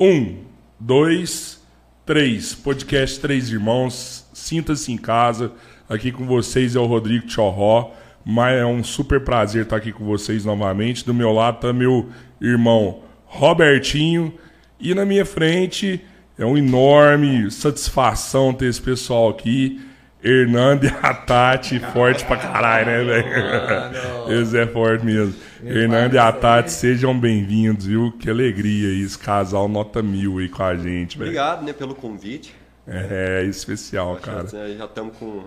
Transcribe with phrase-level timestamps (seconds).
[0.00, 0.38] Um,
[0.80, 1.62] dois,
[2.04, 2.54] três.
[2.54, 4.26] Podcast Três Irmãos.
[4.32, 5.52] Sinta-se em casa.
[5.88, 7.92] Aqui com vocês é o Rodrigo Chorró.
[8.24, 11.04] Mas é um super prazer estar aqui com vocês novamente.
[11.04, 12.08] Do meu lado está meu
[12.40, 14.34] irmão Robertinho.
[14.80, 16.00] E na minha frente
[16.38, 19.80] é uma enorme satisfação ter esse pessoal aqui.
[20.22, 24.30] Hernando e a Tati, forte pra caralho, né, velho?
[24.40, 25.34] Esse é forte mesmo.
[25.64, 28.12] Hernando e a Tati, sejam bem-vindos, viu?
[28.12, 31.30] Que alegria esse casal nota mil aí com a gente, velho.
[31.30, 32.54] Obrigado, né, pelo convite.
[32.86, 34.46] É, é especial, cara.
[34.48, 35.44] Já estamos com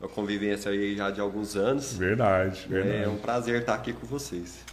[0.00, 1.96] uma convivência aí já de alguns anos.
[1.96, 3.04] Verdade, verdade.
[3.04, 4.64] É um prazer estar aqui com vocês.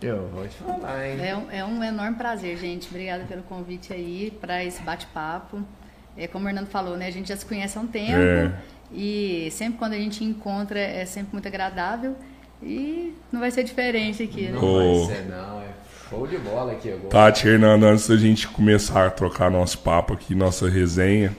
[0.00, 1.18] Eu vou te falar, hein?
[1.20, 2.88] É um, é um enorme prazer, gente.
[2.88, 5.62] Obrigada pelo convite aí para esse bate-papo.
[6.16, 7.06] É, como o Hernando falou, né?
[7.06, 8.18] A gente já se conhece há um tempo.
[8.18, 8.52] É.
[8.92, 12.14] E sempre quando a gente encontra é sempre muito agradável.
[12.62, 14.52] E não vai ser diferente aqui, né?
[14.52, 15.06] Não Ô.
[15.06, 15.60] vai ser, não.
[15.60, 15.72] É
[16.12, 17.08] show de bola aqui agora.
[17.08, 21.34] Tati, Hernando, antes da gente começar a trocar nosso papo aqui, nossa resenha.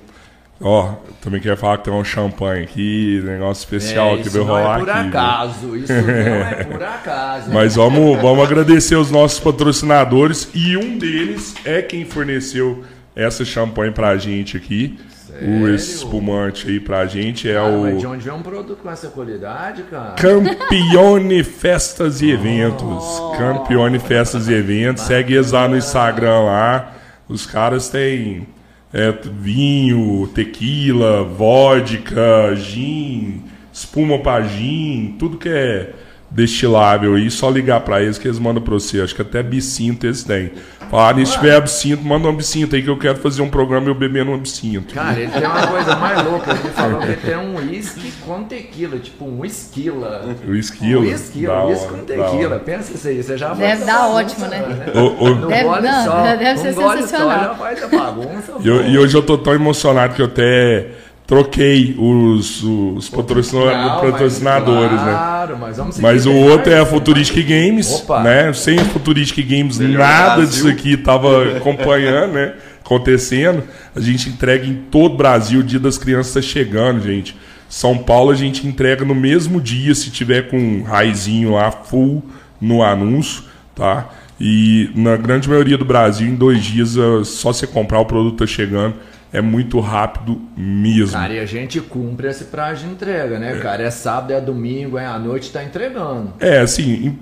[0.59, 4.45] Ó, também quero falar que tem um champanhe aqui, negócio especial é, que isso veio
[4.45, 4.99] não rolar é por aqui.
[5.02, 5.09] viu?
[5.09, 5.75] acaso.
[5.77, 7.52] Isso não é por acaso.
[7.52, 12.83] Mas vamos, vamos agradecer os nossos patrocinadores e um deles é quem forneceu
[13.16, 14.97] essa champanhe pra gente aqui.
[15.42, 18.78] O esse espumante aí pra gente é Cara, mas de o onde vem um produto
[18.81, 20.14] com essa qualidade, cara?
[20.14, 23.03] Campione Festas e Eventos.
[23.38, 25.03] Campione Festas e Eventos.
[25.03, 26.94] Segue eles lá no Instagram lá.
[27.28, 28.47] Os caras têm
[28.94, 35.94] é, vinho, tequila, vodka, gin, espuma pra gin, tudo que é
[36.34, 39.02] destilável aí, só ligar pra eles que eles mandam pra você.
[39.02, 40.52] Acho que até absinto eles têm.
[40.89, 43.95] Falar, se tiver absinto, manda um absinto aí que eu quero fazer um programa eu
[43.95, 44.94] bebendo um absinto.
[44.94, 46.52] Cara, ele tem uma coisa mais louca.
[46.52, 50.36] Ele falou que ele tem um uísque com tequila, tipo um esquila.
[50.48, 51.02] O esquilo.
[51.02, 52.59] Um esquila, uísque com tequila.
[52.59, 54.61] Pensa isso aí, você já Deve dar ótimo, né?
[54.94, 56.22] O- o- Não Deve- gole não, só.
[56.36, 57.39] deve ser um só sensacional.
[57.39, 58.54] já faz a bagunça.
[58.59, 60.89] E, eu- e hoje eu tô tão emocionado que eu até
[61.25, 65.11] troquei os, os patrocina- Não, patrocinadores, mas, né?
[65.11, 68.21] Claro, mas vamos Mas o outro é a Futuristic Games, Opa.
[68.21, 68.52] né?
[68.53, 72.53] Sem a Futuristic Games, Melhor nada disso aqui tava acompanhando, né?
[72.83, 73.64] Acontecendo.
[73.95, 77.36] A gente entrega em todo o Brasil, o Dia das Crianças tá chegando, gente.
[77.69, 82.23] São Paulo a gente entrega no mesmo dia, se tiver com um raizinho lá, full
[82.61, 83.43] no anúncio,
[83.73, 84.09] tá?
[84.39, 88.37] E na grande maioria do Brasil, em dois dias, é só você comprar, o produto
[88.39, 88.95] tá chegando.
[89.33, 91.17] É muito rápido mesmo.
[91.17, 93.82] Cara, e a gente cumpre esse prazo de entrega, né, cara?
[93.82, 96.33] É sábado, é domingo, é à noite, tá entregando.
[96.39, 97.17] É, assim,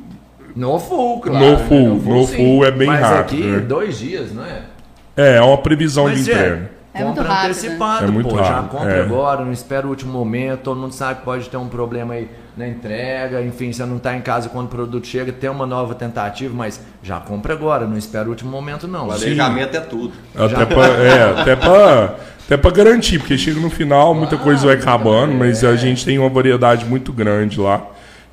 [0.53, 1.45] No full, claro.
[1.45, 1.65] No né?
[1.69, 2.35] full, no sim.
[2.35, 3.59] full é bem Mas rápido, aqui, né?
[3.59, 4.63] dois dias, não é?
[5.15, 6.55] é, é uma previsão Mas de é, entrega.
[6.55, 8.07] É muito compra rápido, antecipado, né?
[8.07, 8.37] É muito pô.
[8.37, 9.01] Já rápido, compra é.
[9.01, 10.61] agora, não espera o último momento.
[10.61, 13.41] Todo mundo sabe que pode ter um problema aí na entrega.
[13.41, 16.81] Enfim, você não tá em casa quando o produto chega, tem uma nova tentativa, mas
[17.01, 19.07] já compra agora, não espera o último momento, não.
[19.07, 20.13] Planejamento é tudo.
[20.35, 22.15] Até pra, é, até pra,
[22.45, 26.19] até pra garantir, porque chega no final, muita coisa vai acabando, mas a gente tem
[26.19, 27.85] uma variedade muito grande lá.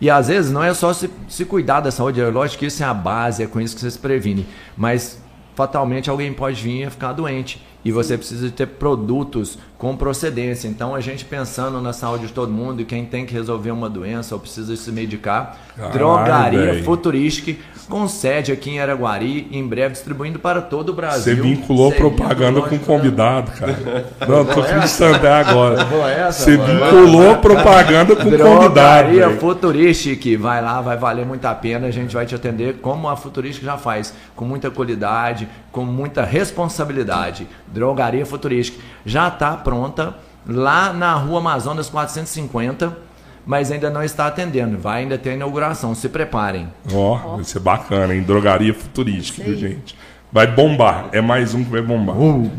[0.02, 2.81] E às vezes não é só se, se cuidar da saúde, é lógico que isso
[2.81, 4.46] é a base, é com isso que você se previne.
[4.78, 5.22] Mas
[5.59, 7.62] fatalmente alguém pode vir a ficar doente.
[7.84, 10.68] E você precisa ter produtos com procedência.
[10.68, 13.90] Então a gente pensando na saúde de todo mundo e quem tem que resolver uma
[13.90, 16.84] doença ou precisa se medicar, Caralho, Drogaria velho.
[16.84, 17.60] Futuristic,
[17.90, 21.34] com sede aqui em Araguari, em breve distribuindo para todo o Brasil.
[21.34, 22.96] Você vinculou propaganda vinculou, com então.
[22.98, 24.06] convidado, cara.
[24.28, 25.78] Não, tô acreditando até agora.
[26.30, 28.68] Você vinculou propaganda com convidado.
[28.68, 29.30] Drogaria.
[29.38, 33.16] Futuristic, vai lá, vai valer muito a pena, a gente vai te atender como a
[33.16, 37.48] Futuristic já faz, com muita qualidade, com muita responsabilidade.
[37.80, 40.14] Drogaria Futuristic já está pronta
[40.46, 42.98] lá na Rua Amazonas 450,
[43.46, 46.68] mas ainda não está atendendo, vai ainda ter a inauguração, se preparem.
[46.94, 48.22] Ó, vai ser bacana, hein?
[48.22, 49.96] Drogaria futurística, viu, gente?
[50.31, 51.08] Vai bombar.
[51.14, 52.18] É mais um que vai bombar.
[52.18, 52.52] Uh,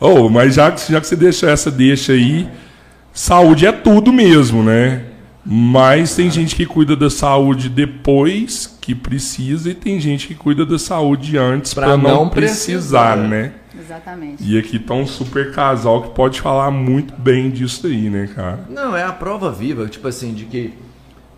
[0.00, 2.48] oh, mas já que, já que você deixa essa deixa aí,
[3.12, 5.04] saúde é tudo mesmo, né?
[5.44, 10.64] Mas tem gente que cuida da saúde depois que precisa e tem gente que cuida
[10.64, 13.28] da saúde antes Pra para não, não precisar, precisar.
[13.28, 13.52] né?
[13.78, 14.42] Exatamente.
[14.42, 18.60] E aqui tá um super casal que pode falar muito bem disso aí, né, cara?
[18.68, 20.74] Não, é a prova viva, tipo assim, de que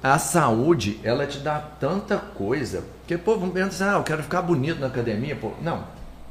[0.02, 2.82] a saúde, ela te dá tanta coisa.
[3.00, 5.36] Porque, pô, vamos pensar, ah, eu quero ficar bonito na academia.
[5.36, 5.84] Pô, não.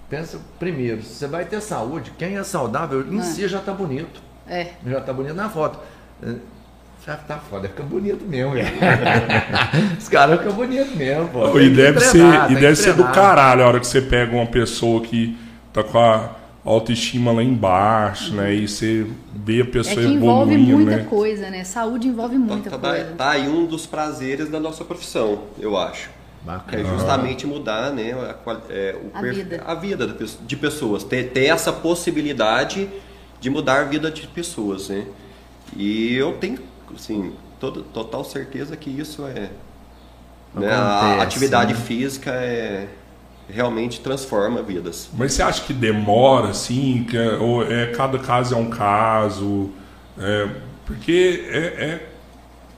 [0.09, 3.21] Pensa primeiro, você vai ter saúde, quem é saudável em É.
[3.21, 4.19] si já tá bonito.
[4.47, 4.69] É.
[4.87, 5.77] Já tá bonito na foto.
[7.05, 8.67] Já tá foda, fica bonito mesmo, velho.
[9.97, 11.59] Os caras ficam bonitos mesmo, pô.
[11.59, 14.35] E deve ser, treinar, e tem deve ser do caralho a hora que você pega
[14.35, 15.37] uma pessoa que
[15.73, 16.35] tá com a
[16.65, 18.53] autoestima lá embaixo, né?
[18.53, 21.03] E você vê a É pessoa que envolve evoluindo, muita né?
[21.09, 21.63] coisa, né?
[21.63, 23.13] Saúde envolve muita Tá, tá- coisa.
[23.17, 26.09] tá aí um dos prazeres da nossa profissão, eu acho.
[26.09, 26.83] Que é Bacana.
[26.85, 28.35] justamente mudar né, a,
[28.69, 29.63] é, o A per- vida.
[29.65, 30.07] a vida
[30.45, 31.03] de pessoas.
[31.03, 32.89] Ter, ter essa possibilidade
[33.41, 34.89] de mudar a vida de pessoas.
[34.89, 35.05] Né?
[35.75, 36.59] E eu tenho
[36.95, 39.49] assim, toda, total certeza que isso é.
[40.53, 41.79] né, a atividade né?
[41.79, 42.87] física é,
[43.51, 45.09] realmente transforma vidas.
[45.17, 47.05] Mas você acha que demora, assim?
[47.09, 49.69] Que é, ou é, cada caso é um caso?
[50.17, 50.47] É,
[50.85, 51.99] porque é,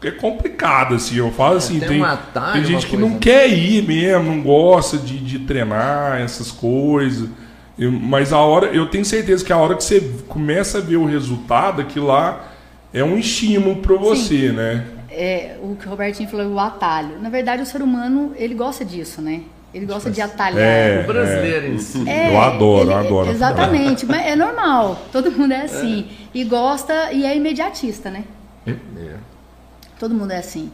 [0.03, 1.17] é, é complicado, assim.
[1.17, 3.09] Eu falo assim, tem tem, atalho, tem gente que coisa.
[3.09, 7.29] não quer ir mesmo, não gosta de, de treinar essas coisas.
[7.77, 10.97] Eu- mas a hora, eu tenho certeza que a hora que você começa a ver
[10.97, 12.47] o resultado, aquilo lá
[12.93, 14.85] é um estímulo para você, né?
[15.09, 17.19] É, o que o Robertinho falou, o atalho.
[17.21, 19.41] Na verdade, o ser humano, ele gosta disso, né?
[19.73, 20.59] Ele gosta de atalhar.
[20.59, 21.01] É.
[21.03, 22.07] O brasileiro em si.
[22.09, 23.29] É, Eu adoro, ele- eu adoro.
[23.31, 24.99] Exatamente, mas é normal.
[25.11, 26.09] Todo mundo é assim.
[26.33, 28.25] E gosta e é imediatista, né?
[28.67, 28.75] É.
[29.99, 30.71] Todo mundo é assim.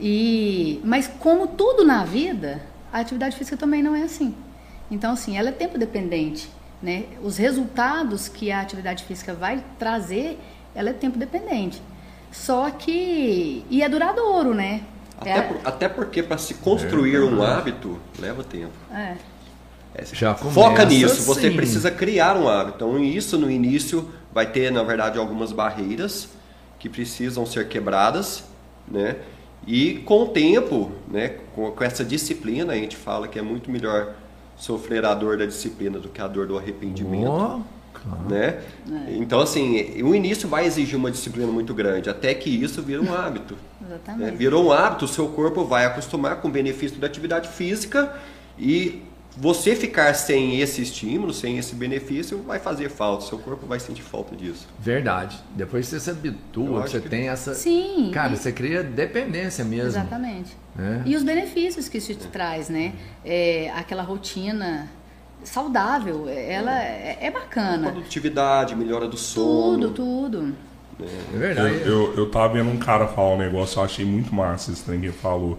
[0.00, 2.60] E, mas como tudo na vida,
[2.92, 4.34] a atividade física também não é assim.
[4.90, 6.48] Então, assim, ela é tempo dependente,
[6.82, 7.04] né?
[7.22, 10.38] Os resultados que a atividade física vai trazer,
[10.74, 11.80] ela é tempo dependente.
[12.30, 14.80] Só que e é duradouro, né?
[15.20, 18.72] Até, É- por- até porque para se construir um hábito leva tempo.
[18.92, 19.16] é.
[19.94, 22.76] É, Já Foca começa nisso, você precisa criar um hábito.
[22.76, 26.30] Então, isso no início vai ter, na verdade, algumas barreiras
[26.78, 28.42] que precisam ser quebradas,
[28.88, 29.16] né?
[29.66, 33.70] E com o tempo, né, com, com essa disciplina, a gente fala que é muito
[33.70, 34.14] melhor
[34.56, 37.28] sofrer a dor da disciplina do que a dor do arrependimento.
[37.30, 37.60] Ó,
[38.28, 38.60] Né?
[39.08, 43.12] Então, assim, o início vai exigir uma disciplina muito grande, até que isso vira um
[43.14, 43.56] hábito.
[43.80, 43.88] né?
[43.90, 44.36] Exatamente.
[44.36, 48.12] Virou um hábito, o seu corpo vai acostumar com o benefício da atividade física
[48.58, 49.02] e
[49.34, 54.02] você ficar sem esse estímulo, sem esse benefício, vai fazer falta, seu corpo vai sentir
[54.02, 54.68] falta disso.
[54.78, 55.38] Verdade.
[55.56, 57.54] Depois você se habitua, você que- tem essa.
[57.54, 58.10] Sim.
[58.12, 59.88] Cara, e- você cria dependência mesmo.
[59.88, 60.54] Exatamente.
[60.76, 61.02] né?
[61.06, 62.92] E os benefícios que isso te traz, né?
[63.24, 64.90] É, aquela rotina
[65.44, 67.90] saudável, ela é, é bacana.
[67.90, 69.90] Produtividade, melhora do sono.
[69.90, 70.54] Tudo, tudo.
[71.00, 71.82] É Eu, verdade.
[71.84, 75.00] eu, eu tava vendo um cara falar um negócio, eu achei muito massa esse trem
[75.00, 75.58] que ele falou.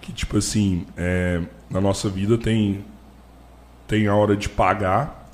[0.00, 2.84] Que, tipo assim, é, na nossa vida tem,
[3.88, 5.28] tem a hora de pagar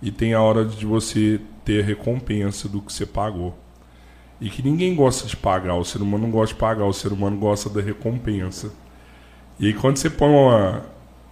[0.00, 3.56] e tem a hora de você ter a recompensa do que você pagou.
[4.40, 7.12] E que ninguém gosta de pagar, o ser humano não gosta de pagar, o ser
[7.12, 8.72] humano gosta da recompensa.
[9.58, 10.82] E aí quando você põe uma.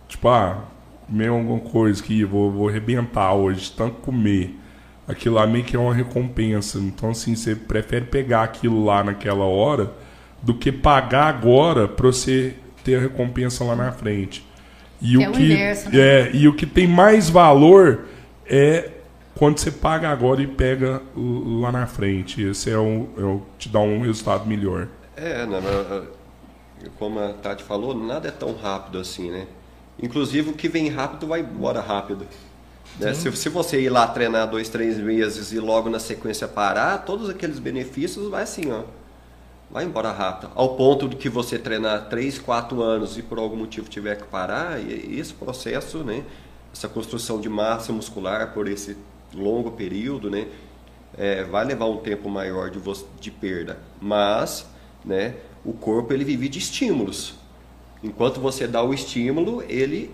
[0.09, 0.65] Tipo, ah,
[1.13, 4.59] comer alguma coisa que vou, vou arrebentar hoje, tanto comer.
[5.07, 6.79] Aquilo lá meio que é uma recompensa.
[6.79, 9.93] Então, assim, você prefere pegar aquilo lá naquela hora
[10.43, 12.55] do que pagar agora pra você
[12.85, 14.47] ter a recompensa lá na frente.
[15.01, 16.01] E Que é o inverso, né?
[16.01, 18.07] é, e o que tem mais valor
[18.47, 18.91] é
[19.35, 22.43] quando você paga agora e pega o- lá na frente.
[22.43, 24.89] Esse é o, é o te dá um resultado melhor.
[25.17, 26.09] É, né, mas,
[26.99, 29.47] como a Tati falou, nada é tão rápido assim, né?
[30.03, 32.27] Inclusive o que vem rápido vai embora rápido.
[32.99, 33.15] né?
[33.15, 37.31] Se, se você ir lá treinar dois, três meses e logo na sequência parar, todos
[37.31, 38.83] aqueles benefícios vai assim, ó.
[39.71, 40.51] Vai embora rápido.
[40.55, 44.25] Ao ponto de que você treinar três, quatro anos e por algum motivo tiver que
[44.25, 46.25] parar, e esse processo, né?
[46.75, 48.97] Essa construção de massa muscular por esse
[49.33, 50.47] longo período, né?
[51.17, 52.81] é, vai levar um tempo maior de,
[53.21, 54.67] de perda, mas
[55.05, 55.35] né,
[55.65, 57.35] o corpo ele vive de estímulos.
[58.03, 60.11] Enquanto você dá o estímulo, ele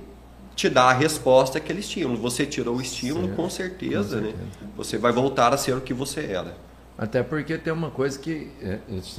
[0.54, 2.18] te dá a resposta àquele estímulo.
[2.18, 3.36] Você tirou o estímulo, Certo.
[3.36, 4.32] com certeza, Com né?
[4.32, 4.70] certeza.
[4.76, 6.54] Você vai voltar a ser o que você era.
[6.98, 8.78] Até porque tem uma coisa que é,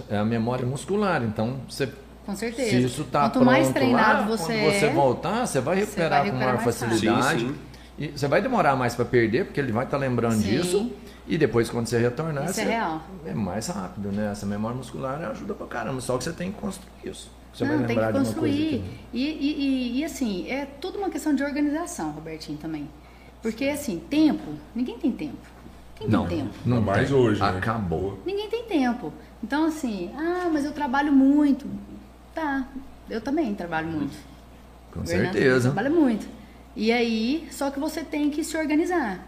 [0.09, 1.23] é a memória muscular.
[1.23, 1.89] Então, você,
[2.25, 2.69] Com certeza.
[2.71, 5.77] se isso tá Quanto pronto mais treinado lá, você quando você é, voltar, você vai
[5.77, 6.89] recuperar, vai com recuperar maior mais fácil.
[6.89, 7.39] facilidade.
[7.39, 7.55] Sim, sim.
[7.97, 10.49] E você vai demorar mais para perder, porque ele vai estar lembrando Sim.
[10.49, 10.91] disso.
[11.27, 13.01] E depois, quando você retornar, Isso é você- real.
[13.25, 14.29] é mais rápido, né?
[14.31, 16.01] Essa memória muscular ajuda pra caramba.
[16.01, 17.29] Só que você tem que construir isso.
[17.53, 18.53] Você não, vai tem que construir.
[18.53, 18.84] que-
[19.18, 19.56] E, e,
[19.96, 22.88] e, e, assim, é tudo uma questão de organização, Robertinho, também.
[23.41, 25.38] Porque, assim, tempo, ninguém tem tempo.
[25.96, 26.53] Quem Não, tem tempo?
[26.65, 27.18] não Mais tem.
[27.18, 27.50] hoje, né?
[27.50, 28.20] Acabou.
[28.25, 29.12] Ninguém tem tempo.
[29.44, 31.65] Então, assim, ah, mas eu trabalho muito.
[32.34, 32.68] Tá,
[33.10, 34.15] eu também trabalho muito.
[34.91, 35.72] Com O Fernando certeza.
[35.72, 36.27] Trabalha muito.
[36.75, 39.25] E aí, só que você tem que se organizar.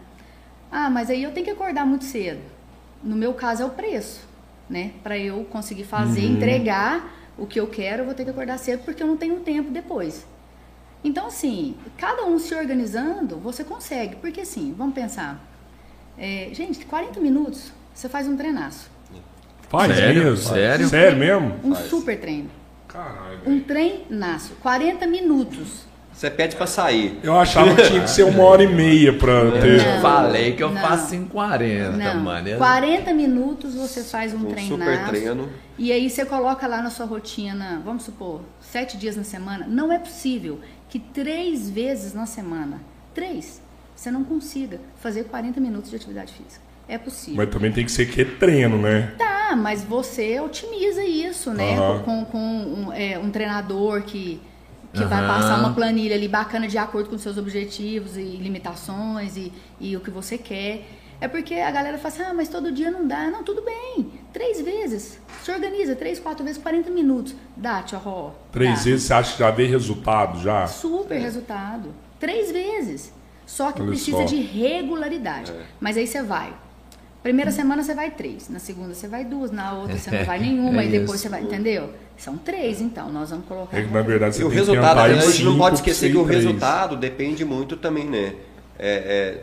[0.70, 2.40] Ah, mas aí eu tenho que acordar muito cedo.
[3.02, 4.26] No meu caso é o preço,
[4.70, 4.92] né?
[5.02, 6.36] Para eu conseguir fazer, Uhum.
[6.36, 9.40] entregar o que eu quero, eu vou ter que acordar cedo porque eu não tenho
[9.40, 10.26] tempo depois.
[11.04, 14.16] Então, assim, cada um se organizando, você consegue.
[14.16, 15.40] Porque, assim, vamos pensar.
[16.16, 18.90] É, gente, 40 minutos, você faz um treinaço.
[19.68, 20.36] Faz Sério?
[20.36, 20.88] Sério?
[20.88, 21.58] Sério mesmo?
[21.64, 21.88] Um Faz.
[21.88, 22.50] super treino.
[22.86, 23.40] Caralho.
[23.46, 24.54] Um treinaço.
[24.60, 25.86] 40 minutos.
[26.12, 27.18] Você pede pra sair.
[27.22, 29.84] Eu achava que tinha que ser uma hora e meia pra ter.
[29.84, 30.00] Não.
[30.02, 30.80] Falei que eu não.
[30.80, 32.56] faço em 40, Não, mano.
[32.56, 35.48] 40 minutos você faz um, Um super treino.
[35.78, 39.66] E aí você coloca lá na sua rotina, vamos supor, sete dias na semana.
[39.68, 42.80] Não é possível que três vezes na semana,
[43.14, 43.62] três,
[43.96, 46.62] você não consiga fazer 40 minutos de atividade física.
[46.86, 47.36] É possível.
[47.36, 49.14] Mas também tem que ser que treino, né?
[49.16, 51.76] Tá, mas você otimiza isso, né?
[52.04, 54.40] Com, com um, é, um treinador que,
[54.92, 55.28] que vai Aham.
[55.28, 60.00] passar uma planilha ali bacana de acordo com seus objetivos e limitações e, e o
[60.00, 60.86] que você quer.
[61.20, 63.30] É porque a galera fala assim, ah, mas todo dia não dá.
[63.30, 64.10] Não, tudo bem.
[64.32, 65.18] Três vezes.
[65.42, 67.34] Se organiza, três, quatro vezes, 40 minutos.
[67.56, 68.84] Dá, tchau, Três Dá.
[68.84, 70.66] vezes você acha que já vê resultado já?
[70.66, 71.94] Super resultado.
[72.18, 73.12] Três vezes.
[73.46, 74.24] Só que Olha precisa só.
[74.24, 75.52] de regularidade.
[75.80, 76.52] Mas aí você vai.
[77.22, 80.40] Primeira semana você vai três, na segunda você vai duas, na outra você não vai
[80.42, 81.22] nenhuma, É e depois isso.
[81.22, 81.90] você vai, entendeu?
[82.16, 83.76] São três, então, nós vamos colocar.
[83.76, 86.10] É que na verdade você E o tem resultado, que a gente não pode esquecer
[86.10, 86.44] que o três.
[86.44, 88.34] resultado depende muito também, né?
[88.78, 89.40] É,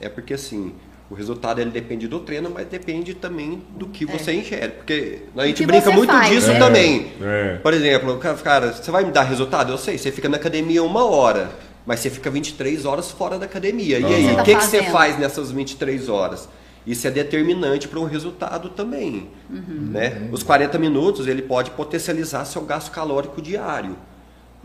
[0.00, 0.72] é, é porque assim,
[1.08, 4.72] o resultado ele depende do treino, mas depende também do que você ingere.
[4.72, 5.66] Porque a gente É.
[5.66, 6.58] brinca muito faz, disso né?
[6.58, 7.12] também.
[7.22, 7.56] É.
[7.62, 9.72] Por exemplo, ca- cara, você vai me dar resultado?
[9.72, 11.50] Eu sei, você fica na academia uma hora,
[11.86, 13.98] mas você fica 23 horas fora da academia.
[14.00, 16.48] E aí, Você o tá que, que você faz nessas 23 horas?
[16.86, 19.28] Isso é determinante para um resultado também.
[19.50, 19.88] Uhum.
[19.92, 20.28] Né?
[20.32, 23.96] Os 40 minutos ele pode potencializar seu gasto calórico diário.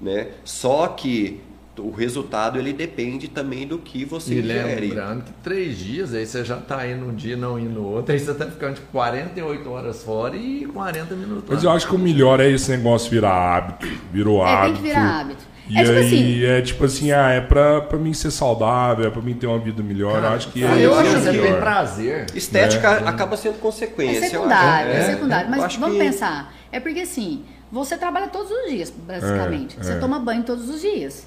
[0.02, 0.30] Né?
[0.44, 1.42] Só que
[1.78, 4.88] o resultado ele depende também do que você E ingere.
[4.88, 8.14] lembrando que três dias, aí você já tá indo um dia, não indo no outro,
[8.14, 11.94] aí você tá ficando tipo 48 horas fora e 40 minutos Mas eu acho que
[11.96, 13.88] o melhor é esse negócio virar hábito.
[14.12, 14.74] Virou É, hábito.
[14.74, 15.44] tem que virar hábito.
[15.68, 19.08] E É tipo aí assim- é tipo assim, ah, é pra, pra mim ser saudável,
[19.08, 20.22] é pra mim ter uma vida melhor.
[20.24, 21.60] eu acho que é eu acho é que melhor.
[21.60, 22.26] prazer.
[22.36, 23.08] Estética É.
[23.08, 24.26] acaba sendo É consequência.
[24.26, 25.00] eu secundário, acho.
[25.00, 25.50] é, secundário.
[25.50, 26.54] Mas vamos que- pensar.
[26.72, 29.76] É porque assim, você trabalha todos os dias, basicamente.
[29.80, 29.96] É, você é.
[29.96, 31.26] toma banho todos os dias.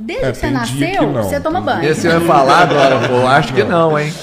[0.00, 1.90] Desde É, que você que nasceu, não, você toma banho.
[1.90, 4.14] Esse eu ia falar agora, pô, acho que não, hein?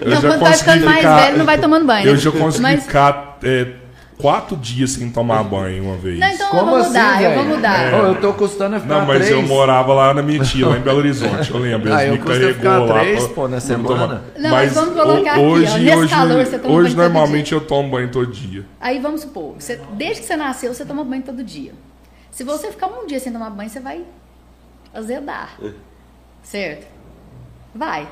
[0.00, 2.06] Eu Não, já quando vai consegui ficando mais ficar- velho, não vai tomando banho.
[2.06, 2.18] Eu né?
[2.20, 3.66] já consegui Mas- ficar é,
[4.18, 6.18] quatro dias sem tomar banho uma vez.
[6.18, 7.44] Não, então eu Como vou assim, mudar, eu velho?
[7.46, 7.94] vou mudar.
[7.94, 9.30] Ô, eu tô custando a ficar Não, mas três.
[9.30, 11.92] eu morava lá na minha tia, lá em Belo Horizonte, eu lembro.
[11.94, 12.98] Ah, eu me carregou lá.
[13.00, 14.22] três, pra- pô, na semana.
[14.38, 17.12] Não, mas vamos colocar aqui, ó, hoje, nesse hoje, calor, você toma hoje banho todo
[17.14, 18.64] normalmente eu tomo banho todo dia.
[18.80, 21.72] Aí vamos supor, você- desde que você nasceu, você toma banho todo dia.
[22.30, 24.02] Se você ficar um dia sem tomar banho, você vai
[24.94, 25.58] azedar.
[26.42, 26.86] Certo?
[27.74, 28.06] Vai.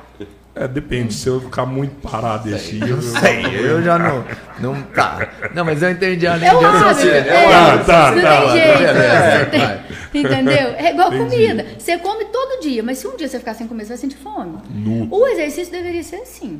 [0.59, 2.87] É, depende, se eu ficar muito parado esse dia.
[2.93, 4.25] eu- Sei, eu já não.
[4.59, 5.29] Não tá.
[5.53, 7.23] Não, mas eu entendi a linha É de raciocínio.
[7.25, 8.77] Tá, não tá, tem jeito.
[8.93, 10.67] você tem- entendeu?
[10.77, 11.31] É igual Entendi.
[11.35, 11.65] comida.
[11.77, 14.17] Você come todo dia, mas se um dia você ficar sem comer, você vai sentir
[14.17, 14.57] fome.
[14.69, 15.07] Nu.
[15.11, 16.59] O exercício deveria ser assim.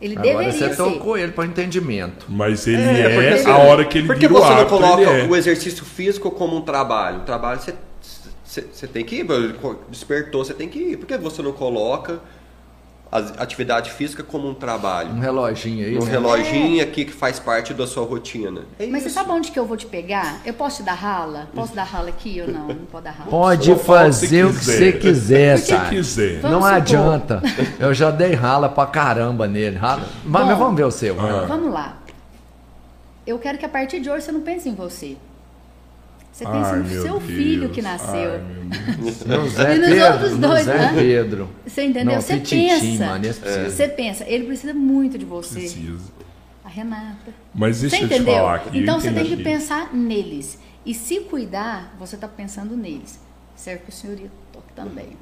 [0.00, 0.76] Ele Agora deveria você ser.
[0.76, 2.26] tocou ele para entendimento.
[2.28, 4.66] Mas ele É, é, porque a hora que ele Por que vira o você não
[4.66, 5.24] coloca é.
[5.26, 7.18] o exercício físico como um trabalho?
[7.18, 7.72] O trabalho você,
[8.44, 9.26] você, você tem que ir,
[9.88, 10.96] despertou, você tem que ir.
[10.98, 12.18] Por que você não coloca
[13.16, 15.10] a atividade física como um trabalho?
[15.10, 15.98] Um reloginho aí.
[15.98, 16.10] Um né?
[16.10, 18.62] reloginho aqui que faz parte da sua rotina.
[18.78, 19.14] É Mas você isso.
[19.14, 20.40] sabe onde que eu vou te pegar?
[20.44, 21.48] Eu posso te dar rala?
[21.54, 22.68] Posso dar rala aqui ou não?
[22.68, 23.30] Não pode dar rala?
[23.30, 25.96] Pode Só fazer o que você quiser, O que sabe?
[25.96, 26.40] quiser.
[26.40, 26.74] Vamos Não supor.
[26.76, 27.42] adianta.
[27.78, 29.76] Eu já dei rala pra caramba nele.
[29.76, 30.02] Rala.
[30.24, 30.56] Mas, Bom.
[30.56, 31.18] vamos ver o seu.
[31.20, 31.44] Ah.
[31.46, 31.96] Vamos lá.
[33.26, 35.16] Eu quero que a partir de hoje você não pense em você.
[36.36, 37.24] Você Ai, no meu seu Deus.
[37.24, 38.32] filho que nasceu.
[38.32, 39.24] Ai, meu Deus.
[39.24, 40.12] No Zé E nos Pedro.
[40.12, 40.92] outros no dois, Zé né?
[40.94, 41.48] Pedro.
[41.66, 42.14] Você entendeu?
[42.14, 43.06] Não, você pensa.
[43.06, 43.70] mano, precisa.
[43.70, 45.60] Você pensa, ele precisa muito de você.
[45.60, 46.04] Precisa.
[46.62, 47.32] A Renata.
[47.54, 48.34] Mas deixa você eu te entendeu?
[48.34, 48.78] falar aqui.
[48.78, 50.58] então você tem que pensar neles.
[50.84, 53.18] E se cuidar, você está pensando neles.
[53.54, 54.30] Serve para o senhorito
[54.74, 55.16] também.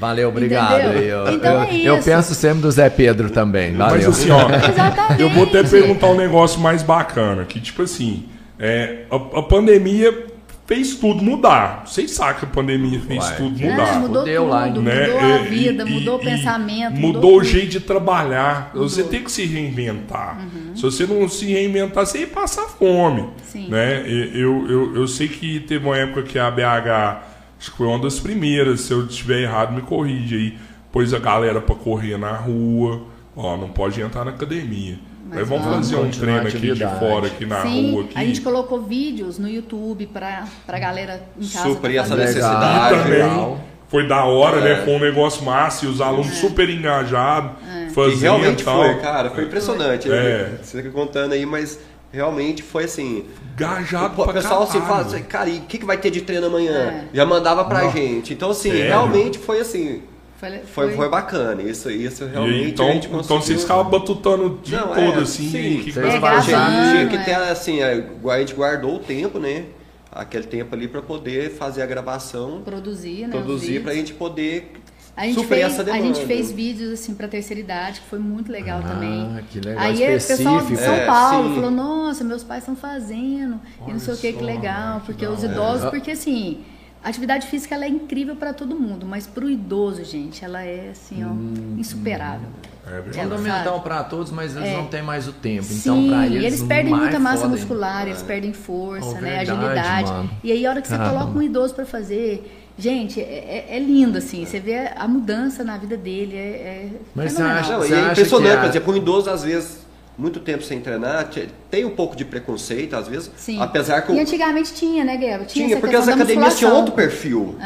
[0.00, 0.80] Valeu, obrigado.
[0.98, 3.74] Eu, Então eu, é eu penso sempre do Zé Pedro também.
[3.74, 3.94] Valeu.
[3.94, 5.22] Mas assim, ó, Exatamente.
[5.22, 10.31] eu vou até perguntar um negócio mais bacana, que tipo assim, é, a, a pandemia
[10.74, 11.82] fez tudo mudar.
[11.86, 13.36] Vocês sabem que a pandemia fez Uai.
[13.36, 14.00] tudo É, mudar.
[14.00, 15.34] mudou Fudeu tudo, lá, mudou né?
[15.34, 16.96] a vida, e- mudou o e pensamento.
[17.00, 17.44] Mudou o tudo.
[17.44, 18.70] jeito de trabalhar.
[18.74, 19.10] Você Mudou.
[19.10, 20.38] tem que se reinventar.
[20.40, 20.74] Uhum.
[20.76, 23.28] Se você não se reinventar, você ia passar fome.
[23.44, 23.68] Sim.
[23.68, 24.02] Né?
[24.34, 27.22] Eu, eu, eu sei que teve uma época que a BH,
[27.58, 30.58] acho que foi uma das primeiras, se eu estiver errado, me corrige aí.
[30.90, 33.02] Pôs a galera pra correr na rua.
[33.36, 34.98] Ó, não pode entrar na academia.
[35.32, 35.90] Mas vamos vamos.
[35.90, 38.04] fazer um treino a aqui de fora, aqui na Sim, rua.
[38.04, 38.12] Aqui.
[38.18, 41.68] a gente colocou vídeos no YouTube pra, pra galera em casa.
[41.68, 42.94] Suprir essa necessidade.
[42.94, 43.56] E também
[43.88, 44.60] foi da hora, É.
[44.76, 44.84] né?
[44.84, 47.50] Foi um negócio massa e os alunos super engajados,
[47.88, 48.82] E fazendo realmente e tal.
[48.82, 50.10] foi, cara, foi impressionante.
[50.10, 50.58] É.
[50.62, 51.78] Você fica contando aí, mas
[52.10, 53.24] realmente foi assim.
[53.56, 54.94] Gajado O pra pessoal assim caralho.
[55.04, 56.72] fala assim, cara, e o que, que vai ter de treino amanhã?
[56.72, 57.04] É.
[57.12, 57.96] Já mandava pra Nossa.
[57.96, 58.32] gente.
[58.32, 58.86] Então, assim, Sério?
[58.86, 60.02] realmente foi assim.
[60.50, 61.62] Foi, Foi, foi bacana.
[61.62, 63.42] Isso, isso E aí, realmente então, a gente então conseguiu.
[63.42, 65.48] vocês ficavam batutando o dia Não, todo, é, assim.
[65.48, 65.80] sim.
[65.84, 67.22] que- Vocês É, gravando, tinha que é.
[67.22, 69.66] ter assim, a a gente guardou o tempo, né?
[70.10, 73.28] Aquele tempo ali pra poder fazer a gravação, produzir, né?
[73.30, 74.08] produzir pra vídeos.
[74.08, 74.72] gente poder
[75.16, 78.18] A gente, suprir fez, essa a gente fez vídeos assim para terceira idade, que foi
[78.18, 79.30] muito legal também.
[79.38, 80.84] Ah, que legal, Aí o pessoal de específico.
[80.84, 81.54] São É, Paulo sim.
[81.54, 83.60] falou: "Nossa, meus pais estão fazendo".
[83.86, 86.58] e não sei o que, que legal, que porque os idosos, porque assim,
[87.04, 90.62] a atividade física ela é incrível para todo mundo, mas para o idoso, gente, ela
[90.62, 92.48] é assim, ó, Hum, insuperável.
[92.84, 94.76] É Fundamental para todos, mas eles É.
[94.76, 95.66] não têm mais o tempo.
[95.70, 99.14] Então, Sim, para e eles, eles perdem muita massa foda muscular, eles perdem força, Oh,
[99.20, 100.10] né, verdade, agilidade.
[100.10, 100.30] mano.
[100.42, 101.18] E aí a hora que você Caramba.
[101.20, 105.62] coloca um idoso para fazer, gente, é, é- é lindo assim, você vê a mudança
[105.62, 107.60] na vida dele, é, é Mas você fenomenal.
[107.62, 109.86] acha- Não, Você e é acha impressionante, que a- por exemplo, um idoso, às vezes,
[110.16, 113.60] muito tempo sem treinar, te- tem um pouco de preconceito, às vezes, Sim.
[113.60, 115.46] apesar que o- E antigamente tinha, né, Guilherme?
[115.46, 117.56] Tinha, tinha, porque as academias tinham outro perfil.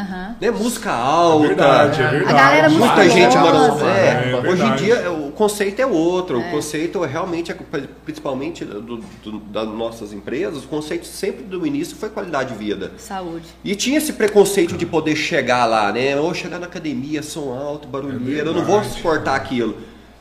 [0.41, 0.51] Né?
[0.53, 2.31] Música alta, verdade, é verdade.
[2.39, 3.11] A galera muita musculosa.
[3.11, 3.91] gente maromba.
[3.91, 6.39] É, É, é hoje em dia o conceito é outro.
[6.39, 7.57] O conceito realmente, é,
[8.05, 12.93] principalmente do- do- das nossas empresas, o conceito sempre do início foi qualidade de vida.
[12.97, 13.47] Saúde.
[13.65, 16.17] E tinha esse preconceito de poder chegar lá, né?
[16.17, 19.77] Ou chegar na academia, som alto, barulheiro, eu não vou suportar aquilo.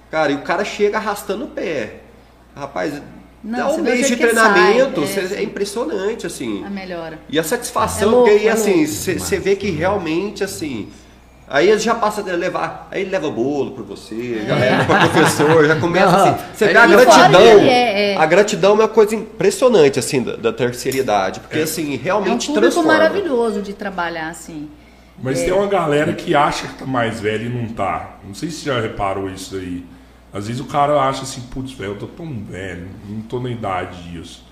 [0.10, 2.02] Cara, e o cara chega arrastando o pé.
[2.56, 3.02] Rapaz,
[3.44, 6.64] Não, dá um mês de treinamento, sai, é, cê- é, impressionante, assim.
[6.66, 7.20] A melhora.
[7.30, 10.90] E a satisfação, É louco, porque aí, é assim, você vê que realmente, assim.
[11.48, 15.00] Aí ele já passa a levar, aí ele leva bolo pra você, já leva pra
[15.10, 16.44] professor, já começa Não, assim.
[16.56, 17.42] Você aí vê a gratidão.
[17.42, 18.18] é, é.
[18.18, 21.40] A gratidão é uma coisa impressionante, assim, da, da terceira idade.
[21.42, 22.94] Porque, assim, É um realmente público transforma.
[22.94, 24.70] maravilhoso de trabalhar assim.
[25.22, 28.16] Mas tem uma galera que acha que tá mais velho e não tá.
[28.26, 29.84] Não sei se você já reparou isso aí.
[30.36, 33.50] Às vezes o cara acha assim, putz, velho, eu tô tão velho, não tô na
[33.50, 34.44] idade disso.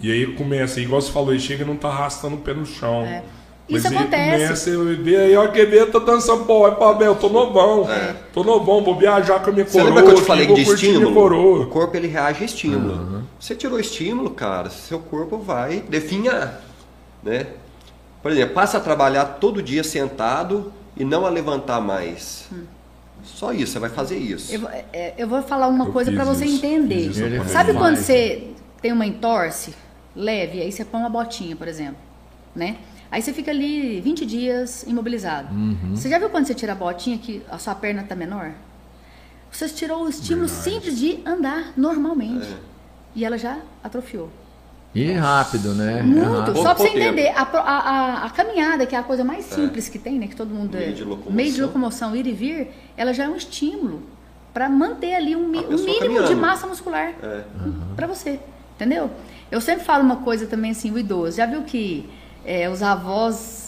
[0.00, 2.66] E aí começa, igual você falou, ele chega e não tá arrastando o pé no
[2.66, 3.04] chão.
[3.04, 3.22] É.
[3.70, 4.42] Mas Isso aí acontece.
[4.42, 7.86] começa, eu ver aí, ó, que ver, tô dançando, pô, é pra eu tô novão.
[8.32, 9.88] Tô novão, vou viajar com a minha Você coroa.
[9.94, 11.62] lembra que eu te falei de estímulo?
[11.62, 13.22] O corpo ele reage a estímulo.
[13.38, 16.62] Você tirou estímulo, cara, seu corpo vai definhar,
[17.22, 17.46] né?
[18.20, 22.48] Por exemplo, passa a trabalhar todo dia sentado e não a levantar mais.
[23.24, 24.52] Só isso, você vai fazer isso.
[24.52, 27.10] Eu, vou- é, eu vou falar uma Eu coisa para você isso, entender.
[27.48, 29.74] Sabe quando você tem uma entorse
[30.14, 31.96] leve, aí você põe uma botinha, por exemplo,
[32.54, 32.76] né?
[33.10, 35.54] Aí você fica ali 20 dias imobilizado.
[35.54, 35.96] Uhum.
[35.96, 38.52] Você já viu quando você tira a botinha que a sua perna tá menor?
[39.50, 40.70] Você tirou o estímulo Verdade.
[40.70, 42.46] simples de andar normalmente.
[42.46, 42.56] É.
[43.14, 44.28] E ela já atrofiou.
[44.94, 45.98] E rápido, né?
[46.00, 46.24] É Muito.
[46.30, 46.54] rápido.
[46.54, 49.44] Pouco Só pra você entender, a, a, a- a caminhada, que é a coisa mais
[49.44, 50.26] simples que tem, né?
[50.26, 51.32] Que todo mundo Meio é- de locomoção.
[51.32, 54.02] meio de locomoção, ir e vir, ela já é um estímulo
[54.52, 56.36] para manter ali um, um mínimo de caminhando.
[56.36, 57.42] massa muscular É.
[57.94, 58.40] para você.
[58.76, 59.10] Entendeu?
[59.50, 61.36] Eu sempre falo uma coisa também assim, o idoso.
[61.36, 62.08] Já viu que
[62.44, 63.67] é, os avós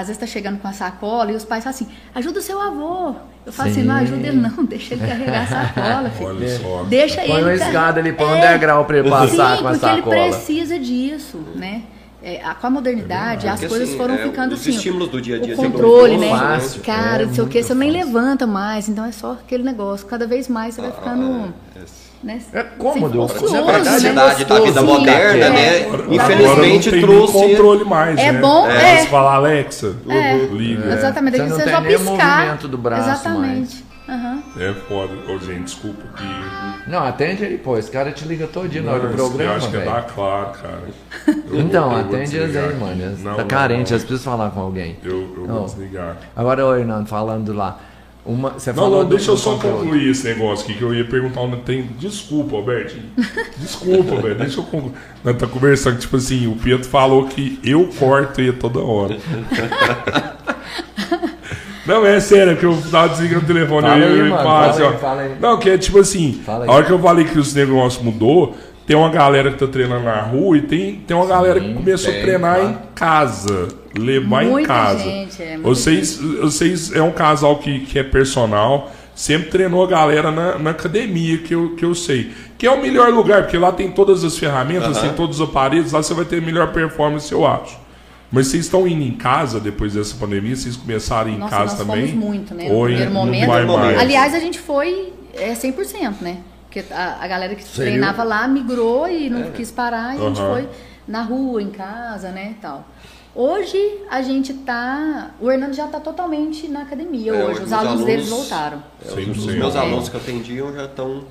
[0.00, 2.60] às vezes tá chegando com a sacola e os pais falam assim, ajuda o seu
[2.60, 3.14] avô.
[3.44, 4.02] Eu falo assim, não Sim.
[4.04, 6.28] ajuda ele não, deixa ele carregar a sacola, filho.
[6.28, 6.82] Olha só.
[6.84, 7.32] Deixa Põe ele.
[7.50, 8.52] uma car- escada ali, põe um É.
[8.52, 10.16] degrau pra ele passar Sim, com a porque ele sacola.
[10.16, 11.82] precisa disso, né?
[12.20, 14.70] É, com a modernidade, as Porque, coisas assim, foram é, ficando os assim.
[14.70, 16.28] estímulos do dia a dia O controle, né?
[16.30, 19.62] fácil, Cara, é não sei o que, você nem levanta mais, então é só aquele
[19.62, 20.04] negócio.
[20.06, 21.54] Cada vez mais você vai ficando.
[21.76, 22.07] Ah, é.
[22.22, 23.72] Né, É cômodo, sem- com ocioso, a né?
[23.72, 25.50] praticidade da vida Sim, moderna, é.
[25.50, 25.80] né?
[25.86, 27.32] Agora- Infelizmente agora não tem trouxe.
[27.32, 28.40] controle mais, É né?
[28.40, 28.74] bom, É.
[28.94, 28.96] é.
[29.02, 30.36] Você fala, Alexa, É.
[30.50, 30.94] liga.
[30.94, 32.38] Exatamente, Você você tem só piscar.
[32.40, 33.84] movimento do braço Exatamente.
[34.08, 34.42] Aham.
[34.58, 35.12] É foda.
[35.30, 36.90] Ô, gente, desculpa que...
[36.90, 37.76] Não, atende aí, pô.
[37.76, 39.92] Esse cara te liga todo dia na hora do programa, Eu acho que é velho.
[39.92, 40.78] da claro, cara.
[41.46, 43.16] Eu Então, vou- eu atende eles aí, mano.
[43.22, 43.96] Não, tá não, carente, não.
[43.98, 44.96] eles precisam falar com alguém.
[45.04, 45.54] Eu, eu Não.
[45.56, 46.16] vou desligar.
[46.34, 47.78] Agora, ô, Hernando, falando lá.
[48.24, 49.78] Uma, você Não, falou não, deixa eu só conteúdo.
[49.78, 51.88] concluir esse negócio aqui, que eu ia perguntar onde tem.
[51.98, 53.04] Desculpa, Albertinho.
[53.56, 54.34] Desculpa, velho.
[54.34, 54.92] Deixa eu concluir.
[55.24, 59.16] Nós tá conversando, tipo assim, o Pietro falou que eu corto ele toda hora.
[61.86, 63.88] Não, é sério, que eu tava desligando o telefone.
[63.88, 65.36] Fala eu, aí, eu, mano, fala assim, aí, fala aí.
[65.40, 68.54] Não, que é tipo assim, a hora que eu falei que os negócios mudou,
[68.86, 72.12] tem uma galera que tá treinando na rua e tem, tem uma galera que começou
[72.12, 72.70] a treinar claro.
[72.70, 73.68] em casa.
[73.96, 75.02] Levar em Muita casa.
[75.02, 80.30] gente, é, vocês, vocês é um casal que, que é personal, sempre treinou a galera
[80.30, 82.30] na, na academia, que eu, que eu sei.
[82.58, 85.06] Que é o melhor lugar, porque lá tem todas as ferramentas, Aham.
[85.08, 87.78] tem todos os aparelhos, lá você vai ter melhor performance, eu acho.
[88.30, 90.54] Mas vocês estão indo em casa depois dessa pandemia?
[90.54, 92.08] Vocês começaram em Nossa, casa nós também?
[92.08, 92.66] fomos muito, né?
[92.70, 93.46] Ou no em- primeiro não momento.
[93.46, 93.98] vai mais?
[93.98, 96.38] Aliás, a gente foi é, 100%, né?
[96.66, 97.92] Porque a, a galera que Sério?
[97.92, 100.68] treinava lá migrou e não quis parar, e a gente foi
[101.08, 102.86] na rua, em casa, né, e tal.
[103.42, 103.78] Hoje
[104.10, 107.90] a gente tá, o Hernando já tá totalmente na academia É, hoje, os os alunos
[108.00, 108.82] alunos- deles voltaram.
[109.00, 109.30] É, os, 100%.
[109.38, 109.78] os meus É.
[109.78, 111.22] alunos que atendiam já estão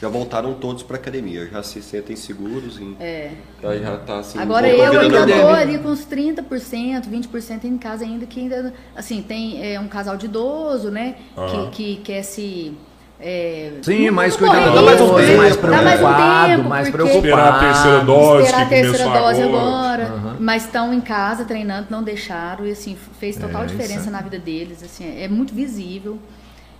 [0.00, 3.32] já voltaram todos para academia, já se sentem seguros e É.
[3.60, 4.38] já, já tá assim.
[4.38, 9.20] Agora eu ainda tô ali com uns 30%, 20% em casa ainda, que ainda, assim,
[9.22, 11.16] tem é, um casal de idoso, né?
[11.34, 12.76] Que, que quer se...
[13.18, 15.36] é, Sim, mais correr cuidadoso, mais um tempo, né?
[15.36, 17.26] mais Dá preocupado, mais preocupado.
[17.26, 20.06] Esperar a terceira dose esperar a que terceira dose agora.
[20.06, 24.08] agora, mas estão em casa treinando, não deixaram e assim fez total É, diferença isso
[24.08, 24.12] é.
[24.12, 26.18] na vida deles, assim é muito visível.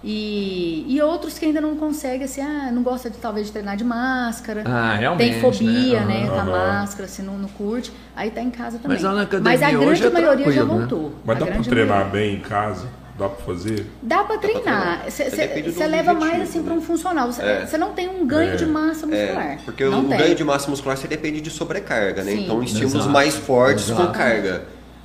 [0.05, 3.77] E, e outros que ainda não conseguem, assim, ah, não gosta de talvez de treinar
[3.77, 6.21] de máscara, Ah, realmente, tem fobia, né?
[6.25, 8.97] né, com a máscara, assim, não, não curte, aí tá em casa também.
[8.99, 10.75] Mas lá na academia Mas a grande hoje é maioria já né?
[10.77, 11.13] voltou.
[11.25, 12.13] Mas A dá pra treinar maioria.
[12.13, 12.87] bem em casa?
[13.19, 13.87] Dá pra fazer?
[14.03, 15.05] Dá pra treinar.
[15.09, 16.65] Você leva mais assim né?
[16.67, 17.33] para um funcional.
[17.33, 17.79] Você É.
[17.79, 18.57] não tem um ganho É.
[18.57, 19.47] de massa muscular.
[19.53, 20.19] É, porque não o tem.
[20.19, 22.33] ganho de massa muscular você depende de sobrecarga, né?
[22.33, 22.45] Sim.
[22.45, 23.11] Então estímulos Exato.
[23.11, 24.07] mais fortes Exato.
[24.09, 24.63] com carga,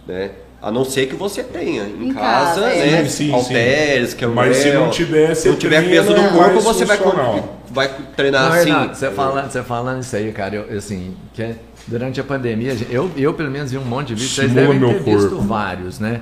[0.08, 0.32] né?
[0.62, 2.92] A não ser que você tenha em, Em casa, casa, é.
[3.02, 3.06] né?
[3.06, 6.52] Sim, sim, halteres, que é Mas se não tiver, você não tiver peso no corpo,
[6.54, 7.60] mais você vai, funcional.
[7.70, 8.90] vai treinar Não, assim.
[8.94, 11.56] Você falando, você falando isso aí, cara, eu, assim, que é-
[11.88, 15.00] durante a pandemia, eu, eu pelo menos vi um monte de vídeos, vocês devem ter
[15.02, 15.42] visto corpo.
[15.46, 16.22] vários, né?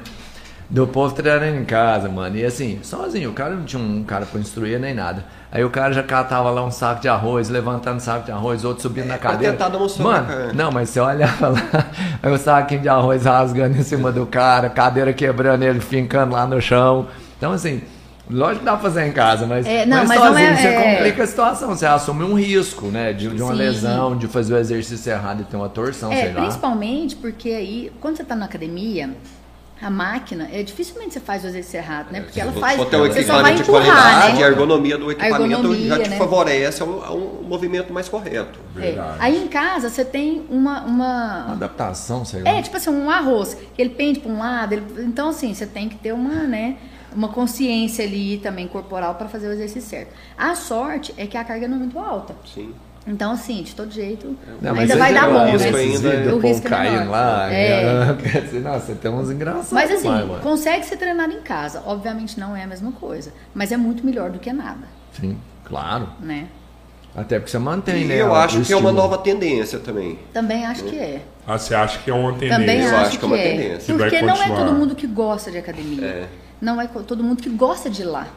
[0.70, 2.38] Do povo treinando em casa, mano.
[2.38, 5.26] E assim, sozinho, o cara não tinha um cara pra instruir nem nada.
[5.52, 8.84] Aí o cara já catava lá um saco de arroz, levantando saco de arroz, outro
[8.84, 9.54] subindo na pra cadeira.
[9.54, 10.54] tentar demonstrar, Mano, cara.
[10.54, 11.62] não, mas você olhava lá,
[12.22, 16.46] aí o saquinho de arroz rasgando em cima do cara, cadeira quebrando ele, fincando lá
[16.46, 17.08] no chão.
[17.36, 17.82] Então, assim,
[18.30, 20.68] lógico que dá pra fazer em casa, mas, É, não, mas sozinho não é- você
[20.68, 23.12] é- complica a situação, você assume um risco, né?
[23.12, 23.58] De, de uma Sim.
[23.58, 26.42] lesão, de fazer o exercício errado e ter uma torção, É, sei lá.
[26.42, 29.10] principalmente porque aí, quando você tá na academia,
[29.82, 32.22] a máquina, é dificilmente você faz o exercício errado, né?
[32.22, 32.76] Porque ela Se faz.
[32.76, 34.52] for ter um Você só vai equipamento de empurrar, qualidade, a né?
[34.52, 36.18] ergonomia do equipamento ergonomia, já te né?
[36.18, 38.60] favorece a um, a um movimento mais correto.
[38.76, 38.80] É.
[38.80, 39.18] Verdade.
[39.20, 42.50] Aí em casa você tem uma, Uma uma adaptação, sei lá.
[42.50, 45.66] É, tipo assim, um arroz, que ele pende para um lado, ele- então assim, você
[45.66, 46.78] tem que ter uma, né,
[47.16, 50.12] uma consciência ali também corporal para fazer o exercício certo.
[50.38, 52.36] A sorte é que a carga não é muito alta.
[52.54, 52.74] Sim.
[53.10, 55.52] Então, assim, de todo jeito, Não, ainda vai dar bom, né?
[55.52, 57.52] ainda- O risco é caindo lá.
[57.52, 58.16] É.
[58.22, 59.72] Quer dizer, nossa, você tem uns engraçados.
[59.72, 60.10] Mas assim,
[60.44, 61.82] consegue ser treinado em casa.
[61.88, 64.88] Obviamente não é a mesma coisa, mas é muito melhor do que nada,
[65.20, 66.10] Sim, claro.
[66.22, 66.48] né?
[67.16, 68.22] Até porque você mantém, E né?
[68.22, 70.20] eu acho que é uma nova tendência também.
[70.32, 71.24] Também acho que é.
[71.48, 72.58] Ah, você acha que é uma tendência?
[72.60, 73.94] Também Eu acho, acho que é uma tendência.
[73.94, 76.06] Que Porque não é todo mundo que gosta de academia.
[76.06, 76.28] É.
[76.62, 78.28] Não é todo mundo que gosta de ir lá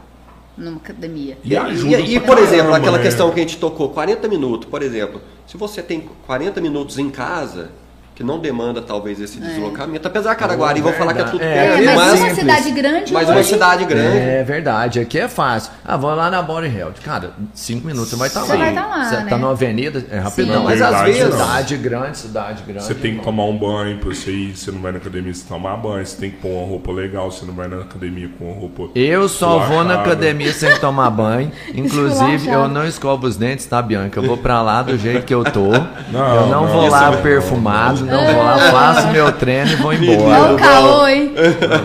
[0.57, 1.37] numa academia.
[1.43, 3.03] E ajuda E, e, por exemplo, caramba, aquela né?
[3.03, 5.21] questão que a gente tocou, 40 minutos, por exemplo.
[5.47, 7.71] Se você tem 40 minutos em casa,
[8.15, 11.53] que não demanda talvez esse deslocamento, apesar que Araguari vão falar que é tudo É,
[11.53, 14.17] perto, É, mas, mas, uma cidade grande mas hoje, uma cidade grande.
[14.17, 15.71] É verdade, aqui é fácil.
[15.83, 16.93] Ah, vou lá na Body Health.
[17.03, 18.59] Cara, cinco minutos você vai estar Você lá.
[18.59, 19.25] vai tá lá, Você né?
[19.29, 20.61] tá numa avenida, é rapidão.
[20.61, 20.63] Sim.
[20.63, 21.31] Mas às vezes, não.
[21.31, 22.83] cidade grande, cidade grande.
[22.83, 25.45] Você tem que tomar um banho pra você ir, você não vai na academia você
[25.47, 28.45] tomar banho, você tem que pôr uma roupa legal, você não vai na academia com
[28.45, 28.89] uma roupa.
[28.95, 31.51] Eu só vou na academia sem tomar banho.
[31.73, 34.19] Inclusive, eu não escovo os dentes, tá, Bianca?
[34.19, 35.71] Eu vou pra lá do jeito que eu tô.
[36.11, 37.21] Não, eu não, não, vou lá não.
[37.21, 40.53] perfumado, não vou lá, faço meu treino e vou embora.
[40.53, 41.33] o caô, hein?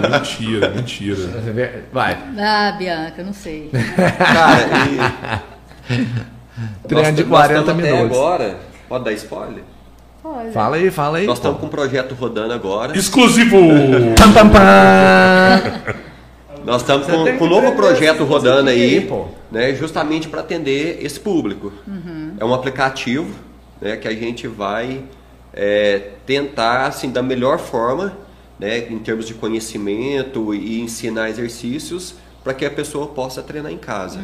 [0.02, 1.16] Não, mentira, mentira.
[1.92, 3.70] Vai, Ah, Bianca, eu não sei.
[3.96, 4.68] Cara,
[5.90, 8.16] e treino de nós 40 estamos até minutos.
[8.18, 8.56] agora,
[8.88, 9.62] pode dar spoiler?
[10.24, 10.52] Olha.
[10.52, 11.26] Fala aí, fala aí.
[11.26, 12.96] Nós estamos com um projeto rodando agora.
[12.96, 13.56] Exclusivo!
[14.16, 15.94] Pam, pam, pam.
[16.64, 19.26] Nós estamos com, com um novo projeto esse rodando aí, aí, pô.
[19.50, 21.72] né, justamente para atender esse público.
[22.38, 23.34] É um aplicativo
[23.80, 25.00] né, que a gente vai
[25.58, 28.16] é, tentar, assim, da melhor forma,
[28.60, 33.78] né, em termos de conhecimento e ensinar exercícios, para que a pessoa possa treinar em
[33.78, 34.20] casa.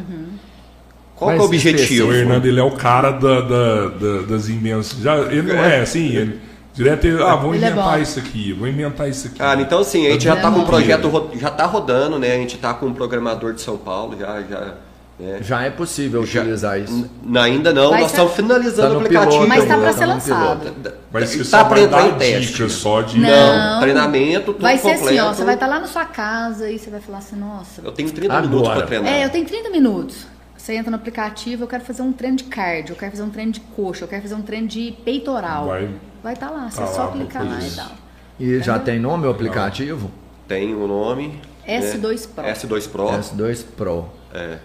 [1.15, 2.09] Qual que é o objetivo?
[2.09, 5.01] O Hernando, ele é o cara da, da- da- das invenções.
[5.01, 6.39] Já, ele não é assim, ele
[6.73, 8.03] direto ele, ah, vou Ele é inventar bom.
[8.03, 9.37] isso aqui, vou inventar isso aqui.
[9.37, 11.65] Cara, então assim, a gente já Ele é está com um projeto, ro- já está
[11.65, 12.33] rodando, né?
[12.33, 14.75] A gente está com um programador de São Paulo, já, já,
[15.19, 15.37] né?
[15.41, 17.09] Já é possível Já- utilizar isso.
[17.41, 19.31] Ainda não, Vai nós ser- estamos finalizando Tá o aplicativo.
[19.31, 20.59] piloto Mas tá ainda, para tá ser lançado.
[20.59, 20.93] piloto.
[21.11, 22.51] Mas você Tá só vai pra entrar dar em teste.
[22.53, 23.19] dicas só de...
[23.19, 23.79] Não.
[23.81, 25.07] treinamento, tudo Vai ser completo.
[25.07, 25.33] assim, ó.
[25.33, 27.81] Você vai estar lá na sua casa e você vai falar assim, nossa.
[27.83, 28.47] Eu tenho 30 Agora.
[28.49, 29.13] minutos para treinar.
[29.13, 30.27] É, eu tenho 30 minutos.
[30.57, 33.29] Você entra no aplicativo, eu quero fazer um treino de cardio, eu quero fazer um
[33.29, 35.67] treino de coxa, eu quero fazer um treino de peitoral.
[35.67, 35.89] Vai-
[36.23, 37.75] Vai estar lá, você tá é só lá, clicar lá e isso.
[37.75, 37.91] tal.
[38.39, 40.09] E já tem nome o aplicativo?
[40.47, 41.39] Tem o nome.
[41.67, 42.43] S2 Pro.
[42.43, 42.51] Né?
[42.53, 43.07] S2 Pro.
[43.09, 44.05] S2 Pro.
[44.33, 44.57] É.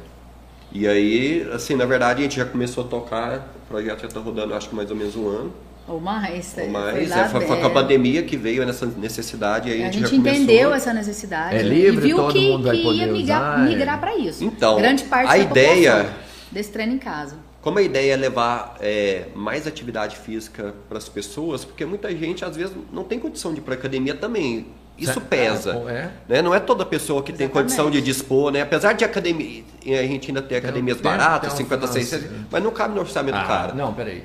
[0.73, 3.53] E aí, assim, na verdade, a gente já começou a tocar.
[3.65, 5.53] O projeto já está rodando, acho que mais ou menos um ano.
[5.89, 6.47] Ou mais.
[6.57, 7.11] Ou foi mais.
[7.11, 9.71] É, foi, foi com a pandemia que veio nessa necessidade.
[9.71, 10.43] Aí a A gente, gente já começou.
[10.43, 13.43] entendeu essa necessidade É livre, e viu todo que, mundo vai que poder ia migrar,
[13.55, 13.69] usar, é.
[13.69, 14.45] migrar para isso.
[14.45, 16.21] Então, Grande parte a da ideia- população
[16.53, 17.37] desse treino em casa.
[17.61, 22.45] Como a ideia é levar é, mais atividade física para as pessoas, porque muita gente
[22.45, 24.69] às vezes não tem condição de ir para academia também.
[25.01, 25.27] Isso Certo.
[25.27, 25.71] pesa.
[25.89, 26.11] É.
[26.29, 26.43] Né?
[26.43, 27.69] Não é toda pessoa que tem Exatamente.
[27.71, 28.61] condição de dispor, né?
[28.63, 32.47] Apesar de academia, a gente ainda tem academias tem- baratas, tem um 50, 600, financeiro.
[32.51, 33.73] mas não cabe no orçamento do Ah, cara.
[33.75, 34.23] Não, peraí.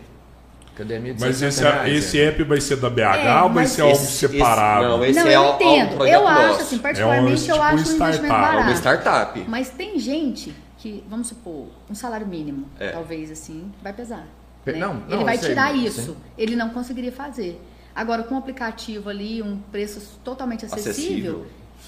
[0.73, 2.25] Academia de Mas 60 esse, reais, esse é.
[2.25, 4.83] app vai ser da BH É, ou vai ser algo esse- separado?
[4.83, 6.05] esse- não, esse não, é eu entendo.
[6.05, 6.61] eu acho, nosso.
[6.63, 8.25] assim, É particularmente, um- eu tipo acho um investimento startup.
[8.25, 8.61] É barato.
[8.63, 9.45] uma startup.
[9.47, 12.89] Mas tem gente que, vamos supor, um salário mínimo, É.
[12.89, 14.27] talvez assim, vai pesar.
[14.65, 14.79] Pe- né?
[14.79, 15.85] não, ele não, vai eu sei, tirar sim.
[15.85, 16.17] isso.
[16.37, 17.61] Ele não conseguiria fazer.
[17.95, 21.45] Agora, com um aplicativo ali, um preço totalmente acessível.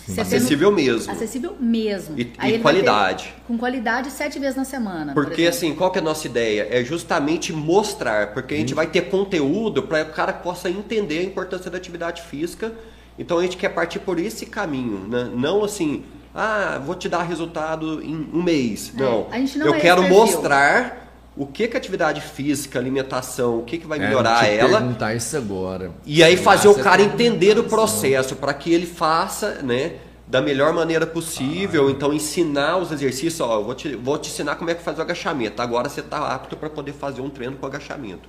[0.08, 0.22] Acessível.
[0.22, 1.12] Acessível mesmo.
[1.12, 2.18] Acessível mesmo.
[2.18, 3.34] E- Aí e vai ter- qualidade.
[3.46, 5.14] com qualidade sete vezes na semana.
[5.14, 5.58] por Porque exemplo.
[5.58, 6.68] assim, qual que é a nossa ideia?
[6.72, 11.20] É justamente mostrar, porque a gente vai ter conteúdo para que o cara possa entender
[11.20, 12.74] a importância da atividade física.
[13.20, 15.30] Então a gente quer partir por esse caminho, né?
[15.36, 18.94] não assim, ah, vou te dar resultado em um mês.
[18.96, 19.28] É, Não.
[19.30, 21.07] a gente não Eu é quero mostrar
[21.38, 24.80] o que que atividade física, alimentação, o que que vai É, melhorar te ela.
[24.80, 25.92] perguntar isso agora.
[26.06, 29.94] E aí Sei fazer lá, o cara entender o processo para que ele faça, né,
[30.28, 31.90] da melhor maneira possível.
[31.90, 34.98] Então ensinar os exercícios, ó, eu vou te, vou te ensinar como é que faz
[34.98, 35.62] o agachamento.
[35.62, 38.28] Agora você está apto para poder fazer um treino com agachamento.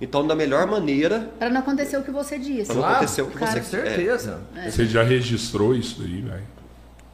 [0.00, 2.66] Então da melhor maneira, Para não acontecer o que você disse.
[2.66, 4.40] Pra não Claro, acontecer o que cara, você Com certeza.
[4.68, 6.53] Você já registrou isso daí, velho?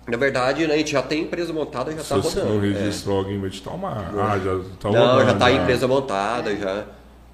[0.07, 2.59] Na verdade, né, a gente já tem empresa montada, já está você rodando.
[2.61, 2.73] não É.
[2.73, 4.13] registrou, alguém vai te tomar.
[4.17, 5.25] Ah, já tá Não, rodando.
[5.27, 6.85] já está a empresa montada, já.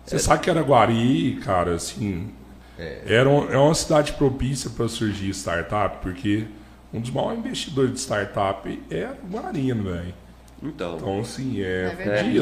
[0.04, 2.30] Você sabe que Araguari, cara, assim,
[3.06, 6.44] era um- é uma cidade propícia para surgir startup, porque
[6.92, 10.14] um dos maiores investidores de startup é Araguari, velho.
[10.62, 11.82] Então, Então, assim, é, É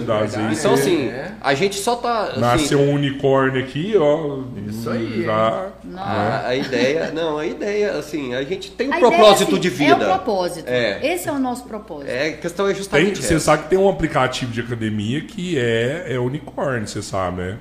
[0.00, 0.36] dar às Verdade.
[0.48, 0.58] vezes.
[0.60, 1.32] então é- assim, É.
[1.40, 4.38] a gente só tá assim, Nasceu um unicórnio aqui, ó.
[4.68, 8.98] Isso aí, Já, a, a ideia, não, a ideia assim, a gente tem um A
[8.98, 10.04] ideia, propósito assim, de É o vida.
[10.06, 10.68] propósito.
[10.68, 11.12] É.
[11.14, 12.08] Esse é o nosso propósito.
[12.10, 13.44] É, a questão é Tem, justamente você essa.
[13.46, 17.56] sabe que tem um aplicativo de academia que é, é unicórnio, você sabe, né?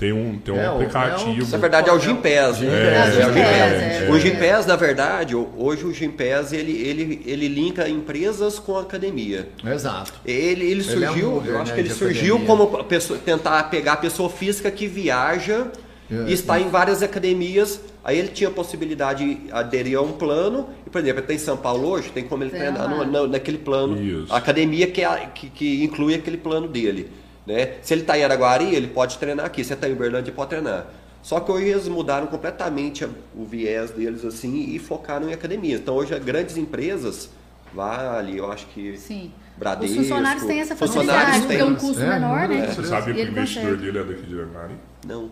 [0.00, 1.52] Tem um, tem um É, o- aplicativo.
[1.52, 2.68] Na verdade é o Gympass, né?
[2.68, 3.42] é, É, o Gympass.
[3.42, 4.08] é.
[4.10, 9.50] O Gympass, na verdade, hoje o Gympass ele, ele, ele linka empresas com academia.
[9.62, 10.14] Exato.
[10.24, 12.46] Ele, ele Ele é um surgiu, eu acho né, que ele surgiu academia.
[12.66, 15.66] como a pessoa- tentar pegar a pessoa física que viaja
[16.10, 17.78] É, e está em várias academias.
[18.02, 20.70] Aí ele tinha a possibilidade de aderir a um plano.
[20.86, 23.26] E, por exemplo, ele está em São Paulo hoje, tem como ele treinar no- no-
[23.28, 24.00] naquele plano.
[24.02, 24.32] Isso.
[24.32, 27.10] A academia que, é a- que, que inclui aquele plano dele.
[27.50, 27.74] Né?
[27.82, 29.64] Se ele está em Araguari, ele pode treinar aqui.
[29.64, 30.86] Se ele está em Uberlândia, ele pode treinar.
[31.22, 35.80] Só que hoje eles mudaram completamente o viés deles assim e focaram em academias.
[35.80, 37.28] Então hoje grandes empresas,
[37.74, 39.30] Vale, eu acho que Sim.
[39.56, 39.92] Bradesco.
[40.00, 42.64] Os funcionários têm essa facilidade, porque é um custo É, menor, né?
[42.64, 42.66] é.
[42.72, 44.74] Você sabe E que o ele investidor dele é daqui de Araguari?
[45.06, 45.30] Não.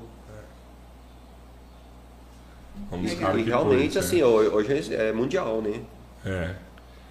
[2.91, 5.81] Vamos E buscar aqui realmente, assim, ho- hoje é mundial, né?
[6.25, 6.55] É.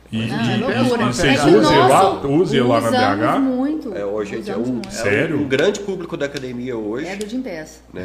[0.10, 1.04] E, e- é loucura.
[1.04, 3.40] e vocês É que o usam lá, usam lá na BH?
[3.42, 3.94] muito.
[3.98, 4.88] É, hoje é usamos um, muito.
[4.88, 5.38] é Sério?
[5.38, 7.08] um grande público da academia hoje.
[7.08, 7.82] É do Gympass.
[7.94, 8.02] né?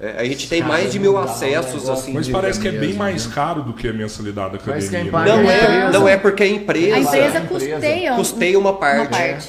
[0.00, 0.06] É.
[0.06, 1.92] É, a gente tem Cara, mais de mil acessos, né?
[1.92, 2.12] assim.
[2.14, 3.32] Mas parece que é bem mais né?
[3.34, 5.02] caro do que a mensalidade da academia.
[5.02, 5.10] né?
[5.12, 7.40] Não a é, não é porque a A empresa, empresa empresa.
[7.70, 9.00] custeia, um- custeia uma parte.
[9.00, 9.48] uma parte.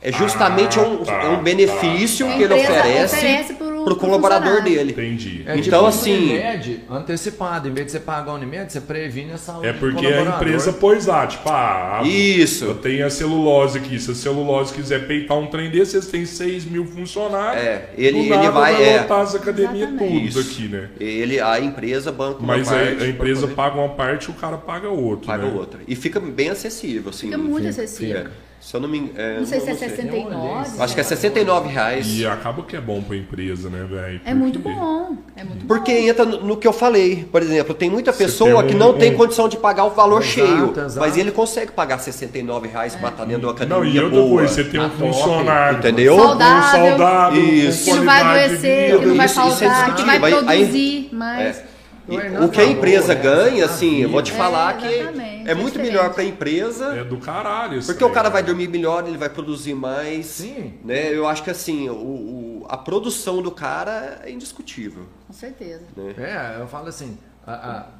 [0.00, 4.62] é justamente Ah, um, tá, é um benefício A que ele oferece, oferece pro- colaborador
[4.62, 4.92] dele.
[4.92, 5.42] Entendi.
[5.46, 7.68] É Então, tipo assim- Unimed antecipado.
[7.68, 10.22] Em vez de você pagar a Unimed, você previne a saúde É do porque a
[10.22, 12.64] empresa pôs lá, tipo, ah, a- Isso.
[12.64, 13.98] eu tenho a celulose aqui.
[13.98, 17.62] Se a celulose quiser peitar um trem desse, vocês têm 6 mil funcionários.
[17.64, 19.00] É, ele- do ele nada vai- é.
[19.02, 20.40] lotar as academias tudo Isso.
[20.40, 20.88] aqui, né?
[20.98, 24.30] Ele, a empresa banca uma Mas a, parte a pra empresa paga uma parte e
[24.30, 25.26] o cara paga outra.
[25.26, 25.52] paga né?
[25.54, 25.80] outra.
[25.86, 27.26] E fica bem acessível, assim.
[27.26, 28.24] Fica muito acessível.
[28.64, 29.40] Se eu não me engano.
[29.40, 30.62] Não sei se é Eu olhei 69.
[30.68, 30.82] isso.
[30.82, 32.06] Acho que é 69 reais.
[32.08, 34.20] E acaba que é bom pra empresa, né, velho?
[34.24, 35.16] É muito bom.
[35.36, 35.98] É muito Porque bom.
[36.08, 37.28] entra no que eu falei.
[37.30, 39.90] Por exemplo, tem muita pessoa tem que um- não tem um- condição de pagar o
[39.90, 40.72] valor Exato, cheio.
[40.86, 40.98] exato.
[40.98, 44.18] Mas ele consegue pagar 69 reais pra estar dentro de uma academia Não, e outra
[44.18, 44.38] boa.
[44.38, 45.12] coisa, você tem um Ah, top.
[45.12, 45.78] funcionário.
[45.78, 46.16] Entendeu?
[46.18, 46.80] Saudável.
[46.84, 47.84] Um saudável, Isso.
[47.84, 51.73] Que não vai adoecer, que não vai é faltar, que vai produzir mais.
[52.08, 52.40] É.
[52.40, 53.20] O E que a empresa né?
[53.20, 56.26] ganha, assim, eu vou te É, falar que exatamente, é é muito melhor para a
[56.26, 56.94] empresa.
[56.96, 57.78] É do caralho.
[57.78, 58.46] isso Porque o cara vai né?
[58.48, 60.26] dormir melhor, ele vai produzir mais.
[60.26, 60.74] Sim.
[60.84, 61.08] Né?
[61.14, 65.04] Eu acho que assim, o, o- a produção do cara é indiscutível.
[65.26, 65.82] Com certeza.
[66.18, 67.52] É, eu falo assim, a,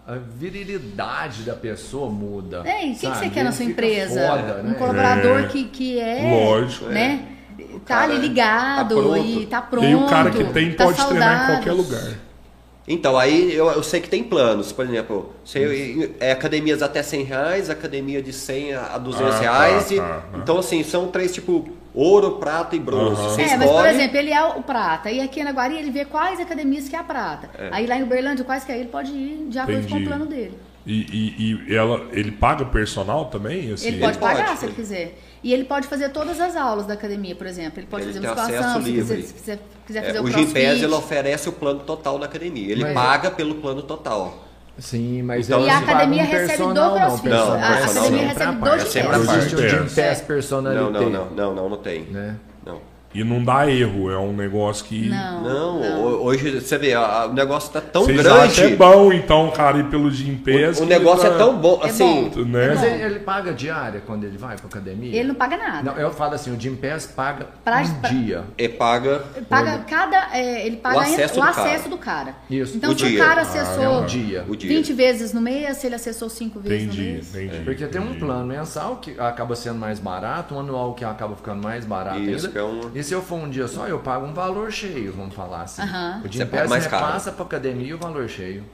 [0.06, 2.62] a- a virilidade da pessoa muda.
[2.64, 4.28] É, e o que, que você quer na sua empresa?
[4.28, 4.74] foda, um né?
[4.74, 5.46] colaborador É.
[5.48, 6.30] que, que é.
[6.30, 7.28] Lógico, Né?
[7.86, 9.86] Tá cara ali ligado tá e tá pronto.
[9.86, 11.54] E o cara que tem tá pode treinar em saudável.
[11.56, 12.12] qualquer lugar.
[12.86, 17.22] Então, aí eu, eu sei que tem planos, por exemplo, você, é, academias até 100
[17.24, 19.90] reais, academia de 100 a 200 Ah, tá, reais.
[19.90, 20.38] e- tá, tá.
[20.38, 23.22] Então, assim, são três, tipo, ouro, prata e bronze.
[23.22, 23.64] Você É, escolhe.
[23.66, 25.10] mas por exemplo, ele é o prata.
[25.10, 27.48] E aqui na Guari ele vê quais academias que é a prata.
[27.72, 28.78] Aí lá em Uberlândia, quais que é?
[28.78, 30.58] Ele pode ir de acordo com o plano dele.
[30.86, 33.72] E, e- e ela, ele paga personal também?
[33.72, 35.18] Assim, Ele pode ele pode, pagar se ele ele- quiser.
[35.44, 37.78] E ele pode fazer todas as aulas da academia, por exemplo.
[37.78, 40.24] Ele pode Ele fazer tem musculação, acesso se quiser, se quiser, quiser É, fazer o,
[40.24, 40.30] o.
[40.30, 42.72] Gympass ele oferece o plano total da academia.
[42.72, 44.42] Ele Mas- paga pelo plano total.
[44.78, 47.28] Sim, mas Então, E a academia um recebe do CrossFit.
[47.28, 48.28] Não, a personal academia não.
[48.28, 49.26] recebe É do Gympass.
[49.26, 49.36] parte.
[49.36, 49.68] Existe o É.
[49.68, 50.80] Gym Pass personalité.
[50.80, 52.02] Não, não, não, não, não, não tem.
[52.04, 52.36] Né?
[53.14, 55.08] E não dá erro, é um negócio que.
[55.08, 56.02] Não, Não, não.
[56.04, 58.62] ho- hoje você vê, o negócio tá tão Vocês grande.
[58.64, 60.80] é bom, então, cara, ir pelo Gym Pass.
[60.80, 62.30] o, o negócio tá- é tão bom, É assim.
[62.34, 62.40] bom.
[62.44, 62.68] Né?
[62.70, 65.16] Mas ele, ele paga diária quando ele vai pra academia?
[65.16, 65.92] Ele não paga nada.
[65.92, 68.44] Não, eu falo assim, o Gym Pass paga Pra- um pra- dia.
[68.58, 69.22] É paga.
[69.48, 70.36] Paga cada.
[70.36, 71.88] é, ele paga O acesso o do acesso cara.
[71.90, 72.34] do cara.
[72.50, 72.76] Isso.
[72.76, 73.22] Então, O se dia.
[73.22, 74.44] o cara Ah, acessou É um dia.
[74.48, 74.68] O dia.
[74.70, 77.28] 20 vezes no mês, se ele acessou 5 vezes no Entendi, mês.
[77.34, 77.64] entendi.
[77.64, 78.18] Porque tem um entendi.
[78.20, 82.46] plano mensal que acaba sendo mais barato, um anual que acaba ficando mais barato Isso,
[82.46, 82.48] ainda.
[82.48, 85.12] que é um- E se eu for um dia só, eu pago um valor cheio,
[85.12, 85.82] vamos falar assim.
[85.82, 86.22] Aham.
[86.24, 87.06] O Você Gym paga Pass mais você caro.
[87.06, 88.64] passa pra academia o valor cheio.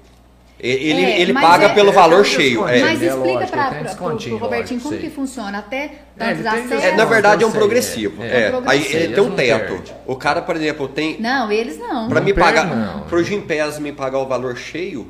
[0.63, 2.69] Ele, É, ele paga é- pelo é, valor um cheio.
[2.69, 2.81] É.
[2.83, 3.51] Mas É, explica lógico,
[3.97, 4.99] para o Robertinho lógico, como sei.
[4.99, 5.59] que funciona.
[5.59, 5.85] Até
[6.19, 6.85] É, tantos acessos.
[6.85, 8.23] É, na verdade é um sei, progressivo.
[8.23, 8.27] é.
[8.27, 9.69] É, É aí ele tem um teto.
[9.73, 9.95] perde.
[10.07, 11.19] O cara, por exemplo, tem.
[11.19, 12.09] Não, eles não.
[12.11, 12.67] Pra Não me pagar.
[12.67, 13.01] não.
[13.05, 15.09] Pro Gimpass me pagar o valor cheio,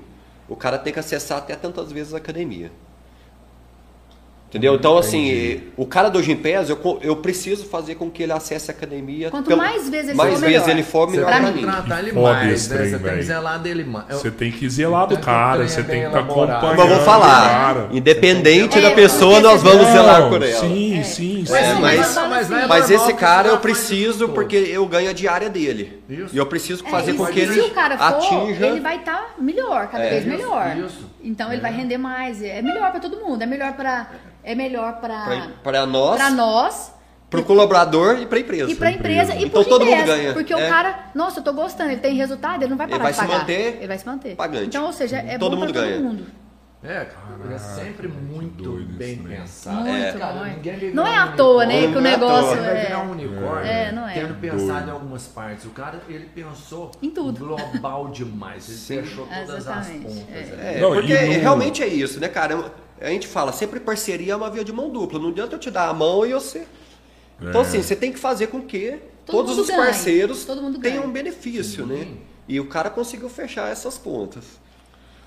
[0.48, 2.70] o cara tem que acessar até tantas vezes a academia.
[4.50, 4.74] Entendeu?
[4.74, 8.74] Então, assim, o cara do Gimpass, eu, eu preciso fazer com que ele acesse a
[8.74, 9.30] academia.
[9.30, 10.68] Quanto mais vezes ele mais for, vezes melhor.
[10.70, 11.52] ele for, melhor Pra mim.
[11.52, 12.76] que tratar ele Foda mais, né?
[12.76, 14.06] trem, Você tem que zelar dele mais.
[14.08, 16.76] Você tem que zelar do que cara, você tem que estar acompanhando.
[16.76, 20.60] Mas vou falar, independente É, da pessoa, porque nós vamos Não, zelar por ela.
[20.60, 21.44] Sim, sim, sim.
[21.48, 25.10] Mas, É, sim, mas- mas, mas assim, é esse cara eu preciso porque eu ganho
[25.10, 26.02] a diária dele.
[26.08, 26.34] Isso.
[26.34, 28.66] E eu preciso É, fazer com que ele se o cara for, atinja.
[28.66, 30.10] ele vai estar melhor, cada É.
[30.10, 30.76] vez melhor.
[30.76, 31.08] isso.
[31.22, 32.42] Então ele vai render mais.
[32.42, 33.42] É melhor para todo mundo.
[33.42, 34.08] É melhor para
[34.44, 36.92] é melhor para Para nós, para nós
[37.28, 38.70] para o colaborador e para a empresa.
[38.70, 40.32] e para a empresa e Então pro todo mundo ganha.
[40.32, 40.56] Porque É.
[40.56, 43.12] o cara, nossa, eu tô gostando, ele tem resultado, ele não vai Ele parar vai
[43.12, 43.38] de se pagar.
[43.38, 44.34] manter ele vai se manter.
[44.36, 44.66] pagante.
[44.66, 45.94] Então, ou seja, é Todo bom mundo para ganha.
[45.96, 46.26] todo mundo.
[46.82, 49.36] É, cara, é sempre muito bem trem.
[49.38, 49.76] pensado.
[49.82, 52.76] Muito, É, cara, ninguém vai Não é à toa, né, que o é negócio vai
[52.78, 53.70] é virar um unicórnio.
[53.70, 54.14] É, não é.
[54.14, 54.88] Tendo pensado Doido.
[54.88, 55.66] em algumas partes.
[55.66, 57.38] O cara, ele pensou Em tudo.
[57.44, 58.66] global demais.
[58.90, 60.16] Ele fechou todas as pontas.
[60.32, 60.56] é.
[60.56, 60.74] né?
[60.78, 62.72] É, Não, porque realmente é isso, né, cara?
[63.00, 65.18] A gente fala, sempre parceria é uma via de mão dupla.
[65.18, 66.66] Não adianta eu te dar a mão e você.
[67.40, 67.64] Então, É.
[67.64, 71.10] assim, você tem que fazer com que Todo todos os parceiros Todo mundo tenham um
[71.10, 72.08] benefício, né?
[72.48, 74.60] E o cara conseguiu fechar essas pontas.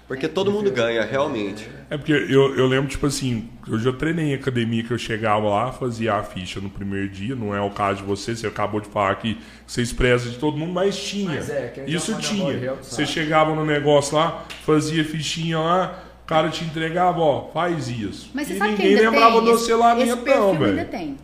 [0.08, 1.68] Porque todo mundo ganha, realmente.
[1.90, 5.48] É porque eu, eu lembro, tipo assim, eu já treinei em academia que eu chegava
[5.48, 8.82] lá, fazia a ficha no primeiro dia, não é o caso de você, você acabou
[8.82, 11.30] de falar que você expressa de todo mundo, mas tinha.
[11.30, 12.76] Mas é, Isso tinha.
[12.82, 18.32] Você chegava no negócio lá, fazia fichinha lá, o cara te entregava, ó, faz isso.
[18.34, 20.50] Mas você e sabe que ninguém ainda lembrava tem do esse, selamento, esse perfil não,
[20.52, 20.90] ainda velho.
[20.90, 21.18] tem.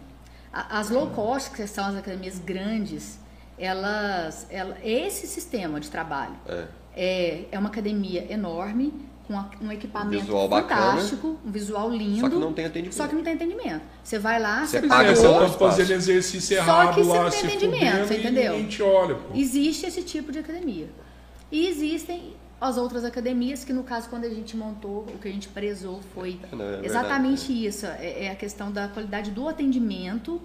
[0.51, 3.19] As low cost, que são as academias grandes,
[3.57, 6.63] elas, ela, esse sistema de trabalho É.
[6.95, 8.93] é, é uma academia enorme,
[9.27, 10.93] com a- um equipamento Visual bacana.
[10.93, 12.21] fantástico, um visual lindo.
[12.21, 12.95] Só que não tem atendimento.
[12.95, 13.81] Só que não tem atendimento.
[14.03, 17.03] Você vai lá, Você você, paga É, o você tá fazendo exercício Só errado que
[17.03, 18.51] você lá, não tem fudendo você e entendeu?
[18.53, 19.35] ninguém te olha, pô.
[19.35, 20.89] Existe esse tipo de academia.
[21.51, 25.31] E existem as outras academias, que no caso, quando a gente montou, o que a
[25.31, 27.85] gente prezou foi É, não, é exatamente isso.
[27.85, 30.41] É, é a questão da qualidade do atendimento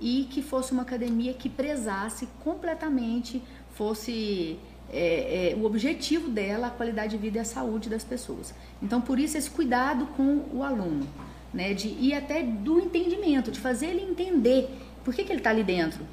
[0.00, 3.42] e que fosse uma academia que prezasse completamente,
[3.74, 4.58] fosse
[4.90, 8.54] é, é, o objetivo dela, a qualidade de vida e a saúde das pessoas.
[8.82, 11.06] Então, por isso, esse cuidado com o aluno,
[11.52, 11.74] né?
[11.74, 14.68] De, e até do entendimento, de fazer ele entender
[15.04, 16.04] por que, que ele está ali dentro.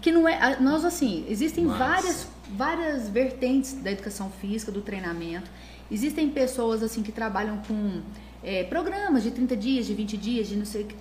[0.00, 0.34] Que não é.
[0.40, 5.50] a- Nós, assim, existem várias, várias vertentes da educação física, do treinamento.
[5.90, 8.00] Existem pessoas, assim, que trabalham com
[8.42, 10.94] é, programas de 30 dias, de 20 dias, de não sei o que.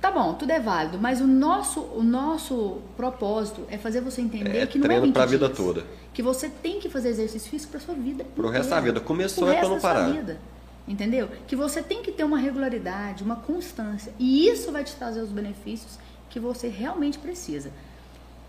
[0.00, 4.58] Tá bom, tudo é válido, mas o nosso, o nosso propósito é fazer você entender
[4.58, 5.56] É que não é treino 20 pra vida dias.
[5.58, 5.84] toda.
[6.14, 8.24] Que você tem que fazer exercício físico para sua vida.
[8.34, 8.76] Pro resto inteira.
[8.76, 9.00] da vida.
[9.00, 10.08] Começou é resto não parar.
[10.10, 10.38] vida.
[10.86, 11.28] Entendeu?
[11.48, 14.12] Que você tem que ter uma regularidade, uma constância.
[14.18, 15.98] E isso vai te trazer os benefícios
[16.30, 17.72] que você realmente precisa.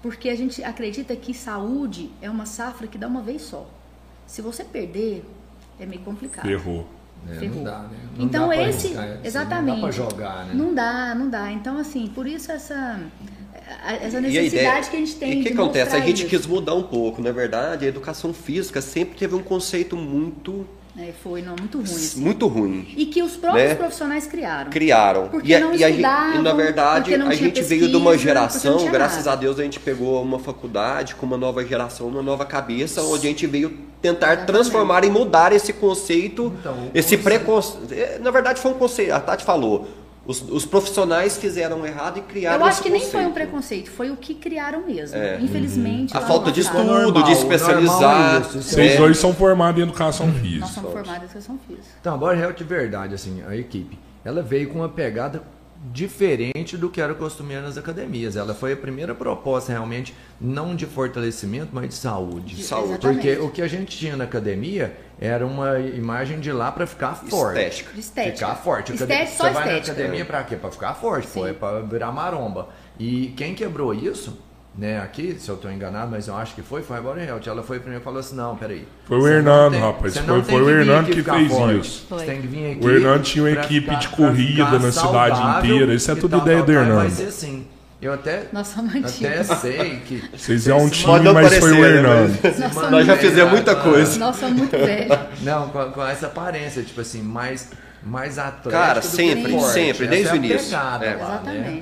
[0.02, 3.68] Porque a gente acredita que saúde é uma safra que dá uma vez só.
[4.28, 5.24] Se você perder,
[5.80, 6.46] é meio complicado.
[6.46, 6.86] Ferrou.
[7.30, 7.56] É, Ferrou.
[7.58, 7.90] não dá, né?
[8.18, 9.68] Não Então dá pra esse, arriscar, assim, exatamente.
[9.70, 10.54] Não dá pra jogar, né?
[10.54, 11.52] Não dá, não dá.
[11.52, 13.00] Então assim, por isso essa
[14.02, 15.96] essa necessidade ideia- que a gente tem E o que acontece?
[15.96, 16.28] A gente isso.
[16.30, 17.22] quis mudar um pouco.
[17.22, 20.66] Na verdade, a educação física sempre teve um conceito muito,
[21.00, 21.86] É, foi não muito ruim.
[21.86, 22.20] assim.
[22.20, 22.88] muito ruim.
[22.98, 23.76] E que os próprios Né?
[23.76, 24.72] profissionais criaram.
[24.72, 25.28] Criaram.
[25.28, 27.62] Porque e, a- não e a gente- e na verdade, porque não a tinha gente
[27.62, 29.34] veio de pesquisa, uma geração, graças nada.
[29.34, 33.28] a Deus, a gente pegou uma faculdade com uma nova geração, uma nova cabeça, onde
[33.28, 34.48] a gente veio tentar Exatamente.
[34.48, 37.92] transformar e mudar esse conceito, Então, esse preconceito.
[37.94, 39.12] é, Na verdade, foi um conceito.
[39.12, 39.88] A Tati falou.
[40.28, 44.12] Os, os profissionais fizeram errado e criaram Eu acho que nem foi um preconceito, foi
[44.12, 45.16] o que criaram mesmo.
[45.18, 45.40] É.
[45.40, 46.16] Infelizmente.
[46.16, 48.00] A lá no falta de estudo, Normal, de especializar.
[48.02, 48.98] normal isso, isso Vocês É.
[48.98, 50.68] dois são formados em educação Nós física.
[50.68, 51.86] somos formados em educação física.
[52.02, 55.42] Então, a Body Health de verdade, assim, a equipe, ela veio com uma pegada
[55.94, 58.36] diferente do que era costumeiro nas academias.
[58.36, 62.56] Ela foi a primeira proposta realmente não de fortalecimento, mas de saúde.
[62.56, 62.90] De saúde.
[62.94, 63.18] Exatamente.
[63.28, 67.16] Porque o que a gente tinha na academia era uma imagem de lá para ficar
[67.16, 67.58] forte.
[67.60, 67.94] Estética.
[67.94, 68.36] De estética.
[68.48, 68.94] Ficar forte.
[68.94, 69.92] Estética, Você só vai na estética.
[69.94, 70.56] academia pra quê?
[70.56, 72.70] Pra ficar forte, pô, é pra virar maromba.
[73.00, 74.38] E quem quebrou isso,
[74.78, 77.42] né, aqui, se eu tô enganado, mas eu acho que foi, foi a Bora Health.
[77.48, 78.88] Ela foi primeiro e falou assim, não, peraí.
[79.06, 80.18] Foi o Hernando, tem- rapaz.
[80.18, 81.80] Foi- foi o Hernando que fez forte.
[81.80, 82.06] isso.
[82.10, 85.42] Você tem que vir aqui O Hernando tinha uma equipe ficar- de corrida na cidade
[85.66, 85.94] inteira.
[85.96, 86.96] Isso é tudo tal, ideia tal, do Hernando.
[87.00, 87.66] Vai ser assim.
[88.00, 89.50] Eu até, antigos.
[89.50, 90.24] até sei que...
[90.38, 92.40] Vocês é um time, mas foi o né, Hernando.
[92.44, 94.20] mas- Nós já fizemos muita coisa.
[94.20, 95.18] Nós somos muito velhos.
[95.42, 97.72] Não, com, com essa aparência, tipo assim, mais,
[98.04, 98.70] mais atlético.
[98.70, 100.66] Cara, sempre, sempre, Essa desde é o início.
[100.70, 101.16] pegada É.
[101.16, 101.82] lá, né?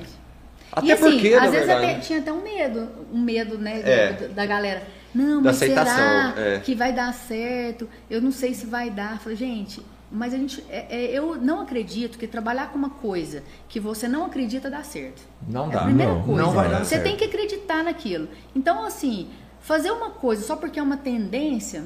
[0.72, 3.82] Até e assim, porque, às vezes verdade- até, tinha até um medo, um medo, né,
[3.82, 4.12] da- É.
[4.12, 4.82] da, da galera.
[5.14, 6.58] Não, mas será é.
[6.58, 7.88] que vai dar certo?
[8.10, 9.12] Eu não sei se vai dar.
[9.12, 9.80] Eu Falei, gente,
[10.12, 14.06] mas a gente, é- é, eu não acredito que trabalhar com uma coisa que você
[14.06, 15.22] não acredita dá certo.
[15.48, 15.80] Não É dá.
[15.80, 16.42] a primeira não, coisa.
[16.42, 17.04] não vai dar você certo.
[17.04, 18.28] tem que acreditar naquilo.
[18.54, 19.28] Então, assim,
[19.60, 21.84] fazer uma coisa só porque é uma tendência,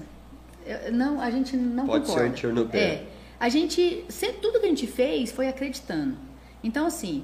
[0.92, 2.30] não, a gente não Pode ser concorda.
[2.30, 2.78] um tiro no pé.
[2.78, 3.06] É,
[3.38, 4.04] a gente,
[4.42, 6.16] tudo que a gente fez foi acreditando.
[6.64, 7.22] Então, assim,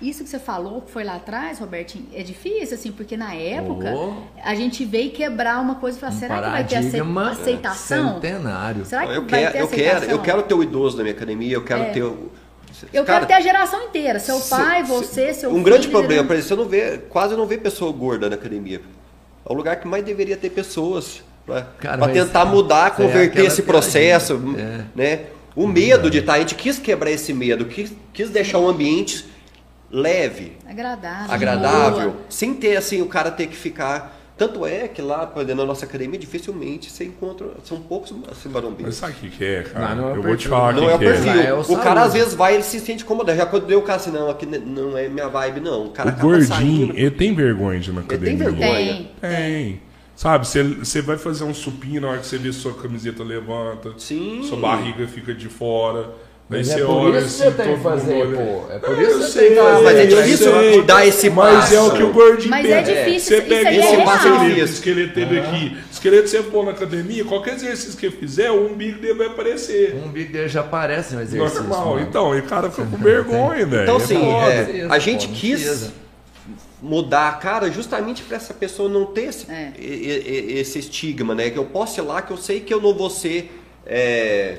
[0.00, 3.92] isso que você falou, que foi lá atrás, Robertinho, é difícil, assim, porque na época
[3.94, 4.14] Oh.
[4.44, 8.14] a gente veio quebrar uma coisa e falar, Um será que vai ter aceitação?
[8.20, 8.84] Centenário.
[8.84, 10.10] Será que Eu vai quero, ter eu quero, aceitação?
[10.10, 11.90] eu quero ter o idoso na minha academia, eu quero É.
[11.90, 12.30] ter o.
[12.92, 15.64] Eu Cara, quero ter a geração inteira, seu se- pai, se- você, seu Um filho.
[15.64, 16.28] grande problema, liderando.
[16.28, 18.82] por exemplo, você não vê, quase não vê pessoa gorda na academia.
[19.48, 21.62] É o lugar que mais deveria ter pessoas para
[22.12, 25.20] tentar mudar, é converter aquela esse processo, piadinha, né?
[25.54, 29.24] O medo de estar, a gente quis quebrar esse medo, quis, quis deixar um ambiente
[30.00, 31.34] leve, Agradável.
[31.34, 32.22] agradável, boa.
[32.28, 34.14] sem ter assim o cara ter que ficar.
[34.36, 38.84] Tanto é que lá na nossa academia dificilmente você encontra, são poucos assim, marombeiros.
[38.84, 39.94] Mas sabe o que, que é, cara?
[39.94, 40.50] Não, não é eu vou te perfil.
[40.50, 41.34] falar o Não que, é o que perfil.
[41.34, 43.38] Lá é o o cara às vezes vai ele se sente incomodado.
[43.38, 45.86] Já quando deu o cara assim, não, aqui não é minha vibe, não.
[45.86, 46.98] O cara O gordinho, saindo.
[46.98, 48.44] ele tem vergonha de ir na tem academia.
[48.44, 48.94] vergonha.
[49.22, 49.30] Tem.
[49.30, 49.82] Tem.
[50.14, 53.94] Sabe, você, você vai fazer um supino na hora que você vê sua camiseta levanta,
[53.96, 54.42] Sim.
[54.46, 56.10] sua barriga fica de fora.
[56.48, 58.36] Daí Mas você é por olha isso que assim, você tem todo que fazer, mundo
[58.36, 58.72] pô.
[58.72, 59.82] É por Eu isso que você sei, tem que fazer.
[59.84, 60.82] Mas é difícil sei.
[60.82, 61.96] dar esse Mas é o passo.
[61.96, 64.14] que o gordinho Mas é difícil, Você isso pega aí é esse real.
[64.16, 65.76] esqueleto, esqueleto teve aqui.
[65.90, 69.96] Esqueleto você pôr na academia, qualquer exercício que fizer, o umbigo dele vai aparecer.
[69.96, 71.62] Um umbigo dele já aparece no exercício.
[71.64, 71.94] Normal.
[71.94, 72.06] mano.
[72.08, 73.82] Então, e o cara fica com vergonha, velho.
[73.82, 75.90] Então, É assim, é, a gente pô, quis
[76.80, 79.72] mudar a cara justamente para essa pessoa não ter esse, É.
[79.80, 81.50] esse estigma, né?
[81.50, 83.50] Que eu posso ir lá, que eu sei que eu não vou ser.
[83.84, 84.58] é,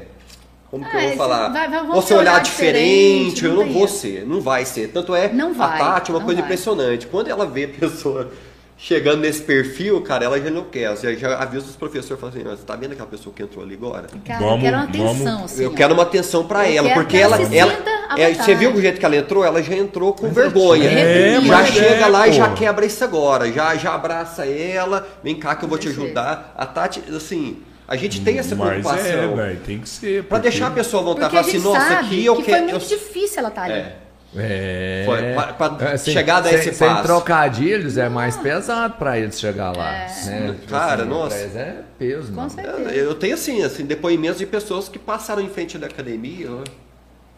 [0.69, 1.49] como que Ah, eu vou esse- falar?
[1.49, 4.65] vai- vai- vou ser olhar olhar diferente, diferente, eu não não vou ser, não vai
[4.65, 4.87] ser.
[4.89, 6.49] Tanto é, Não vai, a Tati é uma não coisa vai.
[6.49, 7.07] impressionante.
[7.07, 8.31] Quando ela vê a pessoa
[8.77, 11.11] chegando nesse perfil, cara, ela já enlouquece.
[11.15, 13.63] Já, já avisa os professores, fala assim, "Ó, você tá vendo aquela pessoa que entrou
[13.63, 14.05] ali agora?
[14.25, 15.63] Cara, Vamos- eu quero uma vamos- atenção, assim.
[15.63, 17.73] eu quero uma atenção pra Eu ela, porque que ela ela,
[18.17, 19.43] é, você viu o jeito que ela entrou?
[19.43, 20.89] Ela já entrou com vergonha.
[20.91, 25.07] É, já mas chega é, lá e já quebra isso agora, já, já abraça ela,
[25.23, 26.05] vem cá que eu vou te Perfeito.
[26.05, 26.53] ajudar.
[26.55, 27.57] A Tati, assim,
[27.87, 30.23] a gente tem essa Mas é, preocupação velho, tem que ser.
[30.23, 32.57] pra porque- deixar a pessoa Porque a falar assim, nossa, aqui eu que quero.
[32.57, 33.73] foi muito eu- difícil ela estar ali.
[33.73, 33.95] É.
[34.35, 35.03] É.
[35.05, 37.03] Foi, pra- pra Assim, chegar a sem, esse sem passo.
[37.03, 39.91] trocadilhos é mais pesado pra eles chegar lá.
[40.25, 40.53] Né?
[40.59, 41.35] Tipo Cara, assim, nossa.
[41.35, 42.49] é peso, Com mano.
[42.49, 42.91] certeza.
[42.91, 46.63] Eu tenho assim, assim, depoimentos de pessoas que passaram em frente da academia, ó,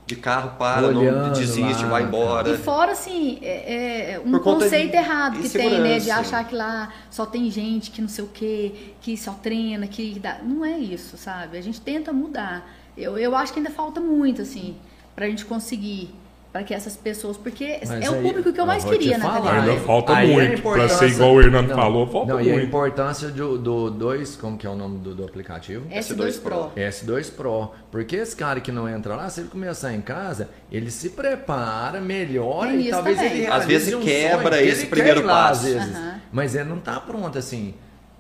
[0.10, 2.50] de carro para, Olhando não desiste, lá, vai embora.
[2.50, 6.00] E fora, assim, é, é um conceito de errado que tem, né?
[6.00, 9.86] De achar que lá só tem gente que não sei o quê, que só treina,
[9.86, 10.40] que dá.
[10.44, 11.60] Não é isso, sabe?
[11.60, 12.68] A gente tenta mudar.
[12.98, 14.76] Eu, eu acho que ainda falta muito, assim,
[15.16, 16.10] pra gente conseguir.
[16.52, 17.38] Para que essas pessoas.
[17.38, 19.60] Porque Mas é o aí, público que eu eu mais queria na falar.
[19.62, 20.62] Ainda falta Aí é muito.
[20.64, 22.66] Pra ser igual o Hernando Não, falou, falta não, E a muito.
[22.68, 25.88] importância do, do dois, como que é o nome do, do aplicativo?
[25.90, 26.72] S2 Pro.
[26.76, 27.72] S2 Pro.
[27.92, 32.02] Porque esse cara que não entra lá, se ele começar em casa, ele se prepara,
[32.02, 33.38] melhora Tem e talvez também.
[33.38, 35.66] ele Às vezes um quebra sonho esse ele primeiro quer ir lá, passo.
[35.68, 35.98] Às vezes.
[36.32, 37.76] Mas ele não tá pronto assim,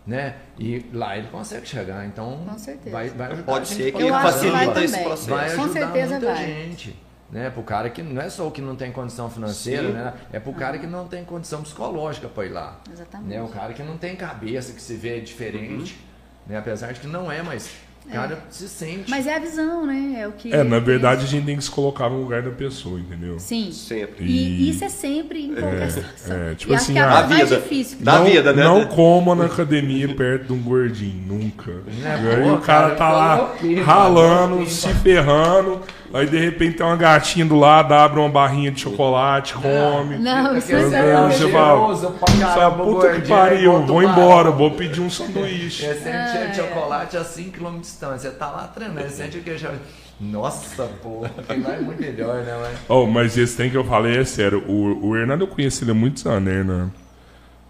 [0.06, 0.36] né?
[0.60, 2.92] E lá ele consegue chegar, então Com certeza.
[2.92, 5.30] vai, vai ajudar Pode ser que vai facilita esse processo.
[5.30, 6.46] vai Com ajudar certeza muita vai.
[6.46, 7.09] gente.
[7.32, 9.94] Né, pro cara que não é só o que não tem condição financeira, Sim.
[9.94, 10.14] né?
[10.34, 12.80] É pro cara que não tem condição psicológica para ir lá.
[12.92, 13.30] Exatamente.
[13.30, 13.42] Né?
[13.42, 16.00] O cara que não tem cabeça, que se vê diferente,
[16.48, 16.58] né?
[16.58, 17.70] Apesar de que não é, mas
[18.10, 19.10] o cara se sente.
[19.10, 20.22] Mas é a visão, né?
[20.22, 20.52] É o que.
[20.54, 23.40] É, na verdade a gente tem que se colocar no lugar da pessoa, entendeu?
[23.40, 23.72] Sim.
[23.72, 24.26] Sempre.
[24.26, 26.36] E, E- isso é sempre em qualquer situação.
[26.36, 27.62] é, tipo e acho assim, que é a a coisa mais vida.
[27.62, 27.98] difícil.
[28.02, 28.64] Da não, vida, né?
[28.64, 31.72] Não coma na academia perto de um gordinho, nunca.
[31.72, 34.70] Né, e aí pô, o cara cara, tá eu lá coloquei, ralando, mano.
[34.70, 35.82] se ferrando,
[36.12, 40.18] Aí de repente tem uma gatinha do lado, abre uma barrinha de chocolate, come.
[40.18, 44.50] Não, isso é é Não, um você cheiroso fala, caramba, puta que pariu, vou embora,
[44.50, 45.86] vou pedir um sanduíche.
[45.86, 45.94] Ah,
[46.32, 46.64] cheiro de é.
[46.64, 48.32] chocolate a 5km de distância.
[48.32, 49.74] Tá lá treinando, ele sente o que já.
[50.20, 52.76] Nossa, porra, aquilo lá é muito melhor, né, ué?
[52.88, 54.64] Oh, mas esse trem que eu falei é sério.
[54.68, 56.92] O, o Hernando eu conheci ele há muitos anos, né, Hernando?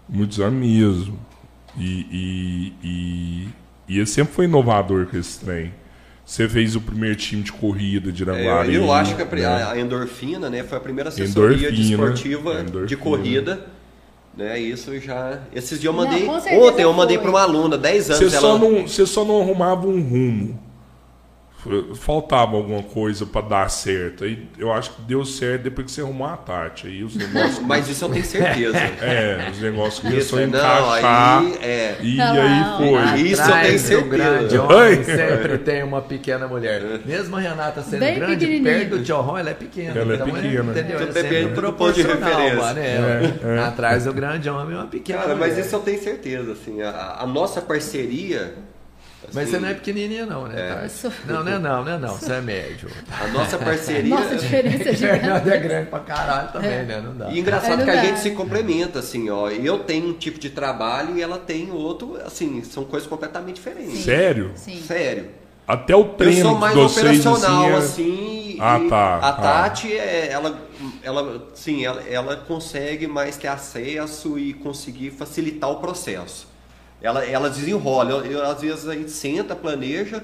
[0.08, 1.18] Muitos anos mesmo.
[1.78, 3.48] E, e, e,
[3.88, 5.72] e ele sempre foi inovador com esse trem.
[6.24, 8.74] Você fez o primeiro time de corrida de É, eu, Iranguari.
[8.74, 9.64] eu acho que a, né?
[9.64, 13.00] a endorfina, né, foi a primeira assessoria de Endorfina, esportiva de endorfina.
[13.00, 13.66] corrida.
[14.36, 15.40] Né, isso já.
[15.52, 16.26] Esses dias eu Não, mandei.
[16.40, 18.32] certeza ontem eu mandei para uma aluna, 10 anos.
[18.32, 20.58] Você só, ela, não, você só não arrumava um rumo.
[21.96, 24.24] Faltava alguma coisa pra dar certo.
[24.24, 26.86] Aí eu acho que deu certo depois que você arrumou a Tati.
[26.86, 27.58] Aí os negócios.
[27.66, 28.78] Mas isso eu tenho certeza.
[29.00, 30.46] é, os negócios começaram a
[30.98, 31.38] encaixar.
[31.42, 31.96] aí é.
[32.00, 32.78] E Não, aí não.
[32.78, 33.20] foi.
[33.22, 34.08] Isso eu tenho certeza.
[34.08, 36.82] grande homem sempre tem uma pequena mulher.
[37.04, 40.00] Mesmo a Renata sendo Bem grande, perto do Ron, ela é pequena.
[40.00, 40.70] Ela é então pequena.
[40.70, 40.98] entendeu?
[40.98, 42.56] Tudo É depende sempre do ponto de referência.
[42.56, 43.58] mano, é.
[43.66, 45.66] Atrás do grande homem é uma pequena Cara, mas mulher.
[45.66, 46.80] isso eu tenho certeza, assim.
[46.82, 48.54] A, a nossa parceria.
[49.34, 50.84] Mas assim, você não é pequenininha não, né?
[50.84, 50.88] É.
[50.88, 52.08] Sou- Não, não é não, não é não.
[52.16, 52.88] Você é médio.
[53.20, 54.14] A nossa parceria.
[54.14, 55.20] Nossa, diferença é gigante.
[55.20, 57.00] Fernanda é grande pra caralho também, né?
[57.00, 57.30] Não dá.
[57.30, 59.48] E engraçado É, não que a gente se complementa, assim, ó.
[59.50, 64.00] Eu tenho um tipo de trabalho e ela tem outro, assim, são coisas completamente diferentes.
[64.04, 64.52] Sério?
[64.54, 64.82] Sim.
[64.82, 65.28] Sério.
[65.68, 68.56] Até o treino eu sou mais de vocês, operacional, assim, assim.
[68.60, 69.42] Ah, tá, A tá.
[69.42, 70.58] Tati, é, ela,
[71.00, 76.49] ela, sim, ela, ela consegue mais ter acesso e conseguir facilitar o processo.
[77.02, 78.10] Ela, ela desenrola.
[78.10, 80.22] Eu, eu, às vezes a gente senta, planeja,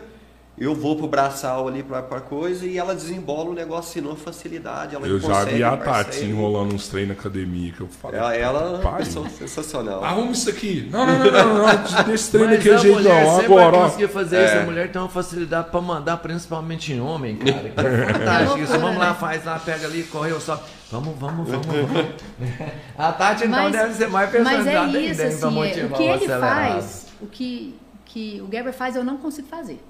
[0.58, 4.16] eu vou pro braçal ali pra, pra coisa e ela desembola o negócio assim, numa
[4.16, 4.94] facilidade.
[4.94, 5.76] Ela eu já vi a.
[5.76, 8.18] Tati enrolando uns treinos na academia que eu falei.
[8.18, 10.02] Ela, ela é pessoa sensacional.
[10.02, 10.88] Arruma isso aqui.
[10.90, 12.04] Não, não, não, não, não.
[12.04, 13.40] Desse treino Mas daquele a mulher não.
[13.40, 14.56] Agora, conseguir fazer isso.
[14.56, 17.58] A mulher tem uma facilidade pra mandar, principalmente em homem, cara.
[17.68, 18.78] Que é fantástico isso.
[18.78, 20.62] Vamos lá, faz lá, pega ali, correu só.
[20.90, 22.06] Vamos, vamos, vamos, vamos.
[22.96, 25.58] A Tati então Mas- deve ser mais Mas personalizada é isso, ainda, hein, pra assim,
[25.58, 29.48] é, motivar o que ele faz, o que, que o Gerber faz, eu não consigo
[29.48, 29.80] fazer.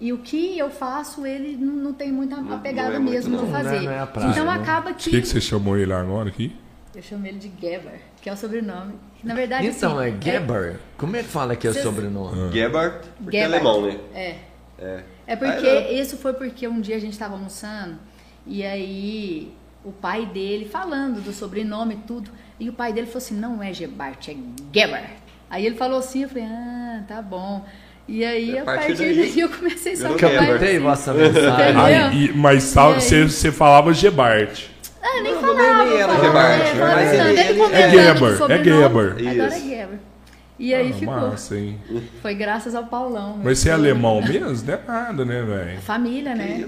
[0.00, 3.12] E o que eu faço, ele não, não tem muita a pegada não é muito,
[3.14, 3.44] mesmo não.
[3.44, 3.80] de Não é- fazer.
[3.80, 4.52] não é a praia, então né?
[4.52, 6.54] acaba O que, que, que você chamou ele agora aqui?
[6.94, 8.94] eu chamo ele de Gerber, que é o sobrenome.
[9.22, 10.78] Na verdade, Então, assim, é Geber.
[10.96, 12.52] Como é que fala que é o sobrenome?
[12.52, 13.98] Gebhardt, porque é alemão, né?
[14.14, 14.36] É.
[14.78, 15.04] É.
[15.26, 17.96] É porque Ah, isso foi porque um dia a gente estava almoçando
[18.46, 19.52] e aí
[19.84, 22.30] o pai dele falando do sobrenome e tudo,
[22.60, 24.36] e o pai dele falou assim: não é Gebart, é
[24.72, 25.10] Geber.
[25.50, 27.64] Aí ele falou assim, eu falei: ah, tá bom.
[28.06, 30.46] E aí A a partir partir daí, daí eu comecei só a Geber.
[30.48, 31.80] Captei vossa mensagem.
[31.80, 34.64] Aí, mas E você, você falava Gebart.
[35.02, 35.84] Ah, nem Não, falava.
[35.84, 39.28] nem era Gebart, é, mas é do Geber, é Geber.
[39.30, 39.60] Agora é.
[39.60, 39.98] Geber.
[40.58, 41.14] E aí Ah, ficou.
[41.14, 41.78] Massa, hein?
[42.22, 43.40] Foi graças ao Paulão.
[43.42, 44.64] Mas você é alemão mesmo?
[44.66, 45.80] Não é nada, né, velho?
[45.80, 46.64] Família, Que né?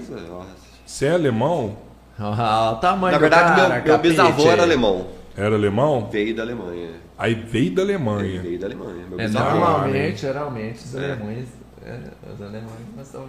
[0.85, 1.77] Você é alemão?
[2.19, 5.07] Ah, o tamanho Na do verdade, cara, meu, meu bisavô era alemão.
[5.37, 6.09] Era alemão?
[6.11, 6.89] Veio da Alemanha.
[7.17, 8.41] Aí veio da Ele Alemanha.
[8.41, 9.05] veio da Alemanha.
[9.09, 10.97] Meu É, normalmente, geralmente, os É.
[11.13, 11.47] alemães.
[11.85, 11.95] é,
[12.33, 12.71] os alemães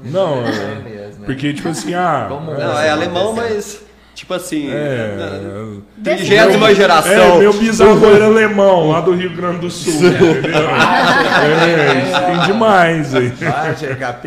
[0.04, 1.26] não é, mesmo, né?
[1.26, 2.26] porque, tipo assim, ah.
[2.28, 3.82] Como- Não, é alemão, mas
[4.14, 4.68] tipo assim.
[4.70, 5.16] É.
[6.02, 6.76] Trigésima jeito.
[6.76, 7.12] geração.
[7.12, 9.92] É, meu bisavô era alemão, lá do Rio Grande do Sul?
[10.08, 13.32] É, isso tem demais aí.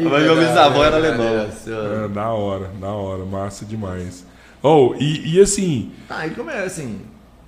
[0.09, 1.35] Mas meu bisavô era alemão.
[1.35, 4.25] da- É, da hora, da hora, massa demais.
[4.63, 7.01] Oh, e, e assim, Tá, e como é assim?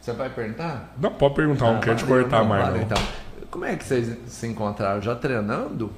[0.03, 0.93] Você vai perguntar?
[0.99, 2.83] não pode perguntar, não Ah, quero te cortar mais, valeu, não.
[2.83, 3.03] Então.
[3.49, 5.01] Como é que vocês se encontraram?
[5.01, 5.89] Já treinando?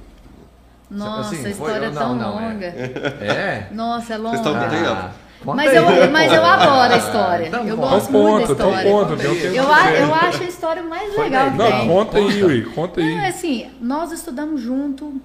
[0.88, 2.48] Nossa, Assim, história é não, tão não, é?
[2.52, 2.66] longa.
[2.66, 3.68] É?
[3.72, 4.68] Nossa, é Vocês estão longa.
[4.68, 4.76] com?
[4.86, 5.10] Ah,
[5.42, 5.76] conta Mas aí.
[5.76, 7.46] eu, mas eu adoro a história.
[7.48, 7.88] Então eu conta.
[7.90, 8.92] gosto Então muito da conta, então história.
[8.92, 9.22] conta,
[9.56, 11.88] eu, a- eu acho a história mais Foi legal que Não, tem.
[11.88, 13.26] conta aí, Ui, conta Não, é aí.
[13.26, 15.20] assim, nós estudamos junto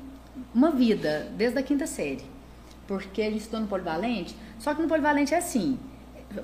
[0.55, 2.23] uma vida, desde a quinta série.
[2.87, 5.77] Porque a gente estudou no Polivalente, só que no Polivalente é assim.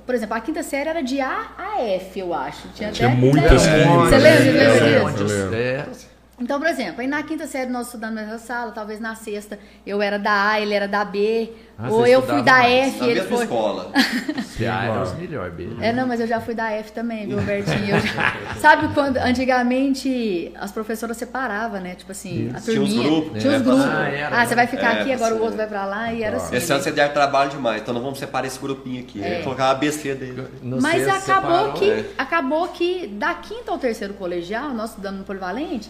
[0.06, 2.68] Por exemplo, a quinta série era de A a F, eu acho.
[2.70, 3.70] Tinha, Tinha até muitas Você
[4.18, 6.08] lembra, É, lembra disso?
[6.40, 9.58] Então, por exemplo, aí na quinta série nós estudamos na mesma sala, talvez na sexta
[9.86, 12.94] eu era da A, ele era da B, Ah, ou eu fui da mais.
[12.94, 13.44] F, Na ele foi.
[13.46, 13.92] escola.
[14.60, 15.86] Ah, era os melhores, beleza.
[15.86, 18.00] É, não, mas eu já fui da F também, viu, Bertinho?
[18.00, 21.94] Já- Sabe quando antigamente as professoras separavam, né?
[21.96, 23.04] Tipo assim, a Tinha uns turminha.
[23.10, 23.42] grupos.
[23.42, 23.86] Tinha os grupos.
[23.86, 26.24] ah, era, Ah, você vai ficar É, aqui, agora o outro vai pra lá e
[26.24, 26.56] era assim.
[26.56, 29.24] Esse ano você der trabalho demais, então nós vamos separar esse grupinho aqui.
[29.24, 29.42] É.
[29.44, 30.48] Colocar a ABC dele.
[30.64, 31.22] No Mas acabou
[31.52, 32.06] separou, que, é.
[32.18, 35.88] acabou que da quinta ao terceiro colegial, nós estudando no Polivalente,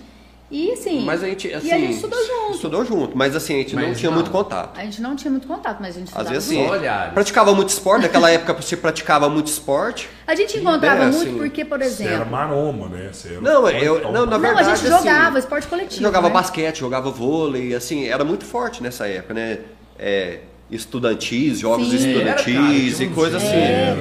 [0.50, 1.68] e assim, Mas a gente, assim.
[1.68, 2.56] e a gente estudou junto.
[2.56, 4.16] Estudou junto, mas assim, a gente não Mas tinha não.
[4.18, 4.80] muito contato.
[4.80, 6.74] A gente não tinha muito contato, mas a gente Às estudava vezes junto.
[6.74, 10.10] assim, praticava muito esporte, naquela época você praticava muito esporte.
[10.26, 12.32] A gente encontrava É, muito assim, porque, por Você era exemplo...
[12.32, 13.10] maromba, né?
[13.12, 16.02] Você era Não, eu- não, na Não, a verdade, gente assim, jogava esporte coletivo.
[16.02, 16.34] Jogava né?
[16.34, 19.60] basquete, jogava vôlei, assim, era muito forte nessa época, né?
[20.00, 20.40] É,
[20.70, 21.96] estudantis, jogos Sim.
[21.96, 23.48] estudantis Era, cara, e tinha uns- coisa assim.
[23.56, 23.96] É.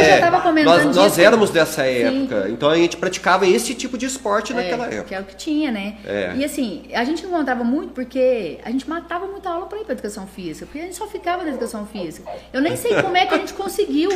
[0.00, 1.88] Hoje eu tava comentando nós, nós éramos dessa Sim.
[1.90, 5.04] época, então a gente praticava esse tipo de esporte naquela É, época.
[5.04, 5.96] que é o que tinha, né?
[6.06, 6.32] É.
[6.36, 9.84] E assim, a gente não encontrava muito porque a gente matava muita aula para ir
[9.84, 12.30] para educação física, porque a gente só ficava na educação física.
[12.52, 14.10] Eu nem sei como é que a gente conseguiu,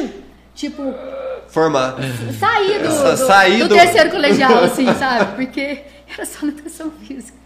[0.54, 0.82] tipo,
[1.48, 1.96] Formar.
[2.38, 5.34] sair do, Sa- do, sair do do- terceiro colegial, assim, sabe?
[5.36, 5.82] Porque
[6.12, 7.38] era só na educação física.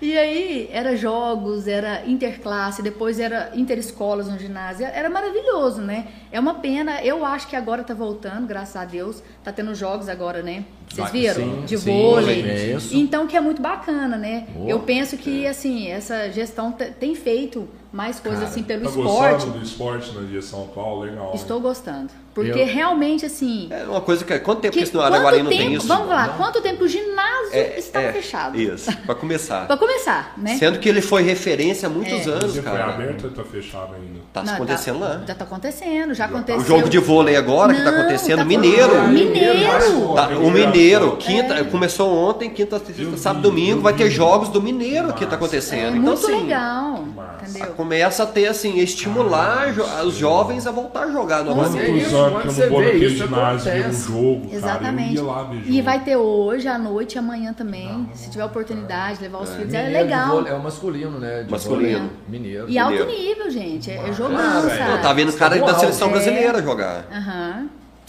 [0.00, 4.86] E aí, era jogos, era interclasse, depois era interescolas no ginásio.
[4.86, 6.06] Era maravilhoso, né?
[6.32, 9.22] É uma pena, eu acho que agora tá voltando, graças a Deus.
[9.42, 10.64] Tá tendo jogos agora, né?
[10.88, 11.34] Vocês viram?
[11.34, 12.42] sim, De sim, vôlei.
[12.42, 12.76] é.
[12.92, 14.46] Então, que é muito bacana, né?
[14.54, 14.68] Boa.
[14.70, 18.88] Eu penso que, assim, essa gestão te- tem feito mais coisas, Cara, assim, pelo Tá
[18.90, 19.32] esporte.
[19.34, 21.02] gostando do esporte na dia São Paulo?
[21.02, 21.30] Legal.
[21.34, 22.10] Estou gostando.
[22.34, 23.68] Porque Eu- realmente, assim...
[23.70, 24.36] É uma coisa que.
[24.40, 25.86] Quanto tempo que, Que, esse no Araguari não tem tempo, isso?
[25.86, 28.60] vamos lá, quanto tempo o ginásio É, está é, fechado?
[28.60, 29.66] Isso, pra começar.
[29.68, 30.56] Pra começar, né?
[30.58, 32.30] Sendo que ele foi referência há muitos É.
[32.30, 32.92] anos, Você foi cara.
[32.92, 34.18] aberto ou tá fechado ainda?
[34.32, 35.22] Tá Não, acontecendo lá.
[35.24, 36.60] Já tá acontecendo, já aconteceu.
[36.60, 38.84] O jogo de vôlei agora que tá Não, acontecendo, tá Mineiro.
[38.96, 39.12] acontecendo.
[39.12, 40.14] Mineiro.
[40.16, 45.12] Tá, o Mineiro, quinta, começou ontem, quinta, sexta, sábado, domingo, vai ter jogos do Mineiro
[45.12, 45.34] que tá Massa.
[45.34, 45.96] É acontecendo.
[45.96, 47.48] então, muito assim, legal, Massa.
[47.48, 47.74] entendeu?
[47.84, 51.90] Começa a ter, assim, estimular jo- os jovens a voltar a jogar novamente.
[51.90, 54.96] anos eu Quando não vou naquele isso, ginásio ver um jogo, Exatamente.
[55.14, 55.18] cara?
[55.18, 55.70] Eu ia lá ver jogo.
[55.70, 58.08] E vai ter hoje, à noite e amanhã também.
[58.14, 59.74] se tiver oportunidade, levar os filhos.
[59.74, 60.28] É Mineiro de legal.
[60.30, 61.42] vôlei- É o masculino, né?
[61.42, 61.98] de Masculino.
[61.98, 62.10] vôlei.
[62.26, 62.70] Mineiro.
[62.70, 63.90] E alto nível, gente.
[63.90, 64.78] É, é Ah, jogando, velho.
[64.78, 64.90] sabe?
[64.92, 66.10] Não, tá vendo os caras da seleção É.
[66.12, 67.04] brasileira jogar.
[67.12, 67.66] Aham.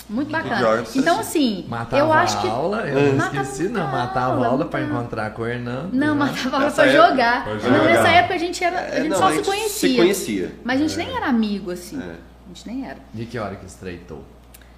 [0.07, 0.83] Muito bacana.
[0.95, 2.47] Então, assim, Matava eu acho que.
[2.47, 3.87] aula, eu não Matava esqueci, não.
[3.87, 5.93] Matava aula, aula pra muita- encontrar com o Hernando.
[5.93, 6.25] Não, né?
[6.25, 7.43] matava aula pra época- jogar.
[7.43, 7.83] pra Não, jogar.
[7.85, 8.79] nessa época a gente era.
[8.79, 9.89] A É, gente não, só a se gente conhecia.
[9.89, 10.55] se conhecia.
[10.63, 11.97] Mas a gente nem era amigo, assim.
[11.99, 12.03] É.
[12.05, 12.97] A gente nem era.
[13.13, 14.23] De que hora que estreitou?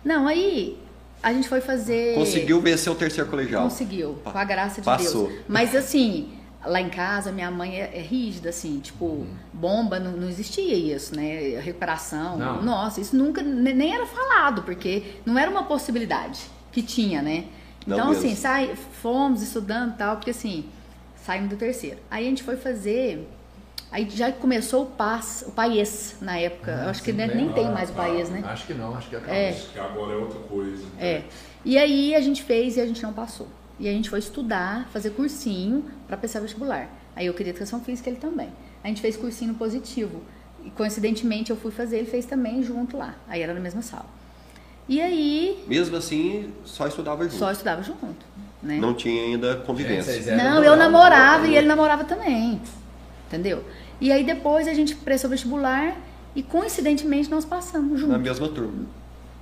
[0.05, 0.79] Não, aí
[1.21, 2.15] a gente foi fazer.
[2.15, 3.63] Conseguiu vencer o terceiro colegial.
[3.63, 5.27] Conseguiu, Pa- com a graça de passou.
[5.27, 5.39] Deus.
[5.47, 6.29] Mas assim,
[6.65, 11.15] lá em casa, minha mãe é, é rígida, assim, tipo, bomba, não, não existia isso,
[11.15, 11.59] né?
[11.59, 12.37] Recuperação.
[12.37, 12.61] Não.
[12.63, 16.41] Nossa, isso nunca ne- nem era falado, porque não era uma possibilidade
[16.71, 17.45] que tinha, né?
[17.85, 18.25] Não Então, mesmo.
[18.25, 20.65] assim, sai, fomos estudando e tal, porque assim,
[21.25, 21.97] saímos do terceiro.
[22.11, 23.27] Aí a gente foi fazer.
[23.89, 26.71] Aí já começou o PAS, o PAES na época.
[26.83, 27.27] Eu acho que sim, né?
[27.27, 28.43] nem tem mais o PAES, né?
[28.45, 29.33] Acho que não, acho que acabou.
[29.33, 29.49] É.
[29.51, 30.83] Acho que agora é outra coisa.
[30.99, 31.21] É.
[31.63, 33.47] E aí a gente fez e a gente não passou.
[33.79, 36.89] E a gente foi estudar, fazer cursinho para pensar vestibular.
[37.15, 38.49] Aí eu queria educação física ele também.
[38.83, 40.21] A gente fez cursinho no positivo.
[40.63, 43.15] E coincidentemente eu fui fazer, ele fez também junto lá.
[43.27, 44.05] Aí era na mesma sala.
[44.89, 47.35] E aí Mesmo assim, só estudava junto.
[47.35, 48.05] só estudava junto,
[48.63, 48.77] né?
[48.79, 50.35] Não tinha ainda convivência.
[50.35, 52.61] Não, eu namorava e ele namorava também.
[53.27, 53.63] Entendeu?
[53.99, 55.95] E aí depois a gente prestou vestibular
[56.35, 58.21] e coincidentemente nós passamos Na juntos.
[58.21, 58.85] mesma turma.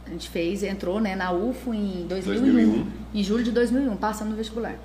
[0.05, 2.87] A gente fez, entrou né, na UFO em 2001, 2001.
[3.13, 4.75] em julho de 2001, passando no vestibular.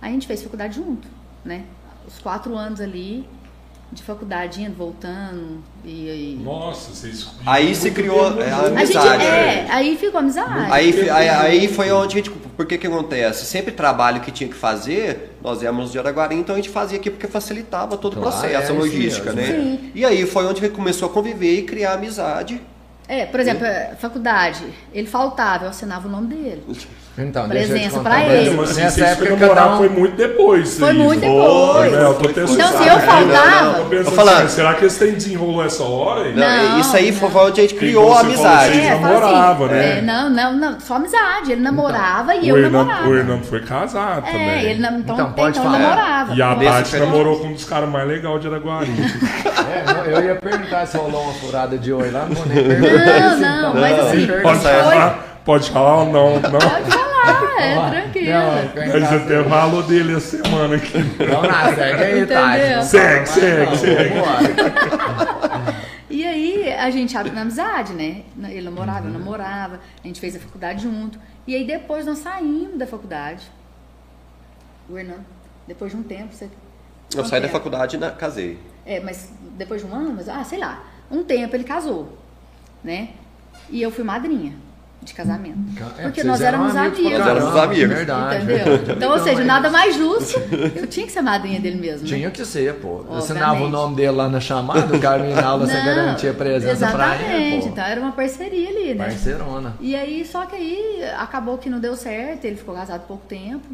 [0.00, 1.06] Aí a gente fez faculdade junto,
[1.44, 1.64] né?
[2.06, 3.26] Os quatro anos ali
[3.92, 5.88] de faculdade, indo, voltando, e...
[5.88, 6.40] e...
[6.42, 7.28] Nossa, vocês.
[7.46, 9.24] Aí se criou, é, a A gente, amizade.
[9.24, 10.72] é, aí ficou amizade.
[10.72, 12.30] Aí, aí, aí foi onde a gente.
[12.30, 13.44] Por que que acontece?
[13.46, 17.08] Sempre trabalho que tinha que fazer, nós éramos de Araguari, então a gente fazia aqui
[17.10, 19.52] porque facilitava todo o Claro, processo, é a isso logística, mesmo.
[19.56, 19.78] né?
[19.80, 19.90] Sim.
[19.94, 22.60] E aí foi onde a gente começou a conviver e criar amizade.
[23.06, 26.64] É, por exemplo, a faculdade, ele faltava, eu assinava o nome dele.
[27.16, 28.44] Então, eu Presença uma ele.
[28.44, 29.76] Mesmo assim, Nessa época, namorar um...
[29.78, 30.78] foi muito depois.
[30.80, 30.98] Foi isso.
[31.00, 31.92] muito depois.
[31.94, 33.74] É, eu tô pensando, Então, se eu Não, faltava...
[33.74, 34.36] Tô pensando Tô falando.
[34.38, 36.24] assim, será que eles têm desenrolou essa hora?
[36.32, 38.72] Não, Não, isso aí foi onde a gente criou a amizade.
[38.72, 39.98] vocês fala namoravam, assim, né?
[39.98, 41.52] é, não, não, não, só amizade.
[41.52, 43.08] Ele namorava e eu namorava.
[43.08, 44.64] o Hernando foi casado É, também.
[44.70, 45.78] ele não, então, Então, pode então falar.
[45.78, 46.34] namorava.
[46.34, 46.48] E a
[46.90, 47.10] período.
[47.12, 48.90] namorou com um dos caras mais legais de Araguari.
[49.64, 53.30] É, eu ia perguntar se rolou uma furada de oi lá, não vou nem perguntar
[53.30, 53.80] Não, não, então.
[53.80, 54.26] mas assim?
[55.44, 56.34] Pode falar ou não?
[56.40, 57.03] Não.
[57.24, 58.32] Falar, é Não, tranquilo.
[58.32, 60.98] não, Mas até falou dele a semana aqui.
[60.98, 62.26] Não, não, segue aí?
[62.26, 62.74] Tati.
[62.76, 64.14] Não Segue, segue, segue.
[66.10, 68.22] E aí a gente abre na amizade, né?
[68.48, 69.12] Ele namorava, Uhum.
[69.14, 71.18] eu namorava, a gente fez a faculdade junto.
[71.46, 73.42] E aí depois nós saímos da faculdade.
[74.88, 75.24] O Hernando,
[75.66, 76.48] depois de um tempo, você.
[77.14, 78.58] Eu saí da faculdade e casei.
[78.86, 82.18] É, mas depois de um ano, mas, ah, sei lá, um tempo ele casou,
[82.82, 83.10] né?
[83.70, 84.52] E eu fui madrinha
[85.04, 85.58] de casamento.
[85.98, 87.18] É, Porque nós éramos amigos.
[87.18, 87.94] Nós éramos amigos.
[87.96, 88.44] Verdade.
[88.44, 88.74] Entendeu?
[88.96, 90.40] Então, ou seja, mas- nada mais justo.
[90.74, 92.02] Eu tinha que ser madrinha dele mesmo.
[92.08, 92.16] né?
[92.16, 92.88] Tinha que ser, pô.
[92.88, 93.18] Eu Obviamente.
[93.24, 96.86] assinava o nome dele lá na chamada, o cara me na aula, você garantia presença
[96.88, 97.68] pra ele, Exatamente, pô.
[97.68, 99.04] então era uma parceria ali, né?
[99.04, 99.74] Parceirona.
[99.80, 103.24] E aí, só que aí acabou que não deu certo, ele ficou casado há pouco
[103.26, 103.66] tempo.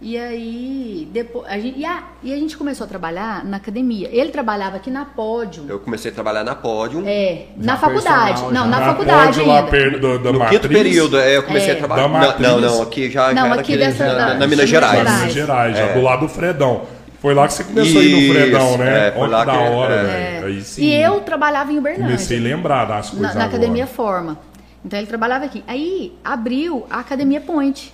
[0.00, 1.44] E aí, depois.
[1.48, 4.08] A gente, e, a, e a gente começou a trabalhar na academia.
[4.12, 5.64] Ele trabalhava aqui na Pódio.
[5.68, 7.02] Eu comecei a trabalhar na Pódio.
[7.04, 8.28] É, Já na faculdade.
[8.40, 8.66] personal, Não, já.
[8.68, 9.70] na Na faculdade pódio lá ainda.
[9.72, 10.60] perto do- da No matriz.
[10.60, 11.72] quinto período, é, eu comecei É.
[11.72, 12.06] a trabalhar.
[12.06, 14.98] Da não, não, não, aqui já, Não, aqui aqui dessa- na, na Minas Gerais.
[15.02, 15.94] Minas Gerais, já É.
[15.94, 16.82] do lado do Fredão.
[17.20, 19.08] Foi lá que você começou a ir no Isso, Fredão, né?
[19.08, 20.04] é, foi Olha lá que da que- hora, é.
[20.04, 20.46] velho.
[20.46, 20.82] Aí sim.
[20.84, 22.06] E eu trabalhava em Uberlândia.
[22.06, 23.46] comecei a lembrar das coisas na, na agora.
[23.58, 24.38] Academia Forma.
[24.84, 25.64] Então ele trabalhava aqui.
[25.66, 27.92] Aí abriu a Academia Point.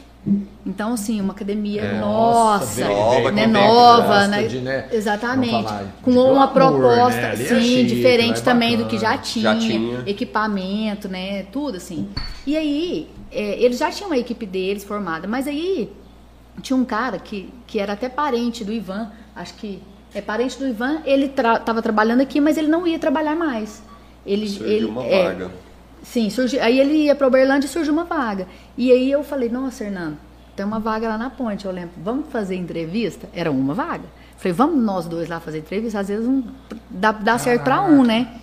[0.65, 4.43] Então, assim, uma academia É, nossa, veio- nova, né, com nova, né?
[4.45, 5.73] de, né, Exatamente.
[6.01, 7.33] Com de uma glamour, proposta, né?
[7.35, 10.03] É sim, chique, diferente é também do que já tinha, Já tinha.
[10.07, 11.43] equipamento, né?
[11.53, 12.09] Tudo assim.
[12.47, 15.91] E aí, é, eles já tinham a equipe deles formada, mas aí
[16.63, 19.83] tinha um cara que, que era até parente do Ivan, acho que
[20.15, 23.83] é parente do Ivan, ele estava trabalhando aqui, mas ele não ia trabalhar mais.
[24.25, 25.51] Ele, Surgiu ele, uma é, vaga.
[26.05, 26.29] Sim,
[26.61, 28.47] aí ele ia para Uberlândia e surgiu uma vaga.
[28.77, 30.19] E aí eu falei, nossa, Hernando,
[30.55, 31.65] tem uma vaga lá na ponte.
[31.65, 33.29] Eu lembro, vamos fazer entrevista?
[33.35, 34.05] Era uma vaga.
[34.37, 36.01] Falei, vamos nós dois lá fazer entrevista?
[36.01, 36.45] Às vezes um,
[36.91, 38.39] dá, dá certo para um, né?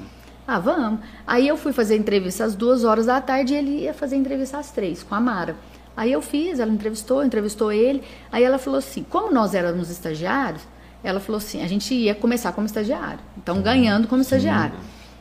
[0.48, 1.02] Ah, vamos.
[1.26, 4.58] Aí eu fui fazer entrevista às duas horas da tarde e ele ia fazer entrevista
[4.58, 5.56] às três, com a Mara.
[5.96, 8.02] Aí eu fiz, ela entrevistou, entrevistou ele.
[8.32, 10.64] Aí ela falou assim, como nós éramos estagiários,
[11.04, 13.20] ela falou assim, a gente ia começar como estagiário.
[13.38, 14.74] Então, ganhando como estagiário.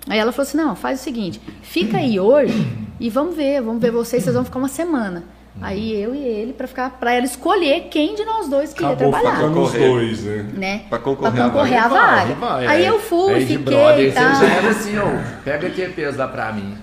[0.08, 2.66] Aí ela falou assim, não, faz o seguinte, fica aí hoje
[2.98, 5.24] e vamos ver, vamos ver vocês, vocês vão ficar uma semana.
[5.60, 9.10] Aí eu e ele, pra ficar, para ela escolher quem de nós dois queria Acabou
[9.10, 10.46] trabalhar ficando os dois, né?
[10.54, 10.82] né?
[10.88, 12.34] Pra concorrer à concorrer à Vai, vaga.
[12.34, 12.88] vai, Aí é.
[12.88, 14.34] eu fui, fiquei brother, e tal.
[14.36, 16.74] Você já era assim, ó, pega aqui peso lá pra mim.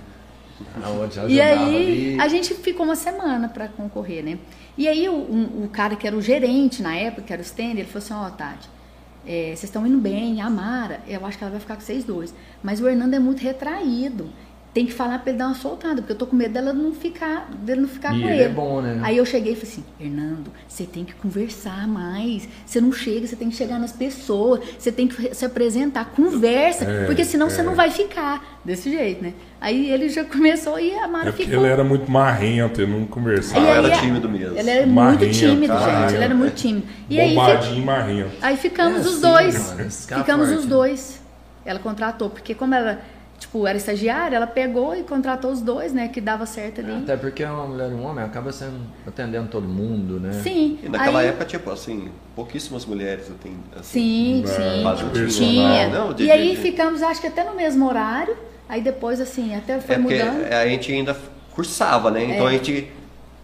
[0.83, 1.57] Aonde E aí
[2.15, 2.21] ali.
[2.21, 4.37] a gente ficou uma semana para concorrer, né?
[4.77, 7.45] E aí o, um- o cara que era o gerente na época, que era o
[7.45, 8.69] Stanley, ele falou assim, ó, Tati,
[9.27, 12.05] é, vocês estão indo bem, a Mara, eu acho que ela vai ficar com vocês
[12.05, 12.33] dois.
[12.63, 14.29] Mas o Hernando é muito retraído.
[14.77, 16.93] Tem que falar pra ele dar uma soltada, porque eu tô com medo dela não
[16.93, 18.43] ficar, dele não ficar E com ele ele.
[18.43, 18.99] é bom, né?
[19.01, 22.47] Aí eu cheguei e falei assim, Hernando, você tem que conversar mais.
[22.63, 26.85] Você não chega, você tem que chegar nas pessoas, você tem que se apresentar, conversa,
[26.85, 27.49] É, porque senão é.
[27.49, 29.33] você não vai ficar desse jeito, né?
[29.59, 31.55] Aí ele já começou e a Mara É ficou.
[31.55, 33.65] ele era muito marrento, ele não conversava.
[33.65, 34.59] E Ah, aí, era a- tímido mesmo.
[34.59, 36.13] Ele era Marrento, muito tímido, gente.
[36.13, 36.87] Ele era muito tímido.
[37.09, 38.31] E aí, Bombadinho e marrento.
[38.43, 39.75] aí ficamos É os dois.
[40.15, 40.69] ficamos os né?
[40.69, 41.19] dois.
[41.65, 43.01] Ela contratou, porque como ela,
[43.39, 46.07] tipo, era estagiária, ela pegou e contratou os dois, né?
[46.07, 46.91] Que dava certo ali.
[47.03, 50.31] Até porque uma mulher e um homem acaba sendo atendendo todo mundo, né?
[50.43, 50.79] Sim.
[50.83, 53.83] E naquela aí- época, tipo assim, pouquíssimas mulheres tem assim.
[53.83, 54.41] Sim,
[54.83, 55.09] Não, sim.
[55.09, 55.29] personal.
[55.29, 55.87] Tinha.
[55.89, 58.35] Não, de- e aí de- de- ficamos, acho que até no mesmo horário.
[58.69, 60.43] Aí depois, assim, até foi É mudando.
[60.51, 61.15] a gente ainda
[61.53, 62.23] cursava, né?
[62.25, 62.49] Então É.
[62.49, 62.91] a gente.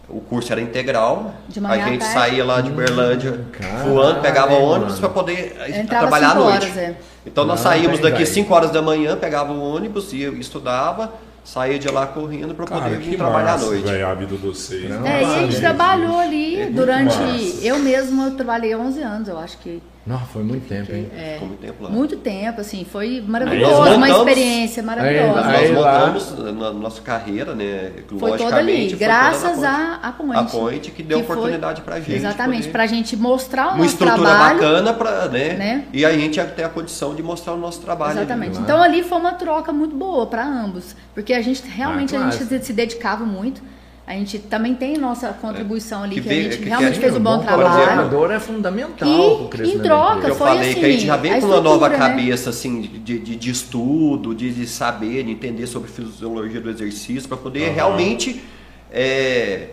[0.08, 1.34] O curso era integral.
[1.48, 2.14] De manhã a gente tarde.
[2.14, 4.64] saía lá de Berlândia caralho, voando, pegava mano.
[4.64, 6.64] ônibus para poder eh, Entrava trabalhar à noite.
[6.66, 6.94] horas, é.
[7.26, 8.34] Então nós Não, saímos bem, daqui velho.
[8.34, 12.98] 5 horas da manhã, pegava o ônibus, ia, estudava, saía de lá correndo para poder
[12.98, 13.84] vir trabalhar massa, à noite.
[14.18, 14.90] vida de vocês.
[14.90, 17.16] Não, É, e a gente trabalhou ali é durante.
[17.62, 19.82] Eu mesma eu trabalhei 11 anos, eu acho que.
[20.06, 21.08] Não, foi muito tempo, hein?
[21.16, 21.88] É, Ficou muito tempo lá.
[21.88, 25.46] muito tempo, assim, foi maravilhoso, uma montamos- experiência maravilhosa.
[25.46, 27.90] Aí Nós montamos na nossa carreira, né?
[28.18, 30.36] Foi toda ali, foi graças toda à ponte.
[30.36, 32.16] A ponte que deu foi- oportunidade pra gente.
[32.16, 34.54] Exatamente, poder- pra gente mostrar o Uma nosso estrutura trabalho.
[34.60, 35.52] bacana, pra, né?
[35.54, 35.84] né?
[35.90, 38.10] E aí a gente ia ter a condição de mostrar o nosso trabalho.
[38.10, 38.56] ali, Exatamente.
[38.56, 38.60] né?
[38.62, 42.22] Então ali foi uma troca muito boa para ambos, porque a gente realmente Ah, a
[42.24, 42.36] claro.
[42.38, 43.62] gente se- se dedicava muito.
[44.06, 47.16] A gente também tem nossa contribuição ali Que que, a gente que- realmente que- fez
[47.16, 47.70] um bom bom trabalho.
[47.70, 49.08] colaborador é fundamental
[49.46, 50.28] E crescimento em troca.
[50.28, 51.96] Eu foi falei que a gente já assim, veio a com uma nova né?
[51.96, 57.26] cabeça assim de, de, de estudo, de, de saber, de entender sobre fisiologia do exercício,
[57.26, 58.44] para poder realmente
[58.92, 59.68] é,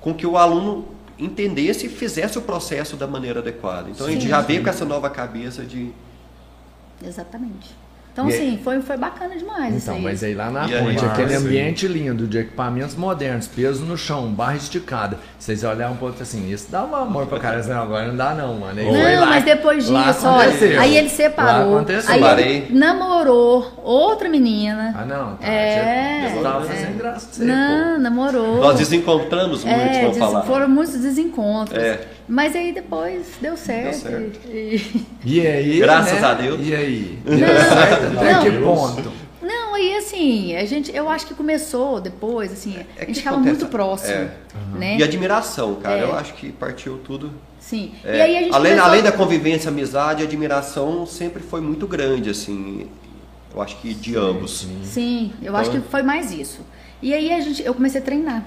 [0.00, 0.88] com que o aluno
[1.18, 3.90] entendesse e fizesse o processo da maneira adequada.
[3.90, 4.28] Então a gente Sim.
[4.28, 5.90] já veio com essa nova cabeça de
[7.04, 7.68] Exatamente.
[8.18, 10.02] Então, E assim, foi, foi bacana demais Então, aí.
[10.02, 10.82] mas aí lá na E aí?
[10.84, 15.18] ponte, Ah, aquele ambiente lindo de equipamentos modernos, peso no chão, barra esticada.
[15.38, 18.34] Vocês olharam um pouco assim, isso dá um amor pra cara, não, agora não dá
[18.34, 18.80] não, mano.
[18.80, 20.80] Aí Não, lá- mas depois lá disso, olha, aconteceu.
[20.80, 22.12] aí ele Lá separou, aconteceu.
[22.12, 22.56] aí Separei.
[22.68, 24.94] ele namorou outra menina.
[24.98, 25.46] Ah, não, tá.
[25.46, 26.68] É, Você tava é.
[26.68, 28.56] fazendo graça você, Não, namorou.
[28.56, 30.42] nós desencontramos muito, É, vamos des- falar.
[30.42, 31.80] foram muitos desencontros.
[31.80, 32.00] É.
[32.28, 33.94] Mas aí depois deu certo.
[33.94, 34.38] certo.
[34.48, 35.06] e-.
[35.24, 36.26] E aí, Graças né?
[36.26, 36.60] a Deus.
[36.66, 37.18] E aí?
[37.24, 38.42] Não, Deu certo até não.
[38.44, 39.12] que ponto?
[39.40, 43.18] Não, aí assim, a gente, eu acho que começou depois, assim, É a que gente
[43.20, 44.30] ficava acontece- muito próximo, é.
[44.78, 44.96] né?
[44.98, 45.98] E admiração, cara.
[46.00, 46.02] É.
[46.02, 47.32] Eu acho que partiu tudo.
[47.58, 47.92] Sim.
[48.04, 48.90] É, e aí a gente além, começou...
[48.90, 52.88] além da convivência, amizade, a admiração sempre foi muito grande, assim.
[53.54, 54.66] Eu acho que de ambos.
[54.84, 56.60] Sim, eu Então- acho que foi mais isso.
[57.00, 58.44] E aí a gente, eu comecei a treinar.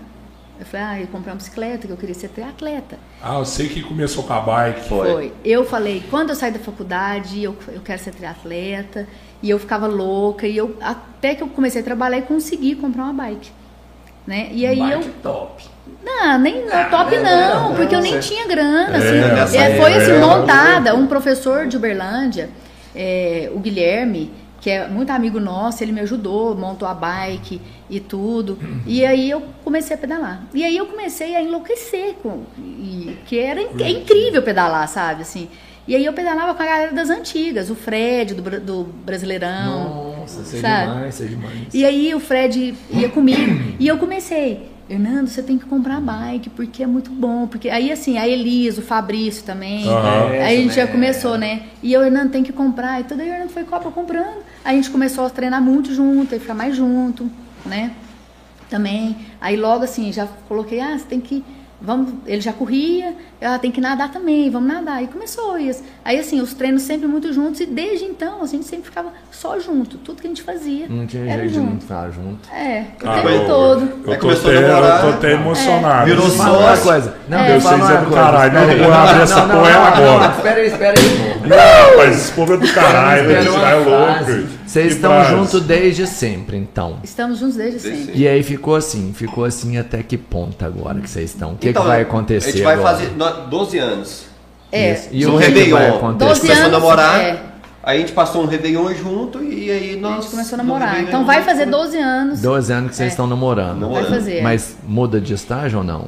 [0.62, 2.96] Eu falei, ah, eu comprei uma bicicleta, que eu queria ser triatleta.
[3.20, 4.88] Ah, eu sei que começou com a bike.
[4.88, 5.34] Foi.
[5.44, 9.08] Eu falei, quando eu sair da faculdade, eu, eu quero ser triatleta.
[9.42, 10.46] E eu ficava louca.
[10.46, 13.50] E eu, até que eu comecei a trabalhar e consegui comprar uma bike.
[14.28, 14.50] Né?
[14.52, 15.14] E aí Bike eu.
[15.24, 15.64] top.
[16.04, 18.98] Não, nem no top é, não, não, porque eu nem você- tinha grana.
[19.04, 19.58] É, assim.
[19.58, 20.94] É, foi assim, época- montada.
[20.96, 22.52] Um professor de Uberlândia,
[22.96, 24.32] é, o Guilherme,
[24.62, 27.60] que é muito amigo nosso, ele me ajudou, montou a bike
[27.90, 28.60] e tudo.
[28.86, 30.44] E aí eu comecei a pedalar.
[30.54, 32.44] E aí eu comecei a enlouquecer com.
[32.58, 35.24] E, que era é incrível pedalar, sabe?
[35.24, 35.50] Assim.
[35.88, 40.16] E aí eu pedalava com a galera das antigas, o Fred, do, do Brasileirão.
[40.20, 41.74] Nossa, isso é demais, isso é demais.
[41.74, 44.71] E aí o Fred ia comigo e eu comecei.
[44.92, 47.48] Hernando, você tem que comprar bike, porque é muito bom.
[47.48, 49.88] Porque aí assim, a Elisa, o Fabrício também.
[49.88, 50.32] Aham.
[50.32, 51.64] Aí a gente já começou, né?
[51.82, 53.00] E eu, Hernando, tem que comprar.
[53.00, 54.44] E tudo aí o Hernando foi Copa comprando.
[54.66, 57.30] Aí a gente começou a treinar muito junto, aí ficar mais junto,
[57.66, 57.92] né?
[58.70, 59.16] Também.
[59.40, 61.44] Aí logo assim, já coloquei, ah, você tem que.
[61.84, 64.98] Vamos, ele já corria, ah, tem que nadar também, vamos nadar.
[64.98, 65.84] Aí começou isso.
[66.06, 69.60] Aí assim, os treinos sempre muito juntos e desde então a gente sempre ficava só
[69.60, 70.88] junto, tudo que a gente fazia.
[70.88, 71.82] Não tinha era jeito de não junto.
[71.82, 72.50] ficar junto.
[72.54, 73.82] É, o Ah, tempo eu- todo.
[74.06, 74.96] Eu Aí tô até, namorar.
[75.06, 76.06] eu tô até emocionado.
[76.06, 76.38] Virou assim.
[76.38, 77.16] Fala uma coisa.
[77.28, 77.50] Não, É.
[77.50, 78.54] eu é uma do caralho.
[78.54, 80.28] Não, eu vou abrir essa porra agora.
[80.28, 81.42] não, Espera aí, espera aí.
[81.50, 83.56] Não, mas esse povo é do caralho, velho.
[83.56, 84.62] É louco.
[84.72, 87.00] Vocês estão juntos desde sempre, então.
[87.04, 88.22] Estamos juntos desde Desde sempre.
[88.22, 91.52] E aí ficou assim, ficou assim até que ponto agora que vocês estão?
[91.54, 92.90] O que, Então, que vai acontecer A gente vai agora?
[92.96, 94.26] fazer nó- 12 anos.
[94.72, 94.94] É.
[94.94, 95.10] Isso.
[95.12, 95.78] E No o Réveillon.
[95.78, 96.30] vai 12 acontecer?
[96.30, 97.20] Doze começou a anos, namorar.
[97.20, 97.40] é.
[97.84, 100.12] Aí a gente passou um Réveillon junto e aí nós.
[100.12, 101.02] A gente começou a namorar.
[101.02, 102.40] Então vai fazer 12 anos.
[102.42, 103.12] 12 anos que vocês É.
[103.12, 103.80] estão namorando.
[103.80, 103.92] Não.
[103.94, 104.42] Vai fazer.
[104.44, 106.08] Mas muda de estágio ou não?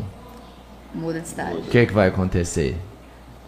[0.93, 1.57] Muda de estágio.
[1.59, 2.78] O que, que vai acontecer?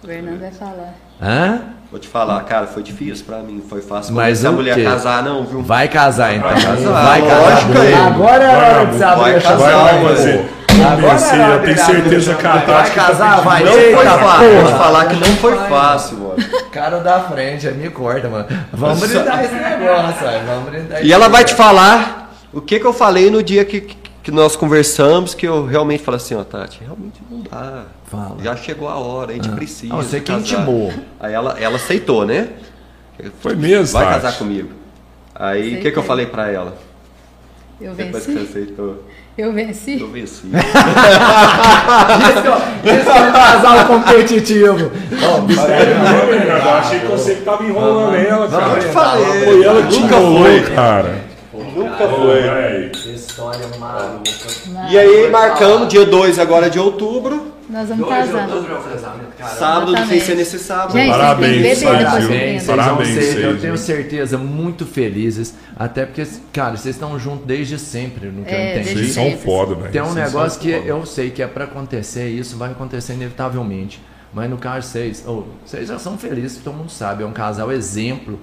[0.03, 0.93] O Fernando vai falar.
[1.21, 1.61] Hã?
[1.91, 3.63] Vou te falar, cara, foi difícil pra mim.
[3.69, 4.83] Foi fácil Mas convencer a mulher quê?
[4.83, 5.61] casar, não, viu?
[5.61, 6.49] Vai casar então.
[6.49, 8.07] Vai casar, Vai casar.
[8.07, 10.01] Agora é a hora de abrir vai casar.
[10.01, 10.45] Vai.
[10.83, 12.51] Agora é hora eu tenho certeza que a.
[12.53, 13.63] Tati Vai casar, vai.
[13.63, 14.61] Não foi Eita, fácil.
[14.61, 15.69] Vou falar que não foi Vai.
[15.69, 16.35] fácil, mano.
[16.71, 18.45] Cara da frente, me corta, mano.
[18.73, 20.45] Vamos brindar esse negócio, aí.
[20.45, 23.63] Vamos brindar E esse ela vai te falar o que, que eu falei no dia
[23.65, 27.83] que, que, nós conversamos, que eu realmente falei assim, ó, Tati, realmente não dá.
[28.05, 28.37] Fala.
[28.41, 29.93] Já chegou a hora, a gente precisa.
[29.93, 30.93] Ah, você que intimou.
[31.19, 32.49] Aí ela, ela aceitou, né?
[33.39, 34.21] Foi mesmo, Vai Tati?
[34.21, 34.69] casar comigo.
[35.33, 36.77] Aí o que, que eu falei pra ela?
[37.79, 38.51] Eu Depois que você venci.
[38.51, 39.03] aceitou,
[39.37, 39.99] Eu venci.
[39.99, 40.47] eu venci.
[42.85, 44.91] Isso é um casal competitivo.
[45.11, 48.65] Eu achei que você que tava enrolando ela, cara.
[48.65, 49.25] Vamos te falei.
[49.45, 50.61] Foi ela que Nunca foi.
[50.73, 51.15] cara.
[51.75, 52.91] Nunca Foi, aí.
[53.13, 54.29] História maluca.
[54.89, 57.53] E aí marcamos dia 2 agora de outubro.
[57.69, 58.47] Nós vamos casar.
[59.57, 60.93] Sábado, não sei se é nesse sábado.
[60.93, 62.59] Gente, Parabéns, Parabéns, entendem.
[62.59, 65.53] Vocês vão Parabéns, ser, eu tenho certeza, muito felizes.
[65.75, 69.75] Até porque, cara, vocês estão juntos desde sempre, no que É, eu Vocês são foda,
[69.75, 69.91] velho.
[69.91, 70.85] Tem um Vocês negócio que foda.
[70.87, 74.01] eu sei que é pra acontecer, e isso vai acontecer inevitavelmente.
[74.33, 77.71] Mas no caso, vocês, oh, vocês já são felizes, todo mundo sabe, é um casal
[77.71, 78.39] exemplo.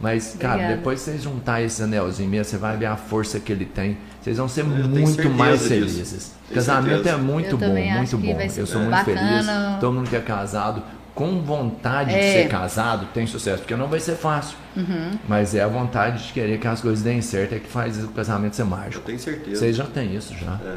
[0.00, 0.76] Mas, cara, Obrigada.
[0.76, 3.98] depois que vocês juntar esse anelzinho mesmo, você vai ver a força que ele tem.
[4.22, 6.34] Vocês vão ser tenho muito mais felizes.
[6.54, 8.38] Casamento é muito Eu bom, muito bom.
[8.56, 9.42] Eu sou muito bacana.
[9.42, 9.80] feliz.
[9.80, 10.82] Todo mundo que é casado,
[11.14, 12.32] com vontade de É.
[12.44, 13.58] ser casado, tem sucesso.
[13.58, 14.56] Porque não vai ser fácil.
[14.76, 15.18] Uhum.
[15.28, 18.08] Mas é a vontade de querer que as coisas deem certo é que faz o
[18.08, 19.02] casamento ser Eu mágico.
[19.04, 19.56] tenho certeza.
[19.56, 20.58] Vocês já têm isso já.
[20.64, 20.68] É.
[20.68, 20.76] É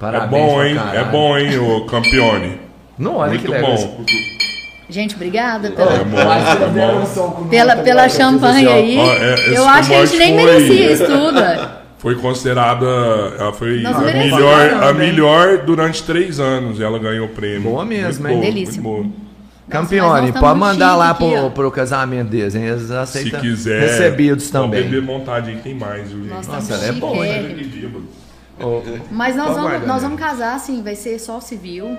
[0.00, 0.74] Parabéns bom, pra hein?
[0.74, 0.98] caralho.
[0.98, 2.60] É bom, hein, o campeone.
[2.98, 3.76] Não, olha Muito que legal.
[3.76, 4.04] bom.
[4.88, 7.46] Gente, obrigada É pela, é bom.
[7.50, 8.96] pela, pela champanhe aí.
[8.98, 11.38] É, eu acho que a gente nem foi- merecia isso tudo.
[11.40, 11.68] é.
[11.98, 12.84] Foi considerada.
[13.38, 15.08] Ela foi Nós a merecemos melhor, a também.
[15.08, 16.78] melhor durante três anos.
[16.80, 17.62] Ela ganhou o prêmio.
[17.62, 18.52] Boa mesmo, Muito hein?
[18.82, 19.10] boa, Delícia.
[19.68, 21.50] Campeone, pode mandar lá aqui, pro, ó.
[21.50, 22.64] pro casamento deles, hein?
[22.64, 23.80] Eles Se aceitam quiser.
[23.80, 24.82] recebidos também.
[24.84, 26.46] beber vontade aí, tem mais, viu, gente?
[26.46, 27.48] Nossa, ela é boa, né?
[27.58, 28.02] chiquérrimos.
[28.60, 30.08] Ô, Mas nós vamos, nós né?
[30.08, 31.96] vamos casar, assim, vai ser só civil.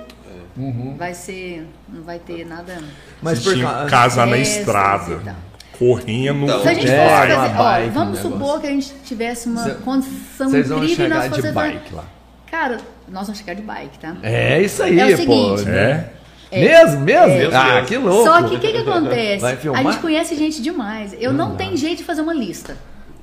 [0.58, 0.96] Uhum.
[0.98, 1.68] Vai ser.
[1.88, 2.82] Não vai ter nada.
[3.22, 5.20] Mas por tinham ca- que casar na estrada.
[5.24, 5.36] tal.
[5.78, 6.44] Correndo.
[6.46, 7.34] Então, Se a gente É, fazer.
[7.34, 8.32] Ó, bike, um vamos negócio.
[8.32, 11.52] supor que a gente tivesse uma Cê- condição Vocês vão incrível e nós chegar de
[11.54, 12.04] bike lá.
[12.50, 12.78] Cara,
[13.08, 14.16] nós vamos chegar de bike, tá?
[14.24, 15.18] É isso aí, É pô.
[15.58, 15.70] seguinte.
[15.70, 16.10] É?
[16.52, 17.28] Mesmo, mesmo?
[17.28, 17.88] Mesmo, ah, mesmo.
[17.88, 18.24] que louco.
[18.24, 19.46] Só que o que, que acontece?
[19.46, 21.14] A gente conhece gente demais.
[21.20, 22.76] Eu não, tenho jeito de fazer uma lista.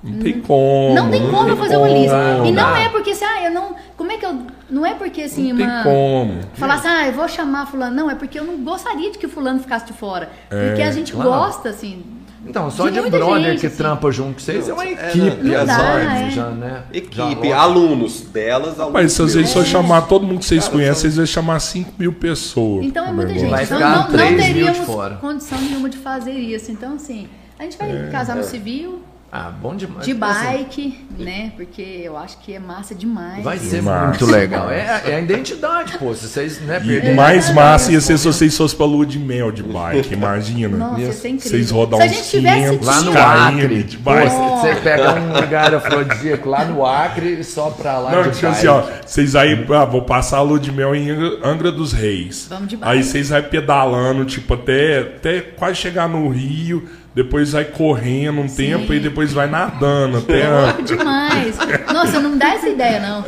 [0.05, 0.95] Não tem como.
[0.95, 1.99] Não tem como eu fazer uma como.
[2.01, 2.17] lista.
[2.45, 2.79] E não dá.
[2.81, 3.75] é porque assim, ah, eu não.
[3.97, 4.39] Como é que eu.
[4.71, 5.83] Não é porque assim, Não tem uma.
[5.83, 6.41] como.
[6.55, 7.97] Falar assim, ah, eu vou chamar fulano.
[7.97, 10.29] Não, é porque eu não gostaria de que fulano ficasse de fora.
[10.51, 11.31] É, porque a gente claro.
[11.31, 12.05] gosta, assim.
[12.47, 13.77] Então, só de de, brother gente, que assim.
[13.79, 15.43] trampa junto com vocês é uma É, equipe.
[15.43, 16.31] não as é.
[16.31, 16.83] já, né?
[16.91, 17.55] Já Equipe, logo.
[17.55, 18.93] alunos delas, alunos.
[18.93, 19.53] Mas se vocês meus.
[19.55, 22.85] for chamar todo mundo que vocês Cara, conhecem, vocês vão chamar 5 mil pessoas.
[22.85, 23.49] Então é muita gente.
[23.49, 25.15] Vai Então não, não 3 mil de teríamos fora.
[25.17, 26.71] condição nenhuma de fazer isso.
[26.71, 27.29] Então, assim,
[27.59, 29.01] a gente vai casar no civil,
[29.37, 30.05] Ah, bom demais.
[30.07, 31.53] de Assim, bike, né?
[31.57, 33.43] Porque eu acho que é massa demais.
[33.43, 34.07] Vai ser Massa.
[34.07, 34.71] muito legal.
[34.71, 36.15] É, é a identidade, pô.
[36.15, 39.51] Se vocês né, E mais massa ia ser se vocês fossem pra lua de mel
[39.51, 40.77] de bike, imagina.
[40.77, 41.51] Nossa, ia ser incrível.
[41.51, 43.83] Vocês rodam Se uns gente tivesse 500 Lá no Acre.
[43.83, 44.31] de Pô, bike.
[44.61, 48.43] você pega um lugar afrodisíaco lá no Acre e só pra lá Não, de tipo
[48.43, 48.57] bike.
[48.57, 51.93] assim, ó, vocês aí, ah, vou passar a lua de mel em Angra, Angra dos
[51.93, 52.47] Reis.
[52.49, 52.93] Vamos de bike.
[52.93, 58.49] Aí vocês vai pedalando, tipo, até, até quase chegar no Rio, depois vai correndo um
[58.49, 60.61] tempo e depois vai nadando até a...
[60.67, 61.57] Louco demais.
[61.93, 63.25] Nossa, não dá essa ideia, não.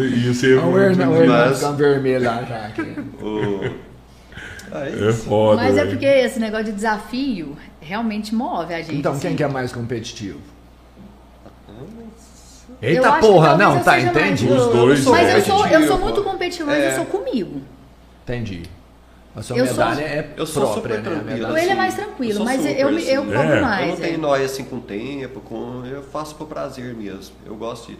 [0.00, 2.66] Ia ser O Hernando o Hernando Mas- ficando vermelho lá já.
[2.66, 2.96] aqui.
[4.72, 5.62] Aí, É foda.
[5.62, 8.96] Mas é porque esse negócio de desafio realmente move a gente.
[8.96, 9.22] Então, assim.
[9.22, 10.38] quem que é mais competitivo?
[12.82, 14.46] Eu Eita acho que porra, não, tá, entendi.
[14.46, 16.90] Os dois Mas eu sou, eu sou muito competitivo, mas É.
[16.90, 17.62] eu sou comigo.
[18.22, 18.64] Entendi.
[19.36, 21.10] A sua Eu sou- medalha é Eu sou própria, super né?
[21.16, 21.38] Tranquilo.
[21.46, 23.32] medalha- Ele é mais assim, tranquilo, eu sou mas super, eu, me- eu assim.
[23.32, 23.60] cobro É.
[23.60, 23.82] mais.
[23.84, 24.16] Eu não tenho é.
[24.18, 25.82] nóia assim com tempo, com...
[25.84, 27.34] eu faço por prazer mesmo.
[27.44, 27.98] Eu gosto de.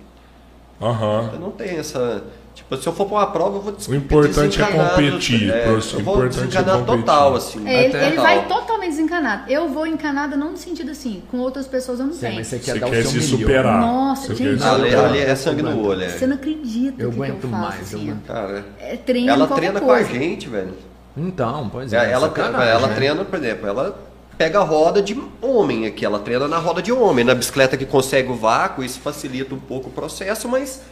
[0.80, 1.30] Aham.
[1.34, 2.24] Eu não tenho essa.
[2.54, 5.64] Tipo, se eu for pra uma prova, eu vou des- O importante é competir, É,
[5.66, 5.96] professor.
[5.96, 7.00] eu o vou importante é desencanar competir.
[7.04, 7.68] total, assim.
[7.68, 9.50] É, ele, ele vai totalmente desencanado.
[9.52, 12.34] Eu vou encanada não no sentido assim, com outras pessoas eu não Sim, tenho.
[12.36, 13.38] mas você quer Você dar quer o seu se milhão.
[13.40, 13.80] superar.
[13.80, 16.08] Nossa, Você gente, quer se Ali, ali é sangue no olho, é.
[16.08, 18.16] Você não acredita Eu o que, que aguento eu faço mais, eu assim.
[18.26, 20.04] Cara, É, treino ela treina coisa.
[20.04, 20.74] com a gente, velho.
[21.16, 21.96] Então, pois é.
[21.96, 22.94] É, ela, sacanagem, ela né?
[22.94, 23.98] treina, por exemplo, ela
[24.36, 27.24] pega a roda de homem aqui, ela treina na roda de homem.
[27.24, 30.82] Na bicicleta que consegue o vácuo, isso facilita um pouco o processo, mas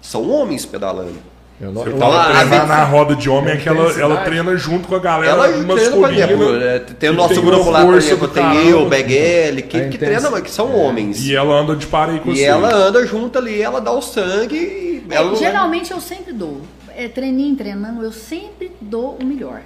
[0.00, 1.16] são homens pedalando.
[1.60, 4.88] Eu, Você eu- Ah, treinar na roda de homem é que ela, ela treina junto
[4.88, 6.24] com a galera Ela treina, por masculina.
[6.24, 8.62] exemplo, é, tem o nosso tem grupo lá, por exemplo, tem caramba.
[8.68, 11.24] eu, o Beguele, que, que intensa- treinam, que são homens.
[11.24, 12.44] E ela anda de para aí com E você.
[12.44, 16.62] ela anda junto ali, ela dá o sangue e É, ela geralmente eu sempre dou.
[16.96, 19.60] É, treininho, treinando, eu sempre dou o melhor.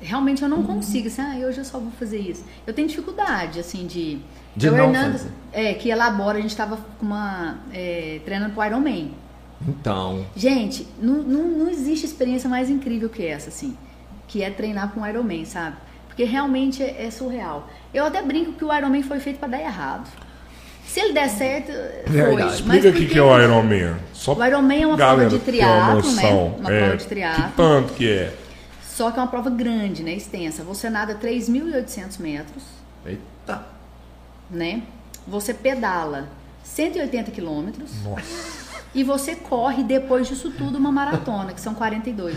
[0.00, 2.44] Realmente eu não consigo, assim, ah, hoje eu só vou fazer isso.
[2.66, 4.18] Eu tenho dificuldade, assim, de.
[4.56, 5.30] De Eu, não Hernando, fazer.
[5.52, 7.58] É, que elabora, a gente tava com uma.
[7.72, 9.08] é, treinando pro Iron Man.
[9.66, 13.76] Então, Gente, não, não, não existe experiência mais incrível que essa, assim.
[14.28, 15.76] Que é treinar com o Iron Man, sabe?
[16.06, 17.68] Porque realmente é, é surreal.
[17.92, 20.08] Eu até brinco que o Iron Man foi feito para dar errado.
[20.86, 21.72] Se ele der certo,
[22.04, 22.12] foi.
[22.12, 22.42] Verdade.
[22.42, 23.98] Mas Explica o que, que é o Iron Man.
[24.12, 26.22] Só O Iron Man é uma galera prova de triatlo, né?
[26.58, 27.52] Uma É, prova de Que triatlo.
[27.56, 28.34] tanto que é?
[28.98, 30.12] Só que é uma prova grande, né?
[30.12, 30.64] Extensa.
[30.64, 32.64] Você nada 3.800 metros,
[33.06, 33.64] eita.
[34.50, 34.82] né?
[35.24, 36.28] Você pedala
[36.64, 38.72] 180 quilômetros Nossa.
[38.92, 42.36] e você corre depois disso tudo uma maratona, que são 42.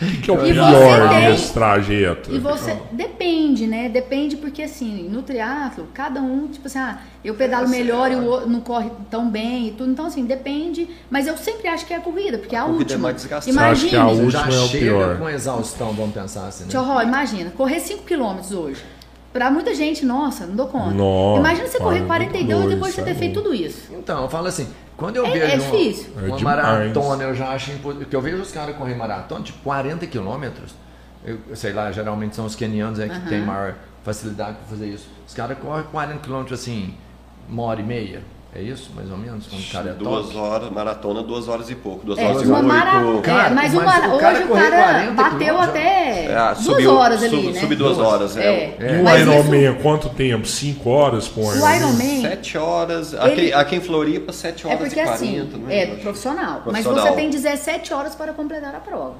[0.00, 0.70] O que, é o E pior
[1.02, 2.32] você tem- desse trajeto?
[2.34, 3.88] E você depende, né?
[3.88, 8.24] Depende porque assim, no triatlo, cada um, tipo assim, ah, eu pedalo melhor e o
[8.24, 9.90] outro não corre tão bem e tudo.
[9.90, 12.78] Então assim, depende, mas eu sempre acho que é a corrida, porque é a, corrida
[12.78, 13.02] é última.
[13.02, 13.54] mais desgastante.
[13.56, 15.18] Você acha que a O já é o chega pior.
[15.18, 16.70] com exaustão, vamos pensar assim, né?
[16.70, 18.82] Tio Ró, imagina, correr 5 km hoje.
[19.32, 20.90] Pra muita gente, nossa, não dou conta.
[20.94, 23.90] Nossa, imagina você correr muito 42 doido, depois de você ter feito tudo isso.
[23.92, 24.66] Então, eu falo assim,
[24.98, 26.12] quando eu É- vejo é uma- difícil.
[26.16, 26.42] É uma, demais.
[26.42, 28.00] maratona, eu já acho impossível.
[28.02, 30.74] Porque eu vejo os caras correr maratona de 40 quilômetros.
[31.24, 33.74] Eu eu sei lá, geralmente são os kenianos aí que têm maior
[34.04, 35.08] facilidade para fazer isso.
[35.26, 36.94] Os caras correm 40 quilômetros assim,
[37.48, 38.22] uma hora e meia.
[38.58, 39.46] É isso, mais ou menos?
[39.46, 40.38] Quando o cara é duas top.
[40.38, 42.04] horas, maratona, duas horas e pouco.
[42.04, 42.66] Duas É, horas e uma oito.
[42.66, 43.20] maratona.
[43.22, 46.34] Cara, É, mas, mas uma, o cara hoje o cara 40 bateu quilômetros, até É,
[46.36, 47.60] duas subiu- horas ali, sub- né?
[47.60, 48.42] Subi duas horas, é.
[48.80, 48.96] É.
[48.96, 50.44] E o Mas Iron isso- é quanto tempo?
[50.48, 51.76] Cinco horas com o Iron O Man?
[51.76, 53.12] Iron Man Sete horas.
[53.12, 55.14] Ele- Aqui, aqui em Floripa, sete é horas porque e quarenta.
[55.56, 57.06] assim, é profissional, Mas Profissional.
[57.06, 59.14] você tem 17 horas para completar a prova.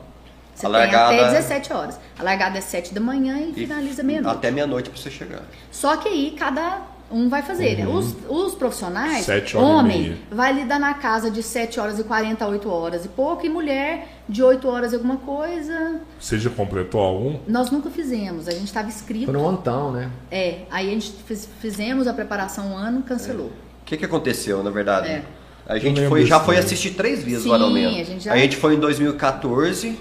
[0.53, 2.01] Você A tem largada- até 17 horas.
[2.19, 4.37] A largada é 7 da manhã e, E finaliza meia-noite.
[4.37, 5.43] Até meia-noite pra você chegar.
[5.71, 6.79] Só que aí cada
[7.11, 7.87] um vai fazer, né?
[7.87, 12.69] Os, os profissionais, homem, vai lidar na casa de 7 horas e 40 a 8
[12.71, 16.01] horas e pouco, e mulher de 8 horas e alguma coisa.
[16.21, 17.39] Você já completou algum?
[17.49, 19.31] Nós nunca fizemos, a gente estava inscrito.
[19.33, 20.11] Prontão, né?
[20.31, 23.47] É, aí a gente fiz- fizemos a preparação um ano, cancelou.
[23.47, 25.09] O que, que aconteceu, na verdade?
[25.09, 25.23] É.
[25.67, 27.89] A gente foi, já foi assistir três vezes Sim, o Man.
[27.89, 29.99] a gente já- A gente foi em 2014,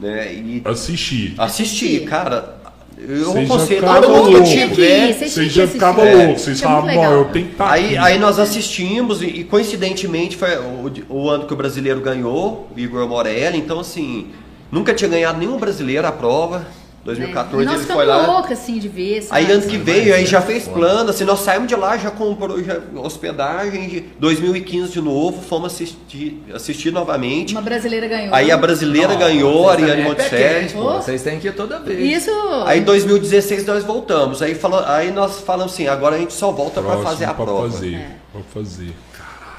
[0.00, 0.32] né?
[0.34, 1.34] E Assisti.
[1.38, 2.00] assisti, Assisti.
[2.00, 2.56] cara.
[2.98, 5.12] Eu Vocês ficaram todo mundo ir, tiver.
[5.12, 6.42] vocês Vocês já ficavam loucos.
[6.42, 7.98] Vocês é falavam, bom, eu tenho que estar Aí, aqui.
[7.98, 12.80] aí nós assistimos e, e coincidentemente foi o, o ano que o brasileiro ganhou, o
[12.80, 13.58] Igor Morelli.
[13.58, 14.28] Então, assim,
[14.72, 16.66] nunca tinha ganhado nenhum brasileiro a prova.
[17.06, 17.66] 2014 É.
[17.66, 18.26] Nós ele foi lá.
[18.26, 19.22] loucos assim de ver.
[19.22, 19.40] sabe?
[19.46, 20.76] Aí ano que veio, aí já fez Foda.
[20.78, 25.72] plano, assim, nós saímos de lá, já comprou já, hospedagem, de 2015 de novo, fomos
[25.72, 27.52] assistir, assistir novamente.
[27.54, 28.34] Uma brasileira ganhou.
[28.34, 30.68] Aí a brasileira Nossa, ganhou, a Ariane é Monticelli.
[30.74, 32.22] Vocês têm que ir toda vez.
[32.22, 32.30] Isso.
[32.66, 34.42] Aí em 2016 nós voltamos.
[34.42, 37.44] Aí, falou, aí nós falamos assim, agora a gente só volta para fazer a pra
[37.44, 37.70] prova.
[37.70, 38.08] Fazer, É.
[38.32, 38.92] pra fazer.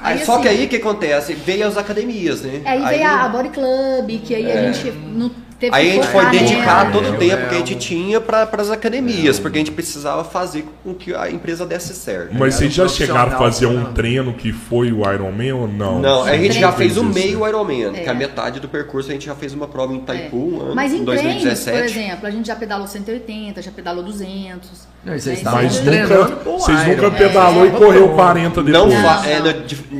[0.00, 1.34] Aí, Aí, só assim, que aí o que acontece?
[1.34, 2.60] Veio as academias, né?
[2.64, 5.28] Aí veio a Body Club, que aí a gente não
[5.58, 7.74] teve Aí a que gente foi dedicar todo o É, tempo é que a gente
[7.74, 11.94] um- tinha para as academias, porque a gente precisava fazer com que a empresa desse
[11.94, 12.34] certo.
[12.34, 13.90] Mas vocês já um chegaram a fazer um né?
[13.94, 15.98] treino que foi o Iron Man ou não?
[16.00, 17.12] Não, a gente já fez o isso.
[17.12, 18.08] meio Ironman, que É.
[18.08, 20.92] a metade do percurso a gente já fez uma prova em Itaipu, um ano, Mas
[20.92, 21.98] em em treinos, por 2017.
[21.98, 24.86] exemplo, a gente já pedalou 180, já pedalou 200.
[25.04, 25.32] Não, vocês né?
[25.34, 27.68] estavam Mas Isso- nunca, vocês nunca pedalou É.
[27.68, 28.92] e correu 40 depois.
[28.92, 29.44] Não, Não, é, não.
[29.46, 29.52] na,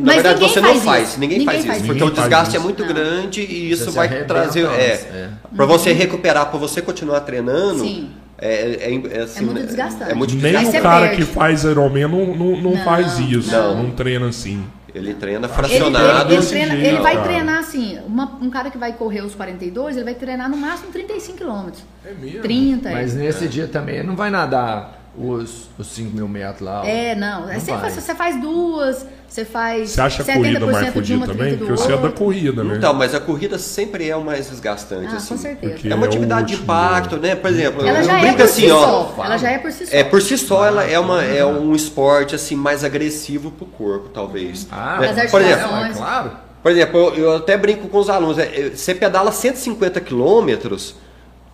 [0.06, 1.20] na verdade você não faz isso.
[1.20, 2.12] ninguém, Ninguém faz isso, porque isso.
[2.12, 5.28] o desgaste é Ninguém muito faz grande e isso Você vai trazer, é, é.
[5.56, 8.10] Para você recuperar, para você continuar treinando, Sim.
[8.38, 10.10] é, é, é, assim, É muito desgastante.
[10.10, 11.16] É muito Nem Aí o cara perde.
[11.24, 13.82] que faz Iron Man não, não, não Não, faz isso, não.
[13.84, 14.64] não treina assim.
[14.94, 15.98] Ele treina Ele, fracionado.
[16.04, 17.28] ele- ele desse treina- jeito, ele vai cara.
[17.28, 20.90] treinar assim, uma- um cara que vai correr os 42, ele vai treinar no máximo
[20.90, 21.82] 35 quilômetros.
[22.04, 22.40] É mesmo?
[22.40, 22.90] 30.
[22.90, 23.18] Mas é.
[23.18, 26.86] nesse dia também ele não vai nadar os, os 5 mil metros lá.
[26.86, 27.48] É, não.
[27.48, 29.90] É, você, faz, você faz duas, você faz.
[29.90, 31.52] Você acha a 70% corrida mais de fodida também?
[31.54, 32.74] 30% do Porque você é da corrida, né?
[32.76, 35.34] Então, mas a corrida sempre é o mais desgastante, Ah, assim.
[35.34, 35.72] com certeza.
[35.74, 37.34] Porque É uma é atividade de último, impacto, né?
[37.34, 38.80] Por exemplo, Ela já é por assim, si ó.
[39.14, 39.24] só.
[39.24, 39.96] Ela já é por si só.
[39.96, 44.08] É, por si só, ela é, uma, é um esporte assim mais agressivo pro corpo,
[44.08, 44.66] talvez.
[44.70, 45.08] Ah, Né?
[45.22, 46.30] As Por exemplo, é claro.
[46.62, 48.38] por exemplo, eu, eu até brinco com os alunos.
[48.38, 50.94] é, é, Você pedala 150 quilômetros,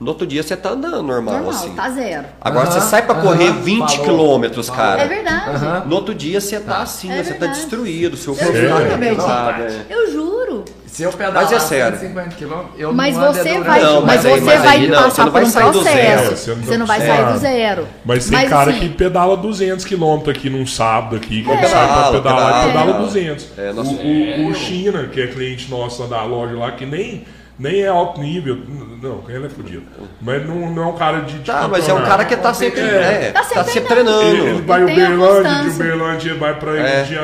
[0.00, 1.74] no outro dia você tá andando normal, Normal, assim.
[1.74, 2.24] tá zero.
[2.40, 5.02] Agora Aham, você sai pra correr aham, 20 falou, quilômetros, cara.
[5.02, 5.50] É verdade.
[5.50, 5.82] Aham.
[5.86, 7.60] No outro dia você tá assim, É você tá verdade.
[7.60, 9.86] destruído, seu Eu corpo tá é?
[9.88, 10.64] Eu juro.
[10.86, 11.98] Se eu pedalar Mas é sério.
[11.98, 14.76] 150 quilômetros, eu Mas não você durante vai, Não, mas, mas aí- você mas vai
[14.76, 15.82] aí não, você passar não por um processo.
[15.82, 17.32] zero, Você você não, não vai tá- sair É.
[17.32, 17.88] do zero.
[18.04, 21.66] Mas tem cara assim, que pedala 200 km aqui num sábado aqui, que É.
[21.66, 22.84] sai pra Pedala, pedalar e pedala.
[22.86, 23.06] pedala É.
[23.06, 23.46] 200.
[23.58, 27.24] É, o China, que é cliente nosso da loja lá, que nem,
[27.58, 28.56] nem é alto nível,
[29.02, 29.82] não, ele é fodido.
[30.20, 32.52] Mas não, não é um cara de, de Tá, mas é um cara que tá
[32.52, 32.84] sempre, É.
[33.28, 34.22] é, Tá tá sempre sempre treinando.
[34.22, 35.68] Ele, ele vai Tem a Uberlândia, de.
[35.70, 37.02] Uberlândia vai pra É.
[37.04, 37.20] dia,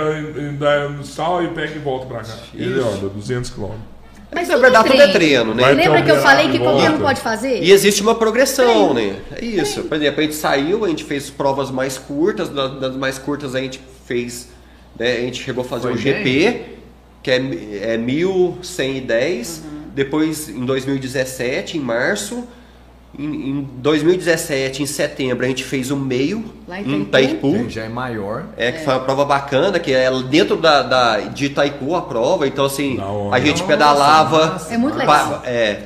[0.59, 2.35] dá no sal e pega e volta pra cá.
[2.55, 2.87] Ele Isso.
[2.89, 3.71] anda 200 km.
[4.33, 5.55] Mas Na verdade, é tudo é treino.
[5.55, 5.63] né?
[5.65, 6.75] Vai Lembra que eu falei que volta.
[6.75, 7.63] qualquer um pode fazer?
[7.65, 9.11] E existe uma progressão, Treino.
[9.13, 9.17] né?
[9.37, 9.83] É isso.
[9.83, 13.57] Por exemplo, a gente saiu, a gente fez provas mais curtas, da- das mais curtas
[13.57, 14.49] a gente fez,
[14.97, 16.63] né, a gente chegou a fazer Foi um GP,
[17.25, 19.80] que é, é 1110, Uhum.
[19.95, 22.45] Depois em 2017, em março,
[23.19, 27.49] em, em 2017, em setembro, a gente fez o meio Lá em Itaipu.
[27.49, 27.69] Itaipu.
[27.71, 28.45] Já é maior.
[28.57, 32.47] É, que foi uma prova bacana, que é dentro da, da, de Itaipu a prova,
[32.47, 32.99] então assim,
[33.33, 34.47] a gente Nossa, pedalava.
[34.53, 35.29] massa, É muito legal.
[35.29, 35.83] pa- é,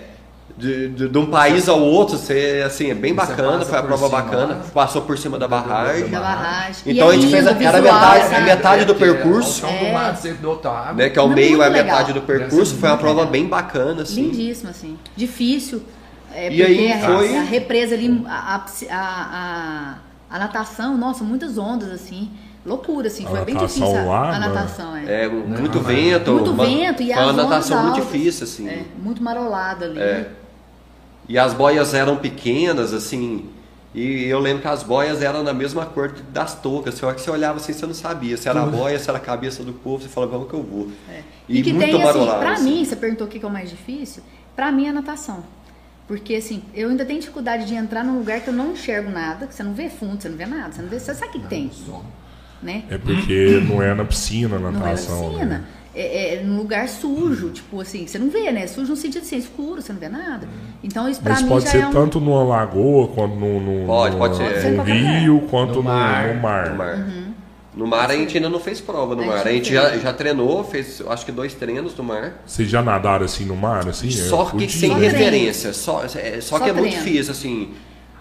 [0.56, 3.82] de, de, de um país ao outro, você, assim, é bem Você bacana, foi a
[3.82, 4.60] prova cima bacana, lá.
[4.72, 6.08] passou por cima da barragem.
[6.08, 6.74] Da barragem.
[6.86, 8.44] Então E a gente é fez a- visual, metade- sabe?
[8.44, 9.66] metade do É, é percurso.
[9.66, 10.92] ao som do mar, você do outro água.
[10.94, 13.00] Né, que é o Não, meio, muito é a metade do percurso, foi uma muito
[13.00, 13.32] prova legal.
[13.32, 14.22] bem bacana, assim.
[14.28, 14.96] Lindíssimo, assim.
[15.16, 15.82] Difícil.
[16.32, 19.94] É, E porque aí a, foi- a represa ali, a, a, a,
[20.30, 22.30] a natação, nossa, muitas ondas, assim.
[22.64, 23.26] Loucura, assim.
[23.26, 24.46] A Foi bem difícil a, lá, a né?
[24.48, 25.24] natação, é.
[25.24, 26.30] É, muito mas- vento.
[26.32, 28.68] Muito uma, vento e foi uma as ondas natação muito difícil, assim.
[28.68, 29.98] É, muito marolada ali.
[31.28, 31.32] É.
[31.32, 33.46] E as boias eram pequenas, assim.
[33.94, 36.94] E eu lembro que as boias eram na mesma cor das toucas.
[36.94, 39.20] Só que você olhava assim, você não sabia se era a boia, se era a
[39.20, 40.02] cabeça do povo.
[40.02, 40.88] Você falava, vamos que eu vou.
[41.48, 42.64] E, que muito tem, assim, pra assim.
[42.64, 44.22] mim, você perguntou o que é o mais difícil,
[44.56, 45.44] pra mim é a natação.
[46.08, 49.46] Porque, assim, eu ainda tenho dificuldade de entrar num lugar que eu não enxergo nada,
[49.46, 51.32] que você não vê fundo, você não vê nada, você não vê, você sabe o
[51.32, 51.70] que que tem,
[52.62, 52.84] né?
[52.90, 55.28] É porque não é na piscina a Não é na natação.
[55.30, 55.44] piscina.
[55.46, 55.64] né?
[55.94, 58.66] É, é num lugar sujo, tipo assim, você não vê, né?
[58.66, 60.48] Sujo no sentido assim, escuro, você não vê nada.
[60.82, 61.92] Então isso pra Mas mim pode já ser é um...
[61.92, 64.44] tanto numa lagoa, quanto no, no, Pode, pode ser.
[64.44, 66.34] Pode ser qualquer rio, quanto No no, mar.
[66.34, 66.70] no mar.
[66.70, 67.06] No mar.
[67.76, 69.46] No mar a gente ainda não fez prova no A mar.
[69.46, 72.42] A gente já, já treinou, fez acho que dois treinos no mar.
[72.46, 74.10] Vocês já nadaram assim no mar, assim?
[74.10, 75.72] Só É que sem Só referência.
[75.72, 77.70] Só, é, só, Só que é muito difícil, assim.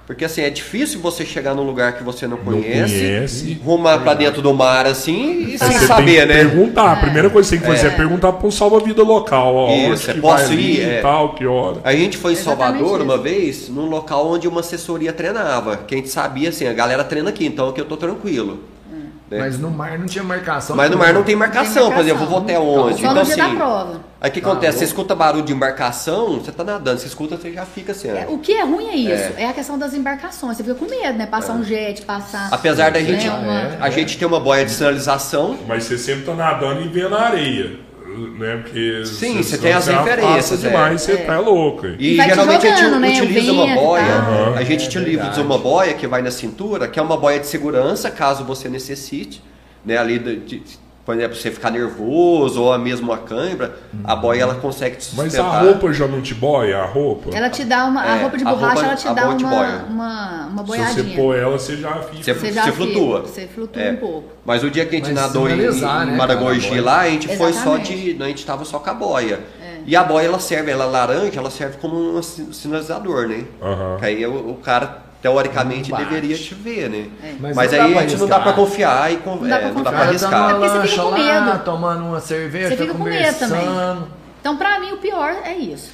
[0.05, 3.61] Porque assim, é difícil você chegar num lugar que você não conhece, conhece.
[3.63, 6.33] rumar pra dentro do mar assim e Aí sem você tem saber, que né?
[6.33, 6.91] perguntar.
[6.91, 7.95] A primeira coisa que você tem que fazer é, É.
[7.95, 9.55] perguntar para um salva-vida local.
[9.55, 10.81] Ó, Isso, onde é, que posso ir?
[10.81, 10.99] É.
[10.99, 11.77] e tal, que hora.
[11.85, 13.03] A gente foi em Salvador isso.
[13.03, 15.77] uma vez, num local onde uma assessoria treinava.
[15.77, 18.59] Que a gente sabia assim, a galera treina aqui, então aqui eu tô tranquilo.
[19.33, 19.39] Né?
[19.39, 20.75] Mas no mar não tinha marcação.
[20.75, 22.01] Mas no mar não tem marcação, por marcação.
[22.03, 22.93] exemplo, eu vou até onde?
[23.01, 24.01] Só então, no dia da assim, prova.
[24.21, 24.71] Aí o que Tá acontece?
[24.77, 24.99] Você louco.
[25.01, 26.99] escuta barulho de embarcação, você tá nadando.
[26.99, 28.07] Você escuta, você já fica assim.
[28.09, 29.45] É, o que é ruim é isso, é.
[29.47, 30.55] a questão das embarcações.
[30.55, 31.25] Você fica com medo, né?
[31.25, 32.47] Passar um jet, passar.
[32.51, 36.23] Apesar da né, gente, uma- a gente ter uma boia de sinalização, Mas você sempre
[36.25, 37.79] tá nadando e vendo a areia.
[38.17, 38.57] Né?
[38.57, 40.67] Porque Sim, você tem as referências, é.
[40.67, 41.85] demais, você tá louco.
[41.87, 44.05] E, E geralmente a gente jogando, né, utiliza uma vento boia.
[44.05, 44.53] tal.
[44.55, 47.47] A gente É utiliza uma boia que vai na cintura, que é uma boia de
[47.47, 49.41] segurança, caso você necessite.
[49.85, 50.63] Né, ali, de, de-
[51.05, 55.33] por exemplo, você ficar nervoso ou mesmo a cãibra, a boia ela consegue te Mas
[55.33, 55.55] sustentar.
[55.55, 56.77] a roupa já não te boia?
[56.79, 57.29] A roupa?
[57.35, 58.01] Ela te dá uma.
[58.01, 59.85] a É, roupa de a borracha, roupa- ela te a dá boia te uma, boia.
[59.89, 61.15] uma, uma Se você boiadinha.
[61.17, 62.23] pôr ela, você já fica.
[62.23, 63.17] Você, Você você já flutua.
[63.23, 63.91] fica, você flutua É.
[63.91, 64.29] um pouco.
[64.45, 67.09] Mas o dia que a gente Mas nadou em, em né, Maragogi a lá, a
[67.09, 68.13] gente foi só Exatamente.
[68.15, 68.23] de.
[68.23, 69.39] A gente tava só com a boia.
[69.85, 73.43] E a boia ela serve, ela é laranja, ela serve como um si- sinalizador, né?
[73.99, 77.07] Que aí o, o cara, teoricamente, Não deveria te ver, né?
[77.39, 79.55] Mas Mas, não dá aí a gente não dá pra confiar e con- Não dá
[79.55, 80.49] é, pra não dá pra O cara tá arriscar.
[80.49, 81.63] É porque você fica com lá, medo.
[81.63, 83.67] tomando uma cerveja, Você fica com medo também.
[84.41, 85.91] Então, pra mim, o pior é isso.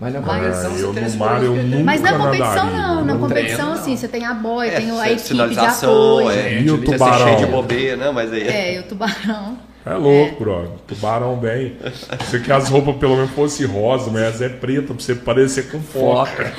[0.00, 2.78] Mas na Mas- competição Ah, você eu tem mar eu nunca Mas na competição, nadaria,
[2.82, 3.04] não.
[3.04, 3.96] Na competição, treino, assim, não.
[3.96, 6.30] você tem a boia, É, tem a é, equipe de sinalização, apoio.
[6.30, 7.18] é, E o você tubarão?
[7.18, 8.10] cheio de bobeira, né?
[8.12, 8.46] Mas aí.
[8.48, 9.58] É, e o tubarão.
[9.86, 10.70] É louco, brother.
[10.86, 11.76] Tubarão bem.
[12.20, 15.80] Você que as roupas pelo menos fossem rosa, mas é preta pra você parecer com
[15.80, 16.52] foca.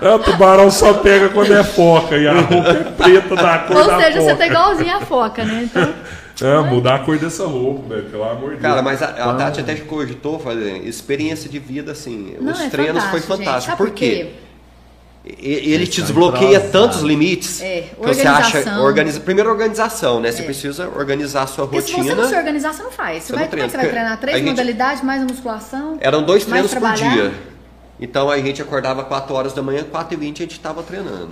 [0.00, 3.76] É, o tubarão só pega quando é foca e a roupa é preta da cor
[3.76, 4.36] Ou da seja, você foca.
[4.36, 5.68] tá igualzinho a foca, né?
[5.70, 8.62] Então, É, mudar a cor dessa roupa, velho, pelo amor de Deus.
[8.62, 12.36] Cara, mas a, a Tati até cogitou fazer experiência de vida, assim.
[12.40, 13.76] Não, os é treinos foi fantástico, gente.
[13.76, 14.28] Por quê?
[14.44, 14.47] E-
[15.40, 18.46] Ele te desbloqueia tantos limites É, que você acha.
[18.58, 18.84] organização.
[18.84, 20.32] Organiza, primeiro, organização, né?
[20.32, 22.14] Você precisa organizar a sua Porque se você rotina.
[22.22, 23.22] não se organizar, você não faz.
[23.24, 24.20] Você Você vai, não como é que treina, você vai treinar?
[24.20, 25.98] Três gente- modalidades, mais a musculação?
[26.00, 27.32] Eram dois mais treinos por dia.
[28.00, 31.30] Então a gente acordava 4 horas da manhã, 4 e 20 a gente estava treinando.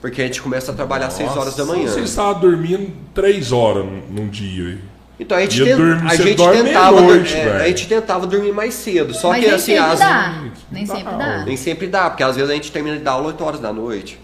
[0.00, 1.88] Porque a gente começa a trabalhar às 6 horas da manhã.
[1.88, 4.78] Você estava dormindo três horas num, num dia.
[5.20, 8.52] Então a gente, ten- dormir- a gente dorme tentava, meia-noite, é, a gente tentava dormir
[8.52, 9.12] mais cedo.
[9.14, 10.34] Só Mas que nem assim, sempre as- dá.
[10.70, 11.18] Nem Não sempre dá.
[11.18, 11.44] dá.
[11.44, 13.72] nem sempre dá, porque às vezes a gente termina de dar aula 8 horas da
[13.72, 14.20] noite.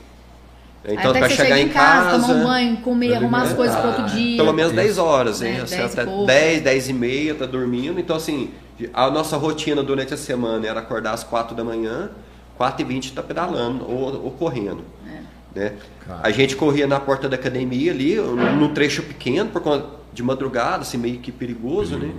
[0.87, 3.75] Então até pra chegar chega em casa, casa, tomar um banho, comer, arrumar as coisas
[3.75, 4.37] para outro ah, dia.
[4.37, 5.57] pelo menos 10 horas, hein?
[5.59, 6.27] É, Assim, 10 e até pouco.
[6.27, 7.99] 10, 10 e meia tá dormindo.
[7.99, 8.51] Então assim,
[8.93, 12.11] a nossa rotina durante a semana era acordar às 4 da manhã,
[12.59, 14.85] 4 e 20 tá pedalando ou, ou correndo.
[15.11, 15.59] É.
[15.59, 15.73] Né?
[16.07, 16.21] Cara.
[16.23, 20.83] A gente corria na porta da academia ali, num trecho pequeno, por conta de madrugada,
[20.83, 22.11] assim, meio que perigoso, né?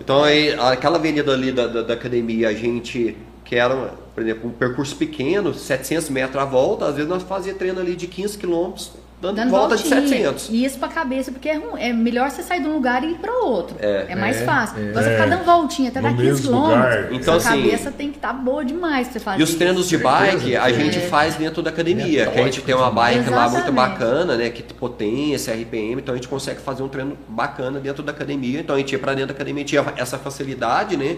[0.00, 3.74] Então aí, aquela avenida ali da, da, da academia, a gente, que era,
[4.14, 7.96] por exemplo, um percurso pequeno, 700 metros à volta, às vezes nós fazia treino ali
[7.96, 10.00] de 15 quilômetros, dando, Dando volta voltinha.
[10.02, 10.48] de 700.
[10.50, 11.80] E isso pra cabeça, porque é, ruim.
[11.80, 13.76] é melhor você sair de um lugar e ir para outro.
[13.78, 14.14] É.
[14.16, 14.78] mais É, fácil.
[14.82, 14.92] é.
[14.92, 17.06] Você ficar dando voltinha até dar 15 mesmo quilômetros.
[17.12, 19.88] Então, sua assim, cabeça tem que estar boa demais pra você fazer E os treinos
[19.88, 21.00] de bike a gente É.
[21.02, 23.72] faz dentro da academia, que a gente tem uma bike lá muito Exatamente.
[23.74, 24.50] bacana, né?
[24.50, 28.58] Que tem potência, RPM, então a gente consegue fazer um treino bacana dentro da academia.
[28.60, 31.16] Então a gente ia pra dentro da academia, tinha essa facilidade, né?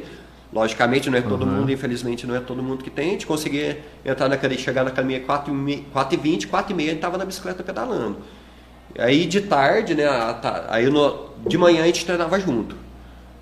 [0.54, 3.08] Logicamente não é todo mundo, infelizmente não é todo mundo que tem.
[3.08, 5.52] A gente conseguia entrar na academia, chegar na academia 4
[6.12, 8.18] e 20, 4 e meia, a gente tava na bicicleta pedalando.
[8.96, 10.06] Aí de tarde, né?
[10.06, 12.76] a Aí no- de manhã a gente treinava junto.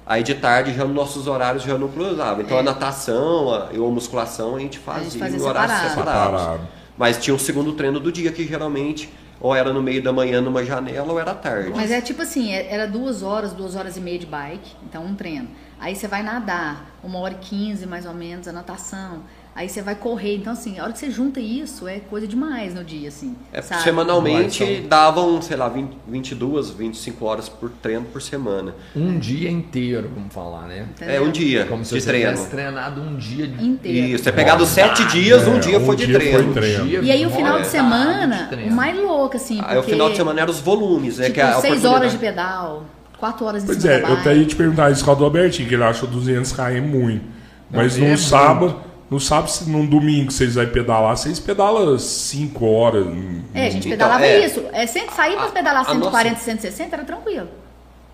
[0.06, 2.40] Aí de tarde já nos nossos horários já não cruzava.
[2.40, 2.60] Então É.
[2.60, 5.94] a natação a, ou a musculação a gente fazia, gente fazia em horários separado.
[6.01, 6.40] separados.
[6.40, 6.68] Separado.
[6.97, 10.40] Mas tinha um segundo treino do dia que geralmente ou era no meio da manhã
[10.40, 11.72] numa janela ou era tarde.
[11.74, 15.05] Mas é tipo assim, é- era duas horas, duas horas e meia de bike, então
[15.05, 15.48] um treino.
[15.83, 19.19] Aí você vai nadar, uma hora e quinze mais ou menos, a natação.
[19.55, 20.37] Aí você vai correr.
[20.37, 23.37] Então, assim, a hora que você junta isso, é coisa demais no dia, assim.
[23.53, 23.83] É, sabe?
[23.83, 28.75] semanalmente Vai, são- davam, sei lá, 20, 22, 25 horas por treino por semana.
[28.97, 30.87] Um dia inteiro, vamos falar, né?
[30.93, 31.15] Entendeu?
[31.17, 32.31] É um dia Como se de você treino.
[32.31, 34.07] tivesse treinado um dia de Inteiro.
[34.15, 36.45] Isso, você pegar dos sete dias, um É, dia um foi de dia treino.
[36.45, 36.87] foi treino.
[36.87, 38.71] dia E aí o final de semana, treino.
[38.71, 41.25] o mais louco, assim, Aí o final de semana eram os volumes, né?
[41.25, 42.85] tipo, que é a seis horas de pedal,
[43.23, 45.15] quatro horas em Pois cima é, da eu até ia te perguntar isso com a
[45.15, 47.24] do Albertinho, que ele achou 200 km muito.
[47.70, 51.97] Mas Não, no é sábado, no sábado, se num domingo vocês vão pedalar, vocês pedalam
[51.97, 53.07] 5 horas.
[53.55, 54.44] É, a gente Então, pedalava é.
[54.44, 54.65] isso.
[54.73, 57.49] É, sempre sair pra A- pedalar a 140, 160 era tranquilo.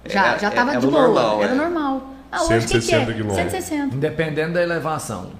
[0.04, 1.56] Já, É, já é, tava era de o boa, normal, era é.
[1.56, 2.02] normal.
[2.30, 3.14] Ah, hoje o que que 160 é?
[3.14, 3.52] quilômetros.
[3.52, 3.94] 160.
[3.96, 5.30] Independendo da elevação.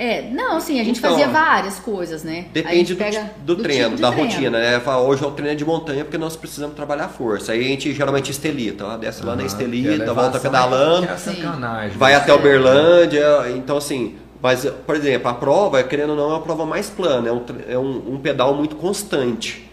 [0.00, 2.46] É, não, assim, a gente Então, fazia várias coisas, né?
[2.52, 4.30] Depende do, pega do treino, tipo de da treino.
[4.30, 4.78] rotina, né?
[4.78, 7.50] Fala, Hoje é o treino de montanha porque nós precisamos trabalhar força.
[7.50, 11.98] Aí a gente geralmente estelita, ó, desce lá na Aham, estelita, volta pedalando, É sacanagem.
[11.98, 12.18] vai né?
[12.18, 13.50] até Uberlândia.
[13.56, 17.28] Então, assim, mas, por exemplo, a prova, querendo ou não, é uma prova mais plana,
[17.28, 19.68] é um, é um, um pedal muito constante.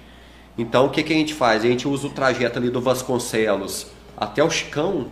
[0.57, 1.63] Então, o que, que a gente faz?
[1.63, 3.87] A gente usa o trajeto ali do Vasconcelos
[4.17, 5.05] até o Chicão,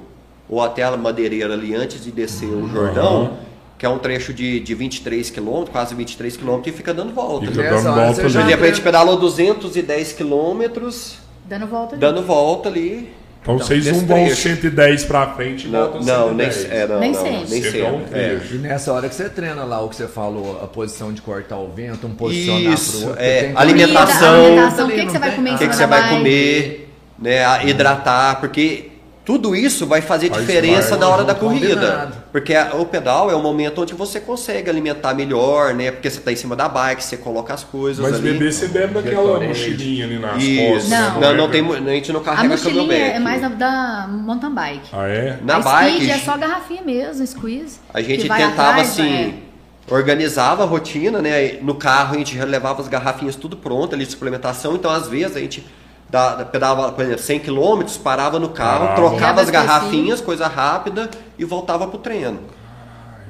[0.49, 3.37] ou até a Madeireira ali antes de descer o Jordão,
[3.83, 7.47] que é um trecho de, de 23 km, quase 23 km, e fica dando volta.
[7.47, 8.53] Fica dando volta ali.
[8.53, 11.99] a gente pedalou 210 quilômetros, Dando volta ali.
[11.99, 13.13] dando volta ali.
[13.41, 14.41] Então vocês não vão trecho.
[14.41, 16.71] 110 pra frente e Não, voltam não, nem, 110.
[16.73, 17.37] é, não, Nem não, sempre.
[17.39, 17.81] nem Sempre sempre.
[17.81, 18.41] é um é.
[18.53, 21.57] E nessa hora que você treina lá o que você falou, a posição de cortar
[21.57, 23.21] o vento, um posicionar Isso, pro outro.
[23.21, 24.43] é, alimentação.
[24.45, 26.89] Comida, alimentação, o que, que você vai comer em O que, que você vai comer,
[27.19, 27.67] né?
[27.69, 28.92] Hidratar, porque
[29.25, 31.75] tudo isso vai fazer Faz diferença parte, na hora da combinado.
[31.79, 32.23] corrida.
[32.31, 35.91] Porque a- o pedal é o momento onde você consegue alimentar melhor, né?
[35.91, 38.33] Porque você está em cima da bike, você coloca as coisas Mas ali.
[38.33, 40.67] beber você bebe daquela mochilinha ali nas Isso.
[40.73, 40.89] costas.
[40.89, 41.13] Não.
[41.13, 41.33] Não, né?
[41.37, 43.15] não tem, mu- a gente não A carrega mochilinha camelback.
[43.15, 44.89] é mais da, da mountain bike.
[44.91, 45.39] Ah, é?
[45.41, 47.79] Na a bike, Speed é só garrafinha mesmo, squeeze.
[47.93, 49.33] A gente tentava atrás, assim, é.
[49.93, 51.53] organizava a rotina, né?
[51.61, 55.07] No carro a gente já levava as garrafinhas tudo pronto ali de suplementação, então às
[55.07, 55.63] vezes a gente
[56.13, 58.95] da, da- pedava, por exemplo, 100 km, parava no carro, Parava.
[59.09, 61.09] trocava as garrafinhas, coisa rápida
[61.39, 62.39] e voltava pro treino.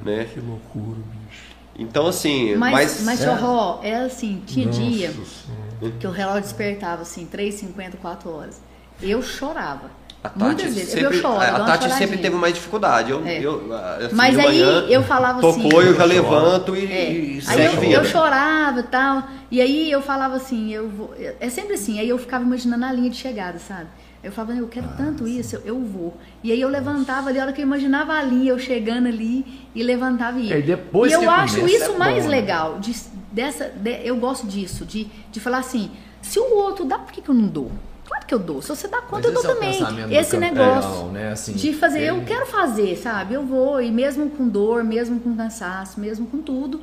[0.04, 0.26] Né?
[0.32, 1.42] Que loucura, bicho.
[1.78, 3.24] Então assim, Mas, mas, mas, é.
[3.24, 5.96] Chorró, é assim, tinha Nossa dia Senhora.
[5.98, 8.60] que o relógio despertava assim, 3, 50, 4 horas.
[9.00, 9.90] Eu chorava.
[10.24, 10.88] A Tati Muitas vezes.
[10.90, 13.10] sempre, eu choro, a, uma Tati sempre teve mais dificuldade.
[13.10, 13.38] Eu, É.
[13.40, 15.62] eu, assim, Mas aí manhã, eu falava assim.
[15.62, 17.12] tocou, eu já levanto e, É.
[17.12, 17.92] e Aí eu, vida.
[17.96, 19.22] eu chorava e tal.
[19.50, 21.14] E aí eu falava assim, eu vou.
[21.38, 23.86] É sempre assim, aí eu ficava imaginando a linha de chegada, sabe?
[24.22, 26.16] Eu falava, eu quero tanto isso, eu, eu vou.
[26.42, 29.44] E aí eu levantava ali, a hora que eu imaginava a linha, eu chegando ali
[29.74, 30.50] e levantava e ia.
[30.50, 32.36] E aí depois e eu acho começa, isso é mais bom, né?
[32.40, 32.78] legal.
[32.80, 32.96] de-
[33.30, 35.90] dessa, de- eu gosto disso, de, de falar assim,
[36.22, 37.70] se o outro dá, por que, que eu não dou?
[38.14, 38.62] Claro que eu dou.
[38.62, 39.70] Se você dá conta, Mas eu dou é também.
[40.06, 41.32] do Esse campeão, negócio né?
[41.32, 43.34] Assim, de fazer, eu ele- quero fazer, sabe?
[43.34, 46.80] Eu vou, e mesmo com dor, mesmo com cansaço, mesmo com tudo,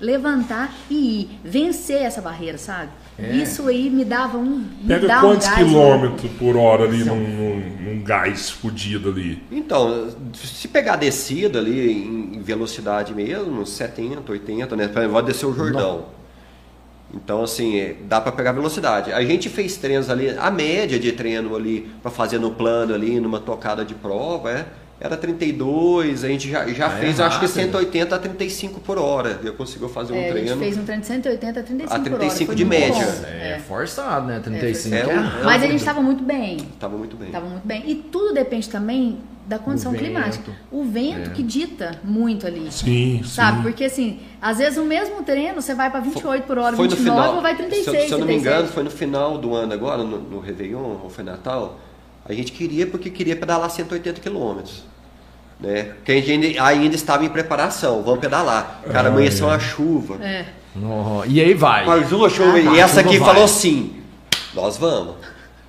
[0.00, 1.40] levantar e ir.
[1.44, 2.90] Vencer essa barreira, sabe?
[3.16, 3.30] É.
[3.36, 4.64] Isso aí me dava um.
[4.80, 7.60] Me Pega dá quantos um quilômetros por hora ali num, num,
[7.94, 9.40] num gás fudido ali?
[9.52, 14.88] Então, se pegar a descida ali em velocidade mesmo, 70, 80, né?
[14.88, 16.06] Vai descer o Jordão.
[17.14, 19.12] Então, assim, é, dá para pegar velocidade.
[19.12, 23.20] A gente fez treinos ali, a média de treino ali, para fazer no plano ali,
[23.20, 24.66] numa tocada de prova, é,
[25.04, 27.60] era 32, a gente já, já é fez, acho que rápido.
[27.60, 29.40] 180 a 35 por hora.
[29.42, 30.58] Eu conseguiu fazer um É, a gente treino.
[30.60, 32.18] fez um treino de 180 a 35 A por hora.
[32.20, 33.04] 35 foi de média.
[33.04, 33.26] bom.
[33.26, 33.58] É, É.
[33.58, 34.38] forçado, né?
[34.38, 35.44] 35 É, é, é um- rápido.
[35.44, 36.56] Mas a gente estava muito bem.
[36.78, 37.30] Tava muito bem.
[37.32, 37.82] Tava muito bem.
[37.84, 40.04] E tudo depende também da condição vento.
[40.04, 40.52] climática.
[40.70, 41.32] O vento É.
[41.34, 42.70] que dita muito ali.
[42.70, 43.56] Sim, Sabe?
[43.56, 43.62] sim.
[43.64, 46.94] Porque assim, às vezes o mesmo treino você vai para 28 por hora, Foi no
[46.94, 48.38] 29 final, ou vai se, 36, eu- se eu não me 37.
[48.56, 51.80] engano, foi no final do ano agora, no, no Réveillon, ou foi Natal,
[52.24, 54.84] a gente queria porque queria pedalar 180 quilômetros.
[55.62, 55.82] Né?
[55.96, 58.80] Porque a gente ainda, ainda estava em preparação, vamos pedalar.
[58.90, 59.50] Cara, Ah, amanheceu é.
[59.52, 60.16] uma chuva.
[60.24, 60.44] É.
[60.76, 61.84] Oh, e aí vai.
[61.86, 63.28] Mas uma chuva, Ah, e tá, essa aqui vai.
[63.28, 63.92] falou assim,
[64.54, 65.14] nós vamos.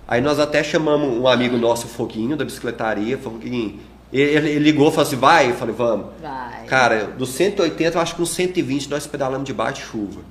[0.07, 3.79] Aí nós até chamamos um amigo nosso, Foguinho, da bicicletaria, Foguinho.
[4.11, 5.49] Ele, ele ligou e falou assim, vai?
[5.51, 6.07] Eu falei, vamos.
[6.21, 6.65] Vai.
[6.65, 10.21] Cara, dos 180, eu acho que uns 120 nós pedalamos debaixo de chuva.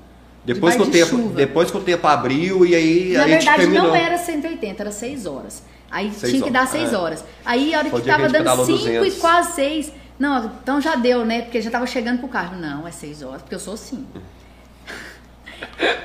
[0.45, 1.35] Depois, que o, Debaixo de tempo, chuva.
[1.37, 3.89] depois que o tempo abriu e aí Na a gente verdade terminou.
[3.89, 5.63] não era 180, era 6 horas.
[5.93, 6.97] Aí Seis tinha que dar horas, 6 é.
[6.97, 7.25] horas.
[7.45, 9.19] Aí a hora Foi que tava dando 5 e 200.
[9.19, 9.93] quase 6.
[10.19, 11.43] Não, então já deu, né?
[11.43, 12.57] Porque já tava chegando pro carro.
[12.57, 14.05] Não, é 6 horas, porque eu sou assim.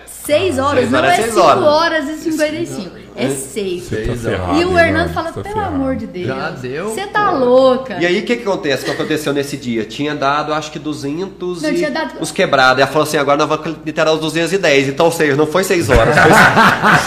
[0.05, 1.63] 6 horas, seis não horas é é seis 5 horas.
[1.63, 2.89] horas e 55.
[2.89, 3.06] É 6.
[3.17, 4.21] Você tá Seis horas.
[4.21, 4.59] ferrado.
[4.61, 5.75] E o Hernando fala, tá pelo ferrado.
[5.75, 6.27] amor de Deus.
[6.27, 7.37] Já deu, Você tá pô.
[7.37, 7.97] louca.
[7.99, 8.83] E aí o que, que acontece?
[8.83, 9.85] O que aconteceu nesse dia?
[9.85, 12.81] Tinha dado acho que 200 Não, e tinha dado- os quebrados.
[12.81, 14.87] Ela falou assim, agora nós vamos literar os 210.
[14.89, 16.15] Então, ou seja, não foi 6 horas.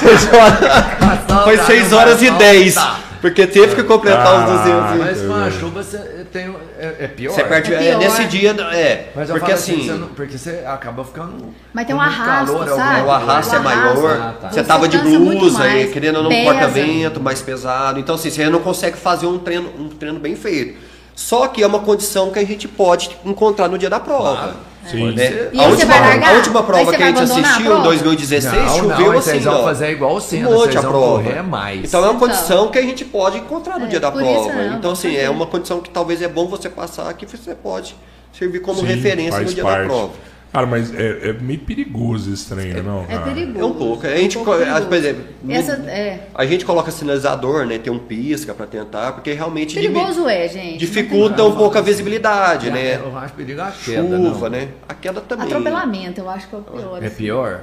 [0.01, 2.77] Foi 6 horas, foi seis horas e 10.
[3.21, 4.95] Porque teve que completar os 200.
[4.95, 5.99] e- Mas com a chuva você
[6.33, 7.33] tem, é, é pior.
[7.35, 7.99] Você perde, É é, pior.
[7.99, 9.13] nesse dia, é.
[9.15, 11.55] Mas eu porque falo assim, você não- porque você acaba ficando.
[11.73, 13.03] Mas tem um arrasto, calor, sabe?
[13.07, 14.17] o arrasto é maior.
[14.21, 14.51] Ah, tá.
[14.51, 16.45] Você tava de blusa e querendo ou não pesa.
[16.53, 18.01] porta-vento mais pesado.
[18.01, 20.79] Então, assim, você não consegue fazer um treino, um treino bem feito.
[21.15, 24.37] Só que é uma condição que a gente pode encontrar no dia da prova.
[24.37, 24.70] Claro.
[24.91, 25.13] Sim.
[25.13, 25.49] Né?
[25.53, 26.31] E A, última, vai largar?
[26.31, 27.83] a última prova que a gente assistiu, em prova?
[27.85, 29.31] 2016, Não, choveu não, assim.
[29.31, 31.23] vocês vão fazer igual o Senna, um monte a prova.
[31.23, 31.85] correr mais.
[31.89, 32.29] Então é uma Então.
[32.29, 34.53] condição que a gente pode encontrar no É, dia da prova.
[34.53, 37.95] não, então, assim, é uma condição que talvez é bom você passar que você pode
[38.39, 39.81] servir como Sim, referência no dia parte.
[39.83, 40.11] da prova.
[40.53, 43.05] Cara, mas é, é meio perigoso esse treino, não?
[43.05, 43.21] É cara?
[43.23, 43.59] perigoso.
[43.61, 44.07] É um pouco.
[44.07, 46.27] A gente, É um pouco co- por exemplo, no- Essa, é.
[46.35, 47.79] a gente coloca sinalizador, né?
[47.79, 50.79] Tem um pisca para tentar, porque realmente Perigoso é, gente.
[50.79, 52.97] dificulta um pouco a visibilidade, né?
[52.97, 54.03] Eu acho perigo a queda.
[54.03, 54.59] Chuva, não.
[54.59, 54.69] né?
[54.89, 55.47] A queda também.
[55.47, 57.03] Atropelamento, eu acho que é o pior.
[57.03, 57.17] É assim.
[57.17, 57.61] pior?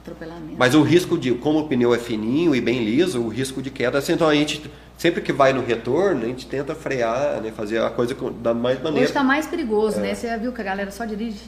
[0.00, 0.54] Atropelamento.
[0.56, 3.70] Mas o risco de, como o pneu é fininho e bem liso, o risco de
[3.70, 4.62] queda, assim, então a gente,
[4.96, 7.52] sempre que vai no retorno, a gente tenta frear, né?
[7.54, 9.04] Fazer a coisa com- da mais maneira.
[9.04, 10.02] Hoje tá mais perigoso, É.
[10.02, 10.14] né?
[10.14, 11.40] Você já viu que a galera só dirige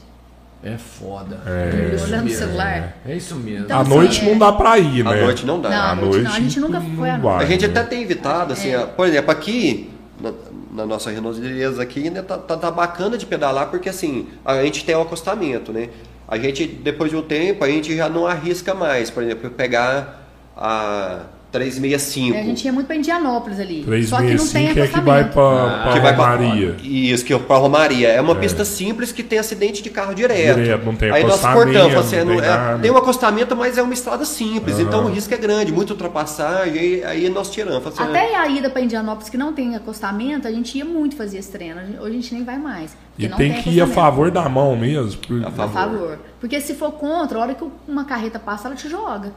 [0.63, 1.41] É foda.
[1.45, 1.93] É.
[1.95, 2.39] isso olhando o mesmo.
[2.39, 2.97] celular.
[3.05, 3.65] É isso mesmo.
[3.65, 5.21] Então, à noite assim, é- não dá pra ir, À né?
[5.21, 5.69] noite não dá.
[5.69, 6.31] Não, À à noite não.
[6.31, 7.43] A gente nunca foi à noite.
[7.43, 7.71] A gente né?
[7.71, 8.79] até tem evitado, assim, É.
[8.79, 9.91] ó, por exemplo, aqui
[10.21, 10.31] na,
[10.71, 11.39] na nossa Renault
[11.81, 15.73] aqui ainda tá, tá, tá bacana de pedalar, porque assim, a gente tem o acostamento,
[15.73, 15.89] né?
[16.27, 20.25] A gente, depois de um tempo, a gente já não arrisca mais, por exemplo, pegar
[20.55, 21.23] a
[21.53, 22.35] 365.
[22.35, 23.83] É, a gente ia muito pra Indianópolis ali.
[24.07, 26.75] Só que não tem 365 é que vai pra, pra que vai pra Romaria.
[26.81, 28.07] Isso, que é pra Romaria.
[28.09, 30.55] É uma pista simples que tem acidente de carro direto.
[30.59, 33.77] Direto, não tem Aí nós cortamos, assim, não não- tem é, tem um acostamento, mas
[33.77, 34.83] é uma estrada simples, Aham.
[34.83, 37.85] então o risco é grande, muita ultrapassagem, aí, aí nós tiramos.
[37.85, 41.37] Assim, Até a ida pra Indianópolis, que não tem acostamento, a gente ia muito fazer
[41.37, 41.79] esse treino.
[41.99, 42.97] Hoje a gente nem vai mais.
[43.17, 45.21] E não tem que ir a favor da mão mesmo.
[45.27, 45.73] por- A A favor.
[45.73, 46.19] favor.
[46.39, 49.31] Porque se for contra, a hora que uma carreta passa, ela te joga.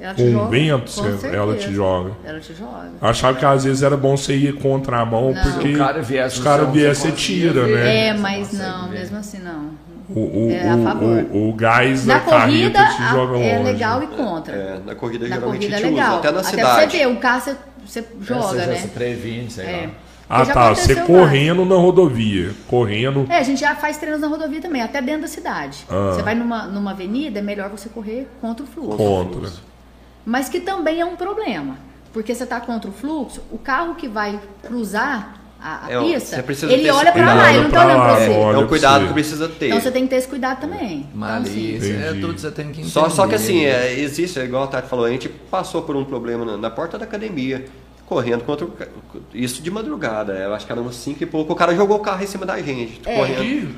[0.00, 0.48] Ela joga.
[0.48, 2.10] vento, com você- ela te joga.
[2.24, 2.90] Ela te joga.
[3.00, 5.42] Achava que às vezes era bom você ir contra a mão, Não.
[5.42, 7.74] porque Se o cara viesse os caras viessem, você você tira, ver.
[7.84, 8.06] né?
[8.08, 8.98] É, você mas não, ver.
[8.98, 9.70] mesmo assim não.
[10.08, 11.24] O, o, É, a o- favor.
[11.30, 13.48] o, o gás Na da carreta corrida te joga longe.
[13.48, 14.54] é legal e contra.
[14.56, 16.08] É, na corrida Na geralmente corrida a é legal.
[16.08, 16.90] usa, até na pra cidade.
[16.92, 17.56] você ver, o carro você,
[17.86, 18.74] você joga, Essa já né?
[18.76, 19.82] se previne, sei É.
[19.86, 19.92] lá.
[20.32, 20.74] Ah, tá.
[20.74, 22.50] Você aconteceu correndo na rodovia.
[22.68, 23.26] Correndo.
[23.28, 25.84] É, a gente já faz treinos na rodovia também, até dentro da cidade.
[25.90, 26.12] Ah.
[26.14, 28.96] Você vai numa, numa avenida, é melhor você correr contra o fluxo.
[28.96, 29.50] Contra.
[30.24, 31.78] Mas que também é um problema.
[32.12, 36.44] Porque você está contra o fluxo, o carro que vai cruzar a, a É, pista,
[36.68, 38.32] ele olha para lá, ele não tá Olha olhando pra para você.
[38.32, 39.66] É pra cuidado que precisa ter.
[39.68, 41.08] Então você tem que ter esse cuidado também.
[41.14, 42.88] Então, assim, Malícia, é tudo que você tem que entender.
[42.90, 45.94] Só, só que assim, é, existe, é igual a Tati falou, a gente passou por
[45.94, 47.66] um problema na, na porta da academia.
[48.10, 48.72] Correndo contra o,
[49.32, 50.32] isso de madrugada.
[50.32, 51.52] Eu acho que era umas 5 e pouco.
[51.52, 53.14] O cara jogou o carro em cima da gente, É.
[53.16, 53.68] correndo.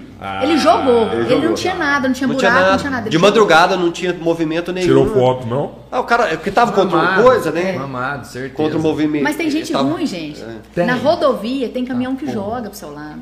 [0.43, 1.45] ele jogou, ele ele, jogou.
[1.51, 2.71] não tinha nada, não tinha Não buraco, tinha nada.
[2.73, 3.03] não tinha nada.
[3.03, 3.29] ele De jogou.
[3.29, 4.87] madrugada não tinha movimento nenhum.
[4.87, 5.75] Tirou foto, não?
[5.91, 7.73] Ah, o cara, porque tava contra uma Mamado, coisa, né?
[7.77, 8.55] Mamado, certeza.
[8.55, 9.23] Contra o movimento.
[9.23, 10.43] Mas tem gente Tava- ruim, gente.
[10.75, 10.87] Tem.
[10.87, 12.33] Na rodovia tem caminhão que Ah, pô.
[12.33, 13.21] joga pro seu lado.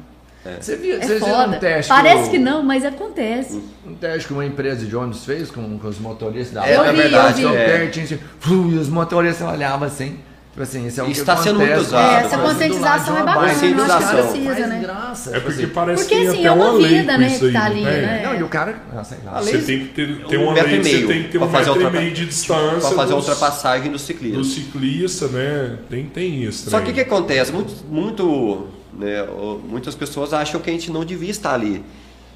[0.59, 1.57] Você viu, É vocês viram foda.
[1.57, 3.63] um teste Parece o- que não, mas acontece.
[3.87, 6.93] Um teste que uma empresa de ônibus fez com, com os motoristas da É, é
[6.93, 7.43] verdade.
[7.43, 7.57] eu vi.
[7.57, 7.91] é.
[7.91, 8.19] assim,
[8.49, 10.19] e os motoristas olhavam assim.
[10.51, 12.11] Tipo assim, isso é que Está sendo muito usado.
[12.13, 14.81] É, essa do conscientização é bacana, eu acho que precisa, né?
[14.81, 15.37] graça.
[15.37, 15.73] É porque assim.
[15.73, 17.53] parece Porque, que assim, até é uma uma lei vida, com né, isso que aí,
[17.53, 18.23] tá ali, né?
[18.27, 18.83] Não, e o cara.
[18.93, 19.39] Ah, sei lá.
[19.39, 21.49] A Você tem que ter, ter um uma lei e você tem que ter um
[21.49, 24.45] fazer metro e ultrapa- meio de distância Pra fazer a ultrapassagem do do ciclismo.
[24.45, 25.79] ciclista, né?
[25.89, 26.69] Tem, tem isso.
[26.69, 27.53] Só que o que acontece?
[27.53, 29.25] Muito, muito, né,
[29.69, 31.85] muitas pessoas acham que a gente não devia estar ali.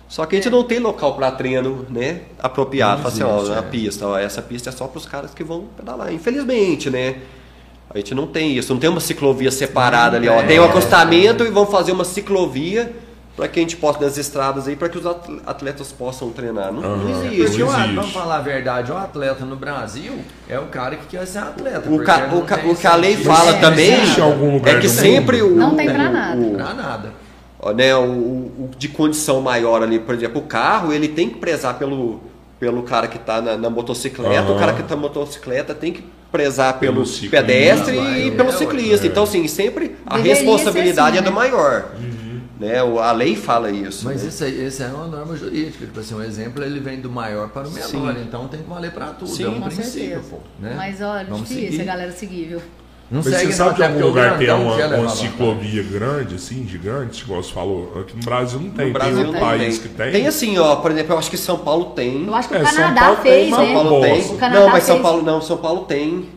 [0.09, 3.03] Só que a gente não tem local para treino né, apropriado.
[3.03, 3.63] Não Fala assim, ó, existe, é.
[3.63, 6.13] pista, ó, essa pista é só para os caras que vão pedalar.
[6.13, 7.17] Infelizmente, né?
[7.93, 10.41] A gente não tem isso, não tem uma ciclovia separada ali, ó.
[10.41, 10.47] É.
[10.47, 12.93] Tem um acostamento e vão fazer uma ciclovia
[13.37, 16.73] para que a gente possa das estradas aí para que os atl- atletas possam treinar.
[16.73, 17.11] Não, não Aham.
[17.27, 17.43] existe.
[17.45, 17.95] Porque, o- existe.
[17.95, 20.13] vamos falar a verdade, o atleta no Brasil
[20.49, 21.89] é o cara que quer ser atleta.
[21.91, 24.53] O, ca- não o, ca- o que a lei fala É, também existe em algum
[24.55, 25.55] lugar é que sempre mundo?
[25.55, 26.41] o, Não tem pra o- nada.
[26.41, 27.13] o- Pra nada.
[27.77, 31.75] né, o, o de condição maior ali, por exemplo, o carro, ele tem que prezar
[31.79, 32.21] pelo,
[32.61, 34.57] pelo cara que está na, na motocicleta, Aham.
[34.57, 36.05] o cara que está na motocicleta tem que
[36.39, 39.07] prezar pelo, Pelo pedestre vai, e é, pelo ciclista.
[39.07, 39.09] é.
[39.09, 41.37] Então, assim, sempre a Deveria responsabilidade assim, é do né?
[41.37, 41.93] maior.
[41.97, 42.41] Uhum.
[42.59, 42.83] Né?
[42.83, 44.05] O- A lei fala isso.
[44.05, 44.29] Mas né?
[44.29, 45.87] isso aí, esse é uma norma jurídica.
[45.87, 48.23] Tipo assim, um exemplo ele vem do maior para o menor, Sim.
[48.27, 49.31] então tem que valer para tudo.
[49.31, 50.39] Sim, é um Com princípio, pô.
[50.59, 50.75] Né?
[50.77, 51.83] Mas olha, Vamos difícil seguir.
[51.83, 52.61] a galera seguir, viu?
[53.11, 56.35] Não Mas segue você não, sabe de até algum lugar tem uma, uma ciclovia grande,
[56.37, 58.01] assim, gigante, igual você falou?
[58.01, 58.87] Aqui no Brasil não tem.
[58.87, 59.89] No Brasil tem um não país tem.
[59.89, 60.11] que tem.
[60.13, 62.27] Tem assim, ó, por exemplo, eu acho que São Paulo tem.
[62.27, 63.57] Eu acho que É, o São Canadá Paulo tem, fez, né?
[63.57, 64.21] São Paulo tem.
[64.25, 65.03] O Canadá não, mas São fez.
[65.07, 66.29] Paulo não, São Paulo tem.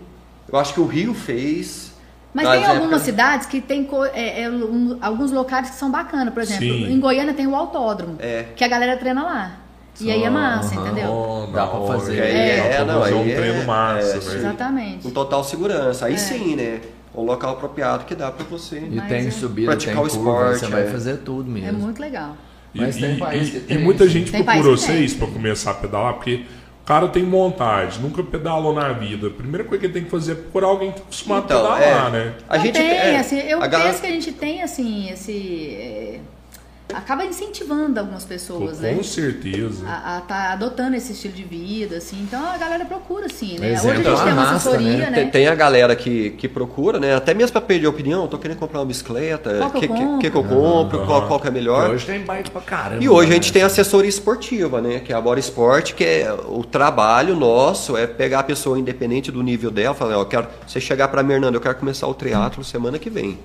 [0.51, 1.93] Eu acho que o Rio fez.
[2.33, 6.33] Mas tem algumas épocas- cidades que tem é, é, um- alguns locais que são bacanas.
[6.33, 6.91] Por exemplo, Sim.
[6.91, 8.45] em Goiânia tem o autódromo, É.
[8.55, 9.51] que a galera treina lá.
[9.99, 10.85] E aí é massa, Aham.
[10.85, 11.07] entendeu?
[11.07, 12.17] Bom, dá pra fazer.
[12.19, 14.37] É, Dá pra não, fazer um aí é- treino massa, é, velho.
[14.37, 15.03] Exatamente.
[15.03, 16.05] Com total segurança.
[16.05, 16.81] Aí sim, né?
[17.15, 18.77] Um local apropriado que dá pra você.
[18.77, 20.85] E Mas tem é- subida, tem Praticar o curva, esporte, você vai é.
[20.85, 21.69] fazer tudo mesmo.
[21.69, 22.37] É muito legal.
[22.75, 23.77] E, Mas tem e- país e- e tem.
[23.79, 24.77] muita gente Tem procura tem.
[24.77, 26.43] vocês para começar a pedalar, porque
[26.83, 29.27] o cara tem vontade, nunca pedalou na vida.
[29.27, 31.65] A primeira coisa que ele tem que fazer é procurar alguém que está acostumado Então,
[31.71, 32.11] a pedalar, é.
[32.11, 32.33] né?
[32.47, 35.09] A Não gente tem, é, assim, eu a penso galera- que a gente tem, assim,
[35.09, 36.19] esse...
[36.89, 39.03] é, acaba incentivando algumas pessoas, Com né?
[39.03, 39.85] certeza.
[39.87, 42.17] A, a tá adotando esse estilo de vida, assim.
[42.21, 43.71] Então a galera procura, assim, né?
[43.73, 45.09] Exemplo, Hoje a gente tem uma massa, assessoria, né?
[45.09, 45.15] né?
[45.21, 47.15] Tem, tem a galera que, que procura, né?
[47.15, 49.93] Até mesmo para pedir opinião, tô querendo comprar uma bicicleta, Qual que eu que, que,
[49.93, 50.19] compro?
[50.19, 51.27] que eu compro, qual, Aham.
[51.27, 51.89] qual que é E melhor.
[51.91, 53.03] Hoje tem bike pra caramba.
[53.03, 53.35] E hoje a né?
[53.35, 54.99] gente tem assessoria esportiva, né?
[54.99, 59.31] Que é a Bora Esporte, que é o trabalho nosso, é pegar a pessoa independente
[59.31, 62.07] do nível dela, falar, ó, eu quero você chegar para mim, Hernando, eu quero começar
[62.07, 63.37] o triatlo semana que vem.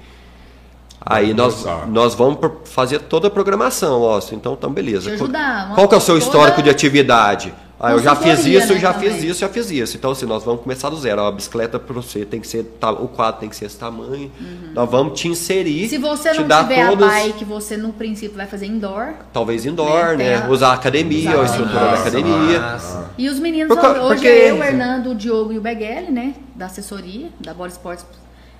[1.04, 4.20] Aí nós, nós vamos fazer toda a programação, ó.
[4.32, 5.10] Então, então beleza.
[5.10, 7.52] Te ajudar, Qual que é o seu toda histórico de atividade?
[7.84, 9.10] Ah, eu já fiz isso, né, já também.
[9.10, 9.96] fiz isso, já fiz isso.
[9.96, 11.20] Então, assim, nós vamos começar do zero.
[11.22, 12.64] A bicicleta para você tem que ser,
[13.00, 14.30] o quadro tem que ser esse tamanho.
[14.72, 15.88] Nós vamos te inserir, Uhum.
[15.88, 19.14] Se você te não dar tiver todas, a bike, você no princípio vai fazer indoor.
[19.32, 20.44] talvez indoor, Né, tem né?
[20.46, 22.60] a- Usar a academia, a Usar a estrutura da academia.
[22.60, 23.10] Massa.
[23.18, 25.60] E os meninos, Por ca- hoje porque- é eu, o Hernando, o Diogo e o
[25.60, 26.34] Beguele, né?
[26.54, 28.06] Da assessoria, da Bora Esportes.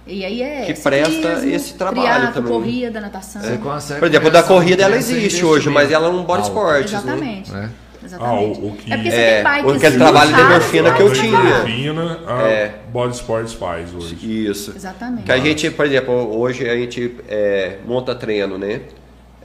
[0.07, 2.53] E aí é Que presta esse trabalho triatlo, também.
[2.53, 3.41] corrida, natação.
[3.41, 6.49] Você consegue Por exemplo, da corrida ela existe hoje, mas ela é um body alto.
[6.49, 6.99] esportes, né?
[6.99, 7.55] Exatamente.
[7.55, 7.69] É.
[8.05, 8.59] Exatamente.
[8.61, 10.91] Ah, o- o que- é porque você É, tem bike aquele assim, trabalho de endorfina
[10.91, 11.39] você que eu vai tinha.
[11.41, 12.75] Endorfina, a É.
[12.93, 14.47] Body Sports faz hoje.
[14.49, 14.73] Isso.
[14.75, 15.23] Exatamente.
[15.23, 18.81] Que a gente, por exemplo, hoje a gente é, monta treino, né?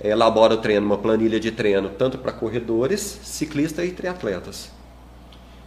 [0.03, 4.71] Elabora o treino, uma planilha de treino, tanto para corredores, ciclistas e triatletas.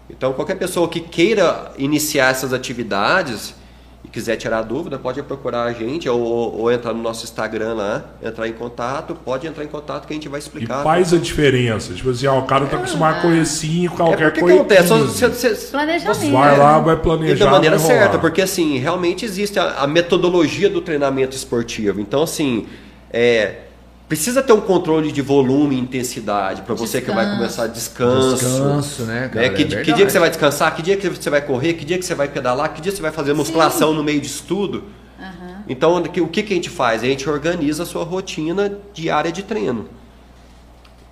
[0.08, 3.54] Então, qualquer pessoa que queira iniciar essas atividades
[4.02, 6.18] e quiser tirar dúvida, pode procurar a gente ou,
[6.58, 10.16] ou entrar no nosso Instagram lá, entrar em contato, pode entrar em contato que a
[10.16, 10.82] gente vai E explicar.
[10.82, 11.92] faz a diferença.
[11.92, 14.54] Tipo assim, ó, o cara tá acostumado a correr 5, é qualquer porque coisa.
[14.56, 14.88] que acontece?
[14.94, 15.06] 15.
[15.06, 16.32] Você- você- Planejamento.
[16.32, 17.44] Vai lá, vai E planejar.
[17.44, 22.00] da maneira certa, porque assim, realmente existe a, a metodologia do treinamento esportivo.
[22.00, 22.66] Então, assim,
[23.12, 23.56] é,
[24.10, 28.36] precisa ter um controle de volume e intensidade para você que vai começar descanso.
[28.44, 29.46] Descanso, né, cara?
[29.46, 29.92] É Que, que verdade.
[29.96, 30.74] dia que você vai descansar?
[30.74, 31.74] Que dia que você vai correr?
[31.74, 32.74] Que dia que você vai pedalar?
[32.74, 34.82] Que dia você vai fazer musculação no meio disso tudo?
[35.18, 35.62] Aham.
[35.68, 37.04] Então, que- o que, que a gente faz?
[37.04, 39.88] A gente organiza a sua rotina diária de treino.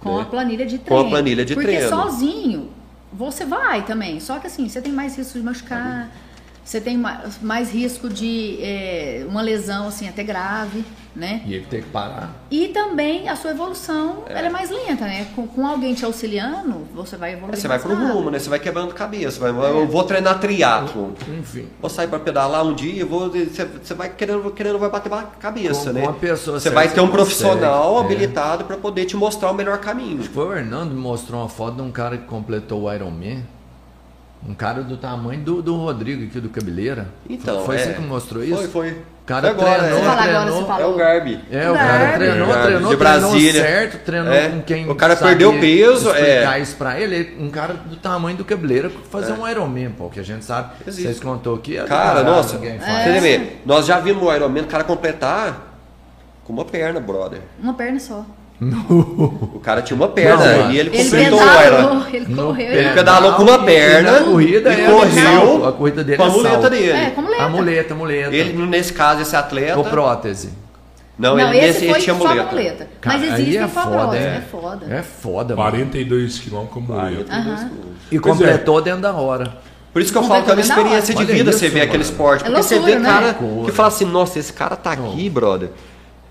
[0.00, 0.22] Com né?
[0.22, 1.06] a planilha de Com treino.
[1.06, 1.88] a planilha de Porque treino.
[1.88, 2.70] sozinho,
[3.12, 4.18] você vai também.
[4.18, 6.10] Só que assim, você tem mais risco de machucar.
[6.68, 10.84] Você tem ma- mais risco de é, uma lesão assim até grave,
[11.16, 11.40] né?
[11.46, 12.30] E ele tem que parar.
[12.50, 15.28] E também a sua evolução ela é mais lenta, né?
[15.34, 17.56] Com, com alguém te auxiliando, você vai evoluir.
[17.58, 18.12] Você vai mais pro rápido.
[18.12, 18.38] rumo, né?
[18.38, 19.40] Você vai quebrando cabeça.
[19.40, 21.14] Vai, Eu vou treinar triatlo.
[21.38, 21.68] Enfim.
[21.80, 25.22] Vou sair pra pedalar um dia, vou, você, você vai querendo, querendo vai bater a
[25.22, 26.02] cabeça, Com né?
[26.02, 28.16] uma pessoa você vai ter um você profissional consegue, é.
[28.16, 30.22] habilitado pra poder te mostrar o melhor caminho.
[30.22, 33.40] Foi o Hernando que mostrou uma foto de um cara que completou o Iron Man.
[34.46, 37.08] Um cara do tamanho do, do Rodrigo aqui do Cabeleira.
[37.28, 37.78] Então, foi é.
[37.78, 38.54] você que mostrou isso?
[38.56, 38.90] Foi, foi.
[38.90, 40.80] O cara Foi agora, treinou, agora, treinou.
[40.80, 41.40] É o Garbi.
[41.50, 43.62] É, o cara treinou, Garbi, treinou, de treinou Brasília.
[43.62, 44.48] certo, treinou É.
[44.48, 46.58] com quem O cara perdeu peso, é.
[46.60, 50.18] isso pra ele, ele- um cara do tamanho do Cabeleira fazer um Ironman, pô, que
[50.18, 51.02] a gente sabe, Existe.
[51.08, 53.22] vocês contou aqui, é Cara, caralho, nossa, ninguém faz.
[53.22, 55.74] vê, nós já vimos o Ironman, o cara completar
[56.44, 57.40] com uma perna, brother.
[57.62, 58.24] Uma perna só.
[58.60, 62.06] O cara tinha uma perna Não, e ele completou Ironman.
[62.12, 62.72] ele No correu.
[62.72, 65.66] Ele pedalou com uma perna e na corrida e é correu.
[65.66, 66.90] A corrida dele com a é muleta dele.
[66.90, 67.44] É, como lembra.
[67.44, 68.34] A muleta, a muleta.
[68.34, 69.78] Ele, nesse caso, esse atleta.
[69.78, 70.50] Ou prótese.
[71.16, 72.50] Não, Não, ele, esse nesse, ele foi tinha só muleta.
[72.50, 72.88] muleta.
[73.04, 74.26] Mas aí existem é com a foda, prótese, é.
[74.28, 74.86] é foda.
[74.88, 75.70] É foda, mano.
[75.70, 77.32] 42 quilômetros com muleta.
[77.32, 77.70] Aham.
[78.10, 79.52] E Pois completou dentro da hora.
[79.92, 82.42] Por isso que eu falo que é uma experiência de vida você ver aquele esporte.
[82.42, 83.08] É Porque você vê né?
[83.08, 83.70] cara Loucura.
[83.70, 85.70] que fala assim, nossa, esse cara tá aqui, brother.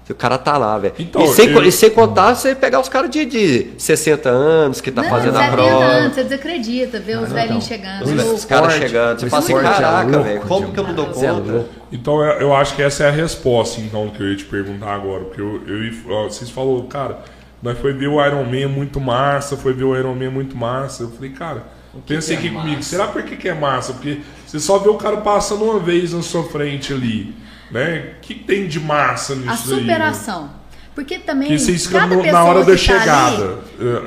[0.09, 0.93] O cara tá lá, velho.
[0.97, 4.79] Então, e, sem, eu- e sem contar você pegar os caras de, de 60 anos
[4.79, 5.84] que tá Não, fazendo a 70 prova.
[5.84, 8.03] anos, você desacredita, ver os velhinhos chegando.
[8.03, 9.19] Os, os caras chegando.
[9.19, 11.65] Você fala assim, é caraca, velho, como que eu não dou é conta?
[11.91, 14.93] Então eu, eu acho que essa é a resposta então que eu ia te perguntar
[14.93, 17.19] agora, porque eu, eu vocês falou, cara,
[17.61, 21.03] nós foi ver o Iron Man muito massa, foi ver o Iron Man muito massa.
[21.03, 21.63] Eu falei, cara,
[22.05, 23.93] pensei que é aqui comigo, será por que, que é massa?
[23.93, 27.34] Porque você só vê o cara passando uma vez na sua frente ali,
[27.72, 28.14] né?
[28.18, 29.57] O que tem de massa nisso A aí?
[29.57, 29.80] né?
[29.81, 30.49] superação.
[30.95, 31.56] Porque também.
[31.56, 33.44] Que cada no- na pessoa hora da que tá chegada.
[33.44, 33.57] ali-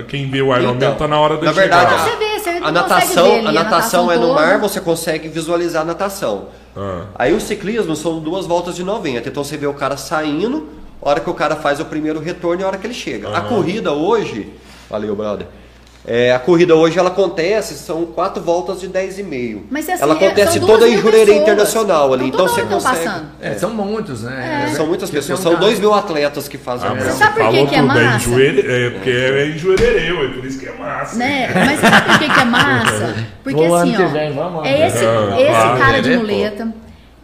[0.01, 2.11] Eh, Quem vê o Iron Man Então, tá na hora da na verdade, chegada.
[2.11, 5.82] Você vê, você A natação, ver ali, a natação é no mar, você consegue visualizar
[5.82, 6.49] a natação.
[6.77, 7.05] Ah.
[7.16, 9.28] Aí o ciclismo são duas voltas de 90.
[9.28, 10.69] Então você vê o cara saindo,
[11.01, 13.28] a hora que o cara faz o primeiro retorno e a hora que ele chega.
[13.37, 14.53] A corrida hoje,
[14.91, 15.47] valeu, brother.
[16.06, 19.64] É, a corrida hoje ela acontece, são quatro voltas de 10,5.
[19.70, 21.35] Mas assim, ela é- acontece toda em Jurerê.
[21.35, 22.28] Internacional ali.
[22.28, 23.27] Então, Então você tão consegue.
[23.40, 24.72] É, são muitos, né?
[24.74, 27.18] São muitas pessoas, são dois mil atletas que fazem Ah, a mas prova.
[27.18, 28.31] você sabe por que falou que é tudo, massa?
[28.74, 31.16] é porque é em Juererê, ué, por isso que é massa.
[31.16, 31.51] Né?
[31.55, 33.14] Mas sabe por que, que é massa?
[33.44, 34.68] Porque assim, ó, vem, vamos lá.
[34.68, 35.78] é esse, Ah, esse claro.
[35.78, 36.16] cara de pô?
[36.20, 36.74] muleta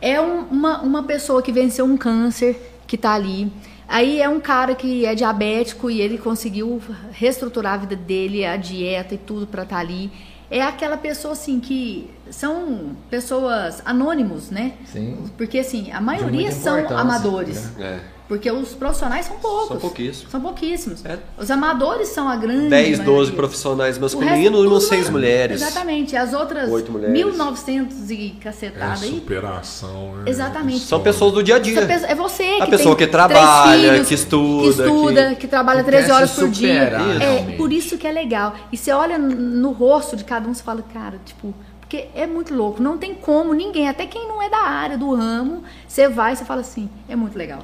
[0.02, 3.50] é um- uma, uma pessoa que venceu um câncer que tá ali.
[3.88, 6.82] Aí é um cara que é diabético e ele conseguiu
[7.12, 10.10] reestruturar a vida dele, a dieta e tudo pra estar ali.
[10.50, 14.74] É aquela pessoa assim que são pessoas anônimos, né?
[14.86, 15.30] Sim.
[15.36, 17.76] Porque assim, a maioria são amadores.
[17.78, 18.00] É.
[18.28, 19.68] Porque os profissionais são poucos.
[19.68, 20.30] São pouquíssimos.
[20.32, 21.04] São pouquíssimos.
[21.04, 21.18] É.
[21.38, 23.32] Os amadores são a grande 10, 12 maioria.
[23.36, 25.62] profissionais masculinos e umas 6 é- mulheres.
[25.62, 26.16] Exatamente.
[26.16, 27.14] As outras Oito mulheres.
[27.14, 29.10] 1900 e É cacetada aí.
[29.10, 30.14] superação.
[30.26, 30.80] é Exatamente.
[30.80, 31.86] São pessoas do dia a dia.
[31.86, 35.34] Pessoa- é você que A pessoa tem que trabalha, filhos, que estuda, que, estuda, que-
[35.36, 36.72] que trabalha que 13 quer horas por dia.
[37.20, 38.54] É por isso que é legal.
[38.72, 42.52] E você olha no rosto de cada um, você fala, cara, tipo, porque é muito
[42.52, 42.82] louco.
[42.82, 46.36] Não tem como ninguém, até quem não é da área, do ramo, você vai e
[46.36, 47.60] você fala assim, é muito legal.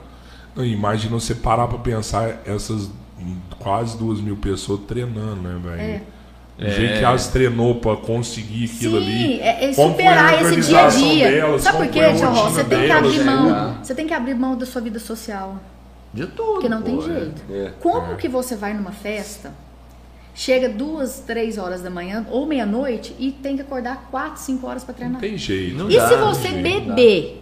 [0.55, 2.91] Não, Imagina você parar pra pensar essas
[3.59, 6.03] quase duas mil pessoas treinando, né, velho?
[6.59, 9.41] O jeito que elas treinou pra conseguir aquilo Sim, ali.
[9.41, 11.31] é, é superar esse dia a dia.
[11.31, 13.25] delas, Sabe por quê, Tio Você tem que abrir né?
[13.25, 13.77] mão.
[13.83, 15.57] Você tem que abrir mão da sua vida social.
[16.13, 16.53] De tudo.
[16.55, 17.07] Porque não tem pô, é.
[17.07, 17.43] jeito.
[17.51, 17.73] É.
[17.81, 19.53] Como que você vai numa festa,
[20.35, 24.85] chega duas, três horas da manhã ou meia-noite e tem que acordar quatro, cinco horas
[24.85, 25.21] pra Não treinar?
[25.21, 25.77] tem jeito.
[25.77, 26.63] Não E dá, se não você tem, não
[26.95, 27.42] beber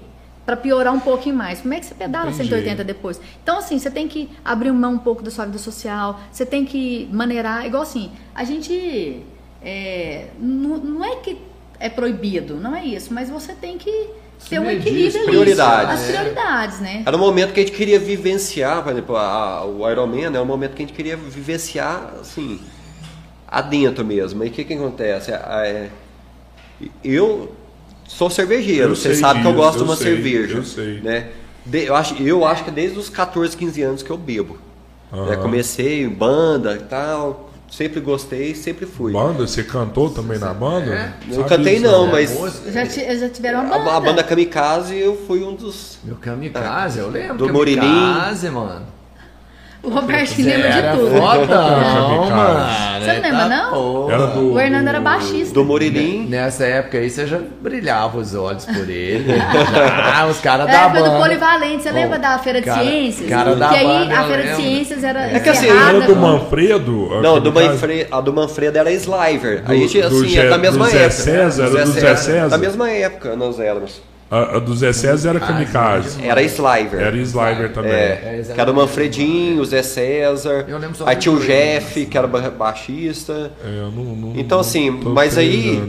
[0.50, 2.84] pra piorar um pouquinho mais, como é que você pedala Tem 180 jeito.
[2.84, 3.20] depois?
[3.40, 6.64] Então assim, você tem que abrir mão um pouco da sua vida social, você tem
[6.64, 9.22] que maneirar, igual assim, a gente
[9.62, 11.38] é, não, não é que
[11.78, 14.08] é proibido, não é isso, mas você tem que
[14.48, 15.52] ter um equilíbrio ali.
[15.92, 17.02] As prioridades, né?
[17.06, 20.44] Era um momento que a gente queria vivenciar, por exemplo, a- o Ironman é um
[20.44, 22.58] momento que a gente queria vivenciar, assim,
[23.46, 24.42] adentro mesmo.
[24.42, 25.32] Aí o que que acontece?
[25.32, 25.90] A- é-
[27.04, 27.52] eu
[28.16, 30.56] sou cervejeiro, Eu você sabe que eu disso, gosto de eu uma sei, cerveja.
[30.58, 31.00] eu sei.
[31.00, 31.26] Né?
[31.64, 34.54] De- eu, acho, eu acho que desde os 14, 15 anos que eu bebo.
[35.12, 35.18] Né?
[35.34, 35.36] Aham.
[35.42, 39.12] Comecei em banda e tal, sempre gostei, sempre fui.
[39.12, 40.90] Banda, você cantou também na banda?
[40.92, 41.12] É.
[41.28, 42.12] Não Sabe cantei disso, não, né?
[42.12, 42.62] mas.
[42.72, 42.84] Já,
[43.14, 43.96] já tiveram uma a, banda.
[43.96, 45.98] a banda Kamikaze eu fui um dos...
[46.04, 47.38] Meu kamikaze, eu lembro.
[47.38, 47.82] Do Murilinho.
[47.82, 48.86] kamikaze, mano.
[49.82, 51.10] O Robertinho lembra de tudo.
[51.10, 51.46] fodão,
[52.28, 52.36] Cara.
[52.36, 53.00] mano.
[53.00, 54.10] Você não lembra, Eita não?
[54.10, 55.54] Era do- O Hernando era baixista.
[55.54, 56.26] Do Murilim.
[56.28, 59.24] Nessa época aí você já brilhava os olhos por ele.
[59.40, 61.18] Já, os caras É, da foi do banda.
[61.24, 61.82] Polivalente.
[61.82, 63.28] Você lembra da Feira de cara- Ciências?
[63.30, 64.56] cara da que aí banda, a Feira de.
[64.56, 67.20] Ciências era É que assim, Era do Manfredo?
[67.22, 67.68] Não, a do kamikaze?
[67.72, 69.62] Manfre, a do Manfredo era Sliver.
[69.66, 71.10] A gente, do assim, é da mesma época.
[71.10, 72.48] César, do Zé César?
[72.50, 74.02] Da mesma época nós éramos.
[74.30, 76.22] A, a do Zé César era kamikaze.
[76.24, 77.00] Era Sliver.
[77.00, 77.90] Era Sliver também.
[77.92, 80.64] É, que era o Manfredinho, o Zé César.
[80.68, 83.50] Eu lembro só Aí tinha o Jeff, que era ba- baixista.
[83.64, 85.80] É, eu não, não- Então, não assim, mas aí-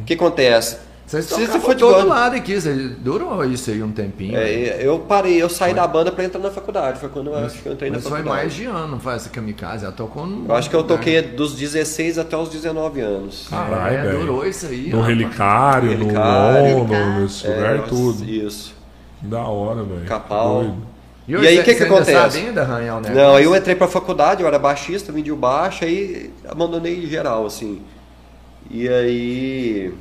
[0.00, 0.78] O que acontece?
[1.20, 2.60] Vocês você for de todo banda- lado aqui.
[2.60, 4.36] Você durou isso aí um tempinho.
[4.36, 6.98] É, eu parei, eu saí da banda pra entrar na faculdade.
[7.00, 8.36] Foi quando eu acho que eu entrei na Mas foi faculdade.
[8.42, 9.84] mais de ano, não foi essa kamikaze?
[9.84, 10.48] Ela tocou no.
[10.48, 13.46] Eu acho que eu toquei dos 16 até os 19 anos.
[13.50, 14.18] Caralho, é, velho.
[14.20, 14.88] durou isso aí.
[14.88, 15.08] No rapaz.
[15.18, 16.64] Relicário, no Relicário.
[16.66, 17.20] Relicário.
[17.20, 18.24] nesse lugar É, tudo.
[18.24, 18.74] Isso.
[19.20, 20.04] Da hora, velho.
[20.06, 20.62] Capau.
[20.62, 20.76] Doido.
[21.28, 22.12] E hoje aí, o que que acontece?
[22.12, 23.14] sabe ainda arranhar negócio?
[23.14, 27.46] Não, aí eu entrei pra faculdade, eu era baixista, vendi o baixo, aí abandonei geral,
[27.46, 27.80] assim.
[28.70, 29.92] E aí.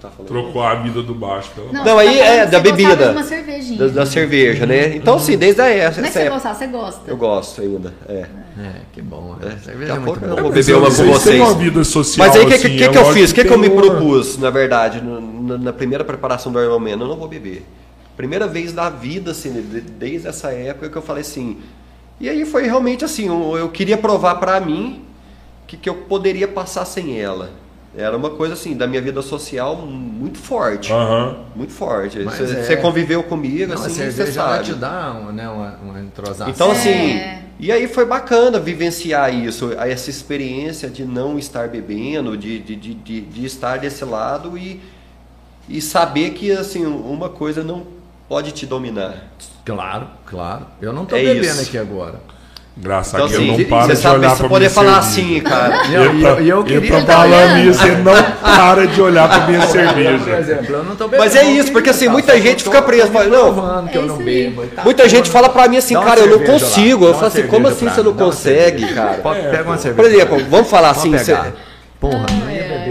[0.00, 0.10] Tá?
[0.26, 2.96] Trocou a vida do baixo pela Não, Não, você aí tá é da bebida.
[2.96, 3.78] de uma cervejinha.
[3.78, 4.96] Da, da cerveja, né?
[4.96, 6.34] Então, assim, desde a essa, é que essa você época.
[6.34, 7.10] gostava, você gosta.
[7.10, 8.26] Eu gosto ainda, é.
[8.58, 9.36] É, que bom.
[9.40, 9.48] né?
[9.50, 10.42] Daqui Cerveja a é pouco muito eu bom.
[10.42, 12.76] vou Mas beber uma com vocês uma vida social, Mas aí o que, assim, que,
[12.78, 13.30] que, é que eu fiz?
[13.30, 16.78] O que, que eu me propus, na verdade, no- na, na primeira preparação do Iron
[16.78, 16.90] Man?
[16.90, 17.64] Eu não vou beber.
[18.16, 21.58] Primeira vez na vida, assim, de- desde essa época que eu falei assim.
[22.18, 25.02] E aí foi realmente assim, eu, eu queria provar pra mim
[25.66, 27.50] que, que eu poderia passar sem ela.
[27.96, 30.92] Era uma coisa assim, da minha vida social muito forte.
[30.92, 31.36] Aham.
[31.54, 32.18] Muito forte.
[32.20, 34.64] Mas Você é- conviveu comigo, Não, a assim, você sabe.
[34.64, 36.48] te dá um, né, uma, uma entrosação.
[36.50, 36.72] Então, É.
[36.72, 42.76] assim, e aí foi bacana vivenciar isso, essa experiência de não estar bebendo, de, de,
[42.76, 44.82] de, de, de estar desse lado e,
[45.66, 47.86] e saber que, assim, uma coisa não
[48.28, 49.24] pode te dominar.
[49.64, 50.66] Claro, claro.
[50.82, 51.62] Eu não tô É bebendo isso.
[51.62, 52.20] aqui agora.
[52.78, 54.58] Graças Então, a Deus, assim, eu não paro você de sabe, olhar você pra poder
[54.60, 55.28] minha falar cerveja.
[55.32, 55.86] assim, cara.
[55.86, 57.70] E eu, e eu, e eu queria tá Ele tá falando olhando.
[57.70, 60.38] isso, ele não para de olhar pra minha Por cerveja.
[60.38, 61.22] exemplo, eu não tô bebendo.
[61.24, 62.12] Mas é eu isso, porque, assim, tá?
[62.12, 63.24] muita gente tô- fica presa, tô fala,
[63.82, 64.62] não, que é eu não bebo.
[64.66, 67.06] tá Muita gente fala pra mim assim, cara, eu não consigo.
[67.06, 68.94] Eu falo assim, como cerveja assim você não consegue, cerveja.
[68.94, 69.34] cara?
[69.50, 69.94] Pega uma cerveja.
[69.94, 71.34] Por exemplo, vamos falar assim, você-
[71.98, 72.26] Porra.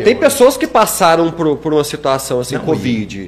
[0.03, 3.27] Tem pessoas que passaram por, por uma situação assim, Covid,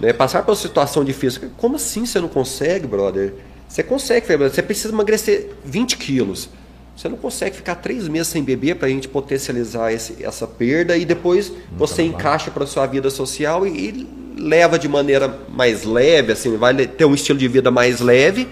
[0.00, 0.12] né?
[0.12, 1.42] Passaram por uma situação difícil.
[1.56, 3.32] Como assim você não consegue, brother?
[3.74, 6.48] Você consegue, você precisa emagrecer 20 quilos.
[6.96, 10.96] Você não consegue ficar três meses sem beber para a gente potencializar esse- essa perda
[10.96, 16.30] e depois você encaixa para sua vida social e, e leva de maneira mais leve,
[16.30, 18.46] assim, vai ter um estilo de vida mais leve,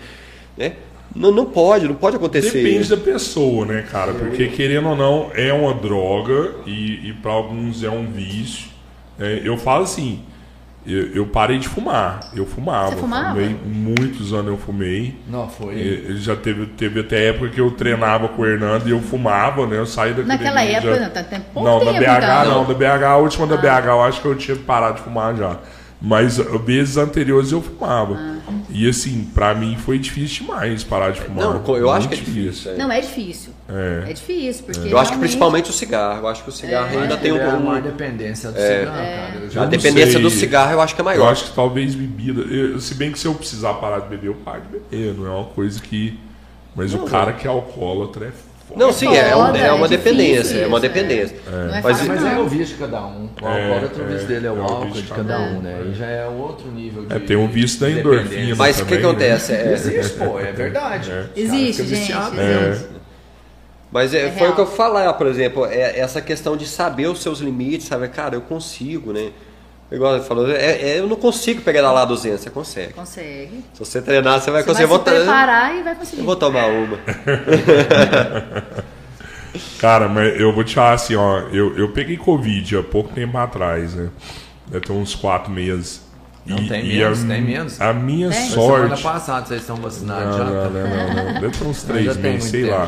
[0.59, 0.73] né?
[1.15, 4.13] Não, não pode, não pode acontecer Depende da pessoa, né, cara?
[4.15, 8.67] Porque querendo ou não, é uma droga e, e para alguns é um vício.
[9.21, 10.19] É, eu falo assim,
[10.87, 12.21] eu, eu parei de fumar.
[12.35, 12.91] Eu fumava.
[12.91, 13.31] Você fumava?
[13.35, 15.17] Fumei, muitos anos eu fumei.
[15.29, 15.75] Não, foi.
[15.75, 19.67] E- Já teve, teve até época que eu treinava com o Hernando e eu fumava,
[19.67, 19.79] né?
[19.79, 22.19] Eu saí da Naquela academia época, já- não, tá- tem pouco Não, da tempo, BH
[22.43, 22.55] então.
[22.55, 25.37] não, da BH, a última da BH, eu acho que eu tinha parado de fumar
[25.37, 25.57] já.
[26.05, 28.15] Mas uh, vezes anteriores eu fumava.
[28.19, 28.33] Ah.
[28.71, 31.45] E assim, pra mim foi difícil demais parar de fumar.
[31.45, 32.73] Não, eu acho que é Muito difícil.
[32.73, 32.77] é.
[32.77, 33.53] Não, é difícil.
[33.69, 34.11] É.
[34.11, 36.23] É difícil, porque Eu acho que principalmente o cigarro.
[36.23, 38.59] Eu acho que o cigarro Eu ainda tem um, é a um- maior dependência do
[38.59, 39.35] cigarro, cara.
[39.43, 40.23] Eu já A não dependência sei.
[40.23, 41.31] do cigarro eu acho que é Eu maior.
[41.31, 42.41] acho que talvez bebida.
[42.43, 45.15] eu- se bem que se eu precisar parar de beber, eu paro de beber.
[45.15, 46.19] Não é uma coisa que.
[46.75, 48.52] Mas o cara que é alcoólatra é foda.
[48.77, 50.59] Não, sim, é, Foda, é uma é difícil dependência.
[50.59, 50.81] É uma é.
[50.81, 51.37] dependência.
[51.47, 52.31] É Mas- fácil, Mas não.
[52.31, 53.29] é o vício de cada um.
[53.41, 55.39] O É, alcoólatra, o vício é, dele é o é o álcool de cada cada
[55.41, 55.83] um, né?
[55.91, 57.15] E já é outro nível de.
[57.15, 58.57] É, tem o vício da de endorfina.
[58.57, 59.01] Mas o que, né?
[59.01, 59.53] acontece?
[59.53, 61.11] É, Existe, pô, é verdade.
[61.37, 62.13] Existe, gente.
[62.13, 62.79] É.
[63.91, 64.77] Mas é, É foi o que eu real.
[64.77, 68.09] falar, por exemplo, é essa questão de saber os seus limites, sabe?
[68.09, 69.31] Cara, eu consigo, né?
[69.93, 72.93] Igual ele falou, é- é, eu não consigo pegar da lá 200, você consegue.
[72.95, 73.63] Consegue.
[73.75, 74.87] Se você treinar, você vai Você conseguir.
[74.89, 76.21] vai Eu se vou, preparar e vai conseguir.
[76.23, 76.99] eu vou tomar uma.
[79.79, 81.41] Cara, mas eu vou te falar assim, ó.
[81.53, 84.09] Eu, eu peguei Covid há pouco tempo atrás, né?
[84.67, 86.01] Deve ter uns quatro meses.
[86.47, 87.81] Não, E- tem e menos, a, tem menos.
[87.81, 88.51] A minha Tem?
[88.51, 89.03] Foi Semana sorte.
[89.03, 90.45] passada vocês estão vacinados Não, já.
[90.45, 91.35] não, não, não, não.
[91.41, 92.87] Deve ter uns três meses, sei tempo lá.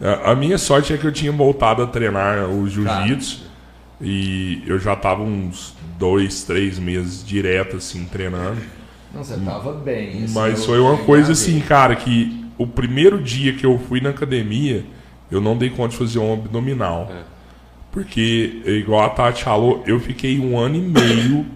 [0.00, 0.20] já.
[0.30, 2.68] A, minha sorte é que eu tinha voltado a treinar o Tá.
[2.70, 3.40] jiu-jitsu
[4.00, 8.60] e eu já tava uns dois, três meses direto assim treinando.
[9.12, 10.24] Não, você tava bem.
[10.24, 14.10] isso Mas foi uma coisa assim, cara, que o primeiro dia que eu fui na
[14.10, 14.84] academia,
[15.30, 17.10] eu não dei conta de fazer um abdominal.
[17.90, 21.46] Porque, igual a Tati falou, eu fiquei um ano e meio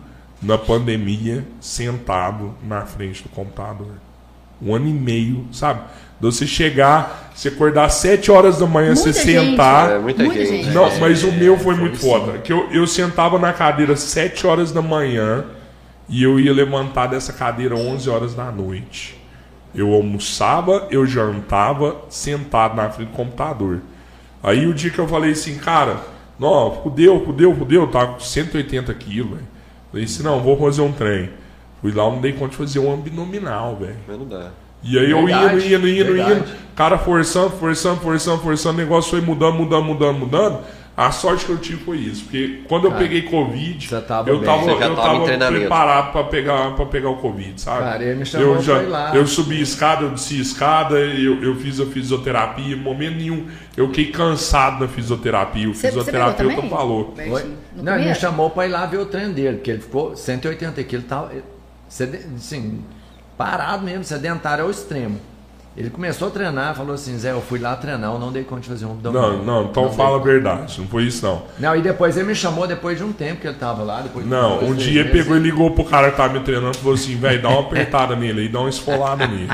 [0.41, 3.93] na pandemia sentado na frente do computador.
[4.61, 5.83] Um ano e meio, sabe?
[6.23, 9.51] De você chegar, você acordar às 7 horas da manhã, Muita você gente.
[9.51, 9.91] sentar.
[9.91, 10.63] É, muita Muita gente.
[10.63, 10.71] gente.
[10.73, 12.09] Não, mas o meu foi foi muito sim.
[12.09, 12.39] foda.
[12.39, 15.45] Que eu, eu sentava na cadeira 7 horas da manhã
[16.09, 19.21] e eu ia levantar dessa cadeira 11 horas da noite.
[19.75, 23.81] Eu almoçava, eu jantava sentado na frente do computador.
[24.45, 25.97] Aí o dia que eu falei assim, cara,
[26.39, 29.49] não, fudeu, fudeu, fudeu, tava com 180 quilos, velho.
[29.91, 31.31] Falei assim, não, vou fazer um trem.
[31.81, 33.97] Fui lá, não dei conta de fazer um abdominal, velho.
[34.07, 34.51] Mas não dá.
[34.83, 36.33] E aí eu Verdade, indo, indo, indo, verdade.
[36.41, 36.45] indo.
[36.75, 38.75] Cara forçando, forçando, forçando, forçando.
[38.79, 40.59] O negócio foi mudando, mudando, mudando, mudando.
[40.95, 42.25] A sorte que eu tive foi isso.
[42.25, 44.45] Porque quando eu Cara, peguei Covid, tava eu bem.
[44.45, 47.79] tava, Você já eu tava preparado pra pegar, pra pegar o Covid, sabe?
[47.81, 49.17] Cara, ele me chamou eu, já, pra ir lá.
[49.17, 52.75] eu subi escada, eu desci escada, eu, eu fiz a fisioterapia.
[52.75, 55.69] Em momento nenhum, eu fiquei cansado da fisioterapia.
[55.71, 56.71] O pegou fisioterapeuta também?
[56.71, 57.13] falou.
[57.17, 57.37] Bertinho?
[57.37, 57.45] Oi?
[57.75, 60.15] No Não, ele me chamou pra ir lá ver o treino dele, porque ele ficou
[60.15, 61.31] 180 quilos, tava,
[62.37, 62.81] assim,
[63.45, 65.21] parado mesmo, sedentário ao extremo.
[65.75, 68.61] Ele começou a treinar, falou assim, Zé, eu fui lá treinar, eu não dei conta
[68.61, 69.33] de fazer um abdominal.
[69.39, 70.79] Não, não, então dei fala a verdade.
[70.79, 71.45] Não foi isso, não.
[71.59, 74.03] Não, e depois ele me chamou depois de um tempo que ele tava lá.
[74.03, 75.19] Depois de Não, dois, um dia meses.
[75.19, 77.61] pegou e ligou pro cara que tava me treinando e falou assim, velho, dá uma
[77.61, 79.49] apertada nele aí, dá uma esfolada nele.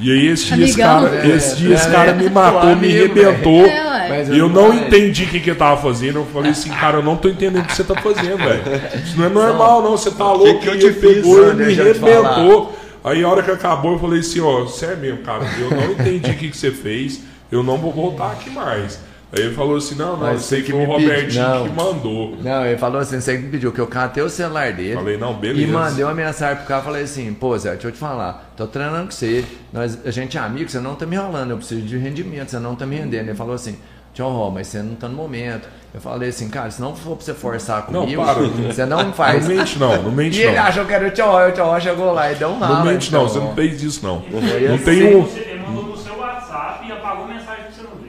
[0.00, 2.66] E aí esse dia esse cara, esse dia esse É, cara é, me matou, pô,
[2.66, 3.64] me amigo, arrebentou.
[3.66, 6.18] É, E eu não entendi o que, que ele tava fazendo.
[6.18, 8.62] Eu falei assim, cara, eu não tô entendendo o que você tá fazendo, velho.
[9.04, 9.92] Isso não é normal, não.
[9.92, 10.58] Você tá louco.
[10.60, 11.14] que eu E te ele fiz?
[11.14, 11.80] pegou e Não, me eu
[12.26, 12.76] arrebentou.
[13.04, 16.30] Aí a hora que acabou, eu falei assim, ó, sério mesmo, cara, eu não entendi
[16.30, 17.20] o que, que você fez.
[17.52, 18.98] Eu não vou voltar aqui mais.
[19.30, 20.86] Aí ele falou assim, não, não, eu sei você que que foi o.
[20.86, 21.68] Robertinho Não.
[21.68, 22.36] que mandou.
[22.40, 24.94] Não, ele falou assim, você que me pediu que eu catei o celular dele.
[24.94, 25.60] Falei, não, beleza.
[25.60, 28.66] E mandei uma mensagem pro cara, falei assim, pô Zé, deixa eu te falar, tô
[28.66, 31.82] treinando com você, nós, a gente é amigo, você não tá me rolando, eu preciso
[31.82, 33.28] de rendimento, você não tá me rendendo.
[33.28, 33.76] Ele falou assim,
[34.22, 35.68] Ró, mas você não tá no momento.
[35.94, 38.40] Eu falei assim, cara, se não for pra você forçar Não, comigo, para.
[38.72, 39.46] você não faz.
[39.48, 40.62] Não mente não, não mente E ele não.
[40.64, 42.74] achou que era o tio e o tio chegou lá e deu um ralo.
[42.76, 43.32] Não mente não, então.
[43.32, 44.22] você não fez isso não.
[44.30, 44.84] Não assim.
[44.84, 45.28] tem um...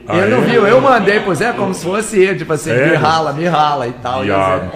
[0.08, 0.46] Ah, Ele não é?
[0.46, 3.88] viu, eu mandei pro Zé como se fosse ele, tipo assim, me rala, me rala
[3.88, 4.22] e tal.
[4.22, 4.70] e Viado.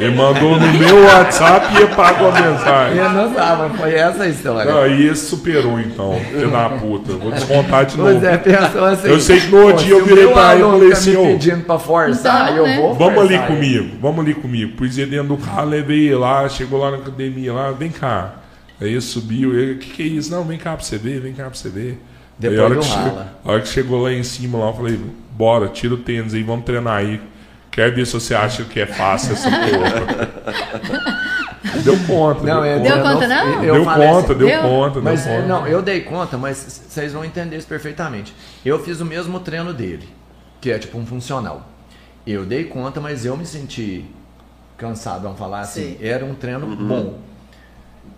[0.00, 2.98] Ele mandou no meu WhatsApp e apagou a mensagem.
[2.98, 4.72] Ele não sabe, foi essa a história.
[4.72, 7.12] Não, e esse superou então, filho da puta.
[7.12, 8.20] Vou descontar de novo.
[8.20, 9.08] Pensou assim.
[9.08, 11.32] Eu sei que no pô, dia eu virei pra ele e falei tá assim, me
[11.34, 12.76] pedindo pra forçar, Então, eu né?
[12.76, 13.46] vou Vamos ali ele.
[13.46, 14.72] comigo, vamos ali comigo.
[14.76, 18.34] Pus ele dentro do carro, levei ele lá, chegou lá na academia lá, vem cá.
[18.80, 20.32] Aí ele subiu, ele, o que, que é isso?
[20.32, 22.02] Não, vem cá pra você ver, vem cá pra você ver.
[22.38, 23.32] Depois aí, a hora, que che- rala.
[23.44, 25.00] a hora que chegou lá em cima, lá, eu falei,
[25.32, 27.20] bora, tira o tênis aí, vamos treinar aí.
[27.70, 31.04] Quero ver se você acha que é fácil essa porra.
[31.82, 32.88] deu conta, Não, deu é, conta.
[32.94, 33.64] Deu conta, não?
[33.64, 34.60] eu Deu falei conta, assim, deu deu?
[34.62, 35.46] conta, Mas deu conta.
[35.48, 38.34] não, eu dei conta, mas vocês vão entender isso perfeitamente.
[38.64, 40.08] Eu fiz o mesmo treino dele,
[40.60, 41.68] que é tipo um funcional.
[42.26, 44.04] Eu dei conta, mas eu me senti
[44.76, 45.96] cansado, vamos falar assim.
[45.96, 45.98] Sim.
[46.00, 47.18] Era um treino bom.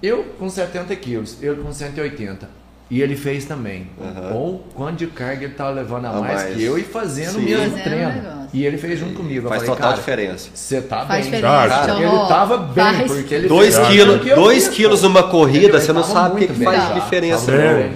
[0.02, 2.48] Eu com 70 quilos, ele com 180.
[2.88, 3.88] E ele fez também.
[4.32, 6.54] Ou quanto de carga ele estava levando a, A mais, mais.
[6.56, 7.38] que eu e fazendo Sim.
[7.38, 8.46] o mesmo treino.
[8.54, 9.46] E ele fez junto comigo.
[9.46, 10.48] Eu Faz falei, total cara, diferença.
[10.54, 11.34] você tá Faz bem.
[11.40, 11.68] diferença.
[11.68, 14.68] Cara, Tio Ele tava bem, Faz- porque ele 2 fez quilos, o que eu dois
[14.68, 16.94] quilos numa corrida, Ele você não sabe o que, faz bem.
[16.94, 17.50] diferença.
[17.50, 17.58] Não.
[17.82, 17.92] bem.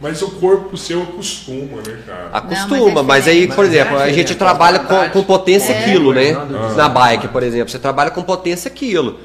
[0.00, 2.28] Mas o corpo seu acostuma, né, cara?
[2.32, 3.54] Acostuma, Não, mas, mas é aí, diferente.
[3.56, 5.84] por Mas é exemplo, a gente diferente, trabalha é com, com potência É.
[5.84, 6.32] quilo, né?
[6.32, 6.74] Ah.
[6.74, 9.18] Na bike, por exemplo, você trabalha com potência quilo.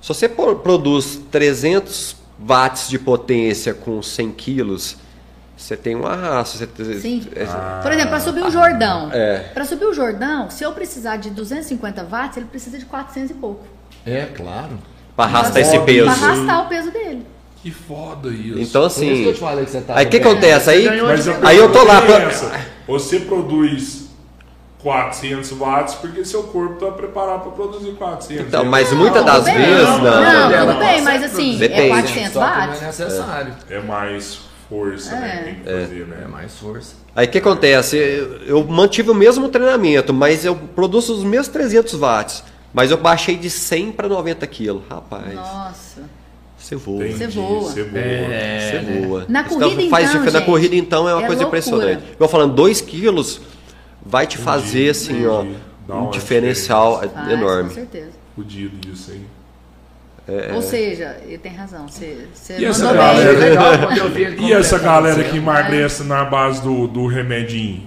[0.00, 4.96] Se você pro- produz 300 watts de potência com 100 quilos,
[5.56, 6.58] você tem um arrasto.
[6.58, 7.26] Você, Sim.
[7.34, 7.44] é-
[7.82, 9.10] Por exemplo, para subir o Jordão.
[9.12, 9.38] É.
[9.54, 13.34] Para subir o Jordão, se eu precisar de 250 watts, ele precisa de 400 e
[13.34, 13.64] pouco.
[14.04, 14.78] É, claro.
[15.16, 16.04] Para arrastar esse peso.
[16.04, 17.26] Para arrastar o peso dele.
[17.62, 18.58] Que foda isso.
[18.60, 19.24] Então, Por isso que assim.
[19.24, 20.70] eu te falei que você tava Aí o que acontece?
[20.70, 20.86] Aí,
[21.42, 22.02] aí eu tô lá.
[22.02, 22.30] pra-.
[22.86, 24.05] Você produz
[24.86, 28.46] 400 watts porque seu corpo está preparado para produzir 400.
[28.46, 29.56] Então, mas muitas das bem.
[29.56, 29.98] vezes, não.
[29.98, 31.80] Não, Dela tudo bem, mas assim, Depende.
[31.80, 32.82] é 400 Só que não é watts.
[32.82, 33.54] necessário.
[33.68, 34.38] É mais
[34.68, 35.38] força, né?
[35.40, 35.42] É.
[35.42, 36.16] Tem que fazer, né?
[36.24, 36.94] É mais força.
[37.16, 37.96] Aí o que acontece?
[38.46, 42.44] Eu, mantive o mesmo treinamento, mas eu produzo os mesmos 300 watts.
[42.72, 44.82] Mas eu baixei de 100 para 90 quilos.
[44.88, 46.02] Rapaz, Nossa.
[46.56, 47.04] você voa.
[47.08, 47.60] Entendi, Você voa.
[47.62, 48.00] Você voa.
[48.60, 49.26] Você voa.
[49.28, 50.40] Na Isso corrida, não faz então, diferença.
[50.40, 51.58] Na corrida, então, é uma é coisa loucura.
[51.58, 52.02] impressionante.
[52.20, 53.40] Eu falando, 2 quilos
[54.08, 55.56] vai te fazer, assim, ó, um
[55.88, 57.68] uma diferencial Faz, enorme.
[57.70, 58.10] Com certeza.
[58.34, 59.26] Fudido isso, hein?
[60.54, 61.86] Ou seja, ele tem razão.
[61.86, 63.32] Você, você E essa galera?
[63.32, 63.48] bem.
[63.48, 63.68] Legal
[64.48, 67.84] E essa galera que emagrece na base do, do remedinho?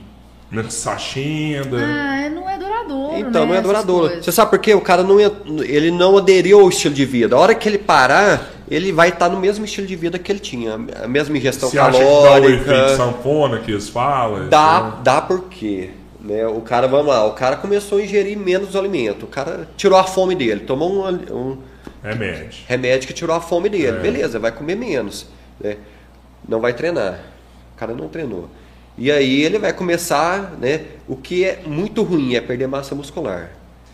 [0.49, 1.77] Na sachenda?
[1.77, 3.17] Ah, não é duradouro.
[3.17, 4.23] Então, né, não é duradouro.
[4.23, 4.73] Você sabe por quê?
[4.73, 5.31] O cara não, ia-
[5.65, 7.35] ele não aderiu ao estilo de vida.
[7.35, 10.39] A hora que ele parar, ele vai estar no mesmo estilo de vida que ele
[10.39, 10.75] tinha.
[11.03, 12.95] A mesma ingestão Você acha que dá o efeito calórica.
[12.95, 14.47] sanfona que eles falam?
[14.47, 15.89] Dá, dá por quê?
[16.19, 16.45] Né?
[16.47, 19.23] O cara, vamos lá, o cara começou a ingerir menos alimento.
[19.23, 21.57] O cara tirou a fome dele, tomou um, um
[22.03, 22.63] Remédio.
[22.67, 23.87] remédio que tirou a fome dele.
[23.87, 23.91] É.
[23.99, 25.27] Beleza, vai comer menos.
[25.59, 25.77] Né?
[26.47, 27.19] Não vai treinar.
[27.75, 28.49] O cara não treinou.
[28.97, 30.81] E aí ele vai começar, né?
[31.07, 33.51] O que é muito ruim é perder massa muscular.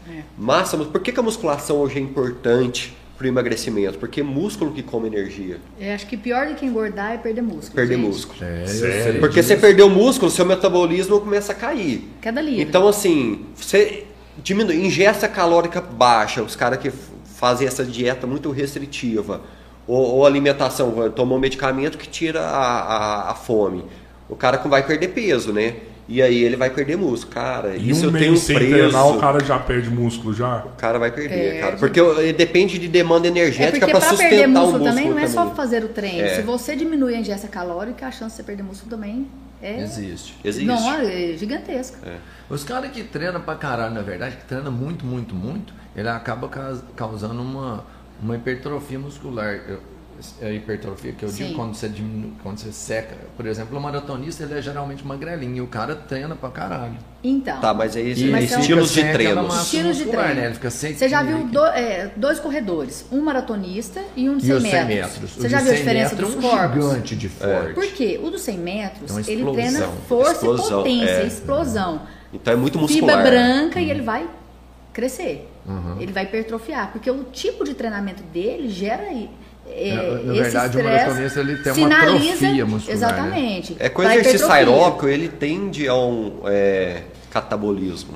[0.10, 0.22] É.
[0.38, 4.84] Massa, por que, que a musculação hoje é importante pro emagrecimento, porque é músculo que
[4.84, 5.58] come energia.
[5.80, 7.76] Eu acho que pior do que engordar é perder músculo.
[7.76, 8.06] Perder gente.
[8.06, 8.44] músculo.
[8.44, 9.20] É, Sério?
[9.20, 12.10] Porque você perdeu músculo, seu metabolismo começa a cair.
[12.22, 12.62] Queda livre.
[12.62, 14.06] Então, assim, você
[14.44, 16.92] diminui, ingesta calórica baixa, os caras que
[17.24, 19.42] fazem essa dieta muito restritiva,
[19.88, 23.86] ou, ou alimentação, tomam um medicamento que tira a, a, a fome.
[24.28, 25.76] O cara vai perder peso, né?
[26.07, 27.34] E aí ele vai perder músculo.
[27.34, 28.72] Cara, E isso um eu tenho sem preço.
[28.73, 30.64] treinar, o cara já perde músculo já?
[30.65, 31.60] O cara vai perder, Perde.
[31.60, 31.76] cara.
[31.77, 35.10] Porque ele depende de demanda É energética porque para sustentar perder o músculo músculo também
[35.10, 35.56] não é só também.
[35.56, 36.22] fazer o treino.
[36.27, 36.36] É.
[36.36, 39.27] Se você diminui a ingesta calórica, a chance de você perder músculo também
[39.61, 40.36] é, Existe.
[40.44, 40.65] Existe.
[40.68, 41.98] Não, é gigantesca.
[42.49, 46.48] Os caras que treinam pra caralho, na verdade, que treinam muito, muito, muito, ele acaba
[46.49, 47.84] ca- causando uma,
[48.22, 49.56] uma hipertrofia muscular.
[49.68, 49.80] Eu-
[50.42, 51.46] é a hipertrofia que eu Sim.
[51.48, 53.16] digo quando você diminui, quando você seca.
[53.36, 56.98] Por exemplo, o maratonista ele é geralmente magrelinho e o cara treina pra caralho.
[57.24, 60.50] Então, Tá, mas aí E Mas são- estilos de massa Estilos de muscular, treino.
[60.50, 60.70] né?
[60.70, 64.62] Você já viu do- é, dois corredores, um maratonista e um de E 100 os
[64.64, 65.12] 100 metros.
[65.12, 65.32] metros.
[65.32, 66.84] Você já viu a 100 diferença metros dos é um corpos?
[66.86, 67.74] gigante de forte.
[67.74, 68.20] Por quê?
[68.24, 71.26] O dos 100 metros, É uma ele treina força Explosão, e potência, é.
[71.28, 72.02] explosão.
[72.34, 73.24] Então é muito Fibra muscular.
[73.24, 74.28] branca e ele vai
[74.94, 75.50] crescer.
[75.66, 76.00] Uhum.
[76.00, 79.30] Ele vai hipertrofiar, porque o tipo de treinamento dele gera aí,
[79.68, 82.94] é, É, na esse verdade, o estresse, maratonista, ele tem uma sinaliza, atrofia muscular, né?
[82.94, 83.76] Exatamente.
[83.80, 87.02] É com exercício aeróbico, ele tende a um é,
[87.32, 88.14] catabolismo.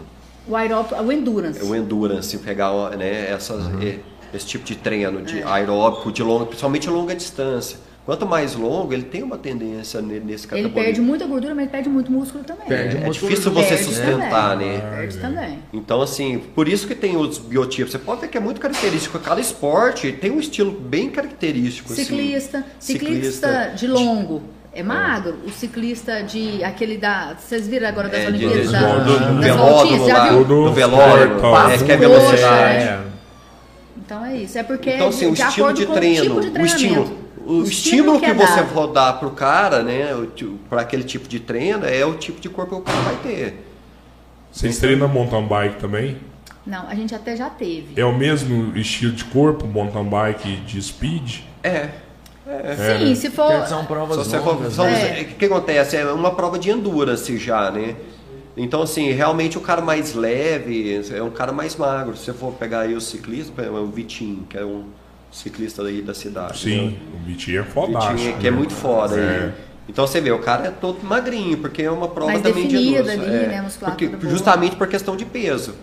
[0.48, 1.64] O aeróbico, o endurance.
[1.64, 4.00] o endurance, pegar né, essas, Uhum.
[4.34, 5.22] esse tipo de treino É.
[5.24, 7.78] de aeróbico, de longa, principalmente longa distância.
[8.10, 10.74] Quanto mais longo, ele tem uma tendência ne- nesse Ele catabolismo.
[10.74, 12.66] perde muita gordura, mas ele perde muito músculo também.
[12.68, 14.96] Perde É músculo difícil você Perde sustentar, também, né?
[14.98, 15.60] Perde também.
[15.72, 17.92] Então, assim, por isso que tem os biotipos.
[17.92, 19.20] Você pode ver que é muito característico.
[19.20, 21.94] Cada esporte tem um estilo bem característico.
[21.94, 22.04] assim.
[22.04, 24.42] Ciclista, ciclista, de longo.
[24.74, 27.36] É magro, o ciclista de aquele da.
[27.40, 28.66] Vocês viram agora das É, de, Olimpíadas?
[28.68, 30.46] de, da, do, do, do das velódromo voltinhas, já lá, viu?
[30.46, 32.84] Do velódromo, é, que é velocidade.
[32.86, 33.00] É.
[33.98, 34.58] Então é isso.
[34.58, 36.48] É porque Então, é assim, o de estilo acordo de com treino, o tipo de
[36.48, 37.19] o treinamento.
[37.50, 38.74] Estímulo, o estímulo que, é você dado.
[38.74, 40.10] for dar pro cara, né,
[40.70, 43.66] para aquele tipo de treino, é o tipo de corpo que o cara vai ter.
[44.52, 46.18] Vocês treinam mountain bike também?
[46.66, 48.00] Não, a gente até já teve.
[48.00, 51.40] É o mesmo estilo de corpo, mountain bike de speed?
[51.64, 51.90] É.
[53.00, 53.52] Sim, se for.
[53.52, 55.22] Porque são provas for- longas, né?
[55.22, 55.98] O que acontece?
[55.98, 57.96] É uma prova de endurance já, né?
[58.58, 62.18] Então, assim, realmente o cara mais leve é um cara mais magro.
[62.18, 64.86] Se você for pegar aí o ciclista, o Vitinho, que é um
[65.32, 66.60] ciclista aí da cidade.
[66.60, 66.98] Sim, né?
[67.16, 68.16] o Vitinho é O fodástico.
[68.18, 68.58] Vitinho, que é né?
[68.58, 69.16] muito foda.
[69.16, 69.20] É.
[69.48, 69.54] né?
[69.88, 72.76] Então você vê, o cara é todo magrinho, porque é uma prova Mais também de
[72.78, 73.02] ali, é.
[73.04, 75.74] né, Porque- justamente por questão de peso.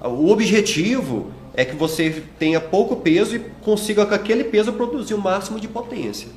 [0.00, 5.18] O objetivo é que você tenha pouco peso e consiga com aquele peso produzir o
[5.18, 6.28] máximo de potência.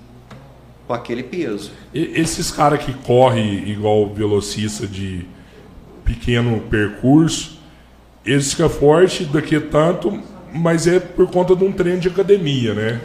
[0.87, 1.71] Com aquele peso.
[1.93, 5.23] E- Esses caras que correm igual velocista de
[6.03, 7.59] pequeno percurso,
[8.25, 10.19] eles ficam fortes daqui a tanto,
[10.53, 13.01] mas é por conta de um treino de academia, né?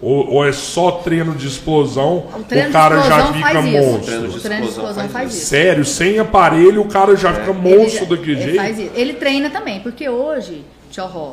[0.00, 3.62] Ou, ou é só treino de explosão, O treino o cara de já explosão fica
[3.62, 4.00] monstro.
[4.06, 5.38] Treino de O treino de explosão explosão faz faz isso.
[5.38, 5.46] isso.
[5.48, 8.56] Sério, sem aparelho o cara já fica monstro Ele- daquele ele jeito.
[8.56, 8.90] faz isso.
[8.94, 11.32] Ele treina também, porque hoje, Tchorró,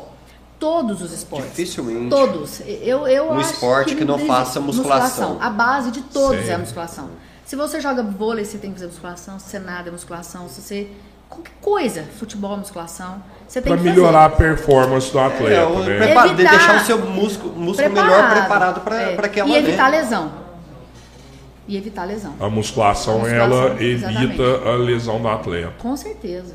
[0.58, 1.50] todos os esportes.
[1.50, 2.10] Dificilmente.
[2.10, 2.60] Todos.
[2.66, 5.38] Eu, eu Um acho esporte que não existe faça musculação.
[5.40, 6.50] A base de todos Sério?
[6.50, 7.10] é a musculação.
[7.44, 9.38] Se você joga vôlei, você tem que fazer musculação.
[9.38, 10.48] Se você nada, é musculação.
[10.48, 10.88] Se você.
[11.28, 13.22] Qualquer coisa, futebol, musculação.
[13.48, 14.00] Você tem Pra que fazer.
[14.00, 15.98] melhorar a performance do atleta, É, o né?
[15.98, 19.14] preparo, Evitar- deixar o seu músculo, músculo melhor preparado para é.
[19.14, 20.00] aquela E evitar né?
[20.00, 20.32] lesão.
[21.68, 22.34] E evitar lesão.
[22.38, 24.42] A musculação, A musculação, ela evita exatamente.
[24.68, 25.72] a lesão do atleta.
[25.78, 26.54] Com certeza.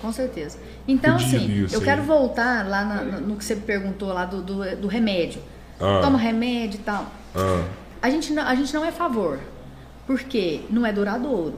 [0.00, 0.58] Com certeza.
[0.88, 1.84] Então, Podia assim, eu aí.
[1.84, 5.40] quero voltar lá na- no, no que você perguntou lá do, do, do remédio.
[5.80, 6.00] Ah.
[6.02, 7.06] Toma remédio e tal.
[7.36, 7.62] Ah,
[8.00, 9.38] A gente, não, a gente não é a favor.
[10.06, 11.54] Porque não é duradouro.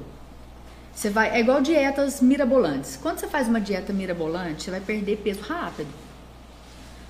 [0.95, 2.97] Você vai, é igual dietas mirabolantes.
[3.03, 5.89] Quando você faz uma dieta mirabolante, você vai perder peso rápido.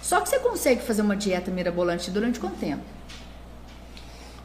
[0.00, 2.82] Só que você consegue fazer uma dieta mirabolante durante quanto tempo?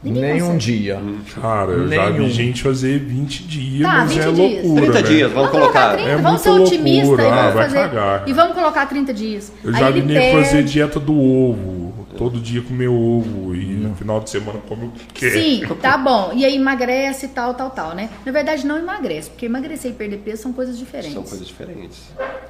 [0.02, 0.98] Ninguém Nem um dia.
[1.42, 4.38] cara, eu já vi gente fazer 20 dias, Tá, mas 20 é dias.
[4.64, 5.08] loucura, 30 né?
[5.08, 5.92] dias, vamos colocar.
[5.94, 7.22] 30, É vamos ser otimistas loucura.
[7.22, 7.76] e vamos Ah, vai fazer.
[7.80, 9.52] cagar, e vamos colocar 30 dias.
[9.62, 10.72] Eu Aí já ele vi nego fazer perde.
[10.72, 11.79] dieta do ovo.
[12.20, 13.54] Todo dia comer ovo.
[13.54, 15.30] E no final de semana come o que quer.
[15.30, 16.32] Sim, tá bom.
[16.34, 18.10] E aí emagrece e tal, tal, tal, né?
[18.26, 21.14] Na verdade, não emagrece, porque emagrecer e perder peso são coisas diferentes.
[21.14, 21.98] São coisas diferentes.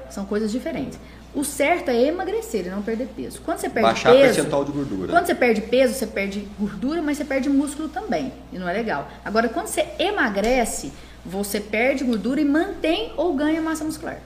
[0.09, 0.99] São coisas diferentes.
[1.33, 3.39] O certo é emagrecer e não perder peso.
[3.45, 5.13] Quando você perde Baixar o peso, percentual de gordura.
[5.13, 8.33] quando você perde peso, você perde gordura, mas você perde músculo também.
[8.51, 9.09] E não é legal.
[9.23, 10.91] Agora, quando você emagrece,
[11.25, 14.19] você perde gordura e mantém ou ganha massa muscular.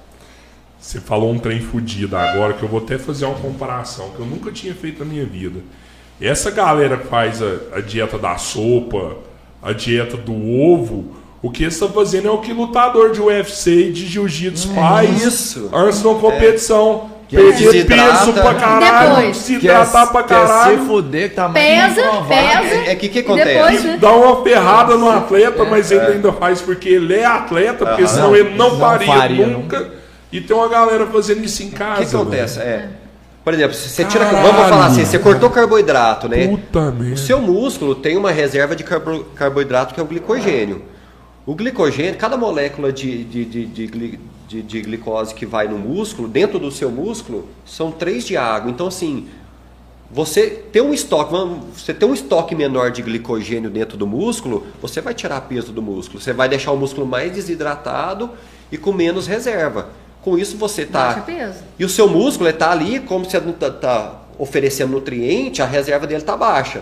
[0.86, 4.26] Você falou um trem fudido agora que eu vou até fazer uma comparação que eu
[4.26, 5.60] nunca tinha feito na minha vida.
[6.22, 9.16] Essa galera que faz a, a dieta da sopa,
[9.64, 13.88] a dieta do ovo, o que eles estão fazendo é o que lutador de UFC
[13.88, 15.72] e de jiu-jitsu faz isso.
[15.74, 17.10] antes de uma competição.
[17.28, 18.18] Quer perder desidrata.
[18.20, 19.38] peso pra caralho, Depois.
[19.38, 20.86] se Quer, hidratar pra quer se caralho.
[20.86, 22.76] fuder, que tá Pesa, pesa.
[22.92, 23.54] É que que acontece?
[23.56, 23.98] depois, né?
[24.00, 28.28] Dá uma ferrada no atleta, mas ele ainda faz porque ele é atleta, porque senão
[28.28, 29.95] Não, ele não, não faria, faria, nunca.
[30.32, 32.04] E tem uma galera fazendo isso em O casa.
[32.04, 32.60] que, que acontece?
[32.60, 32.90] É,
[33.44, 34.26] por exemplo, você tira.
[34.26, 34.48] Caralho.
[34.48, 36.48] Vamos falar assim, você cortou carboidrato, né?
[36.48, 37.14] Puta merda.
[37.14, 40.82] O seu músculo tem uma reserva de carbo- carboidrato que é o glicogênio.
[41.46, 46.28] O glicogênio, cada molécula de, de, de, de, de- de glicose que vai no músculo,
[46.28, 48.70] dentro do seu músculo, são três de água.
[48.72, 49.28] Então, assim,
[50.12, 51.34] você ter um estoque,
[51.76, 55.82] você ter um estoque menor de glicogênio dentro do músculo, você vai tirar peso do
[55.82, 56.20] músculo.
[56.22, 58.32] Você vai deixar o músculo mais desidratado
[58.72, 59.90] e com menos reserva.
[60.26, 61.60] Com isso você está Baixa peso.
[61.78, 66.22] e o seu músculo está ali, como você não está oferecendo nutriente, a reserva dele
[66.22, 66.82] está baixa.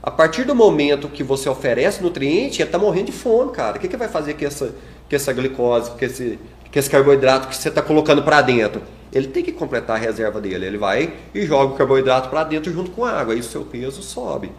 [0.00, 3.76] A partir do momento que você oferece nutriente, ele está morrendo de fome, cara.
[3.76, 4.66] O que, que vai fazer com essa,
[5.10, 6.38] com essa glicose, com esse,
[6.72, 8.80] com esse carboidrato que você está colocando para dentro?
[9.12, 10.64] Ele tem que completar a reserva dele.
[10.64, 13.34] Ele vai e joga o carboidrato para dentro junto com a água.
[13.34, 14.48] Aí o seu peso sobe.
[14.48, 14.52] né?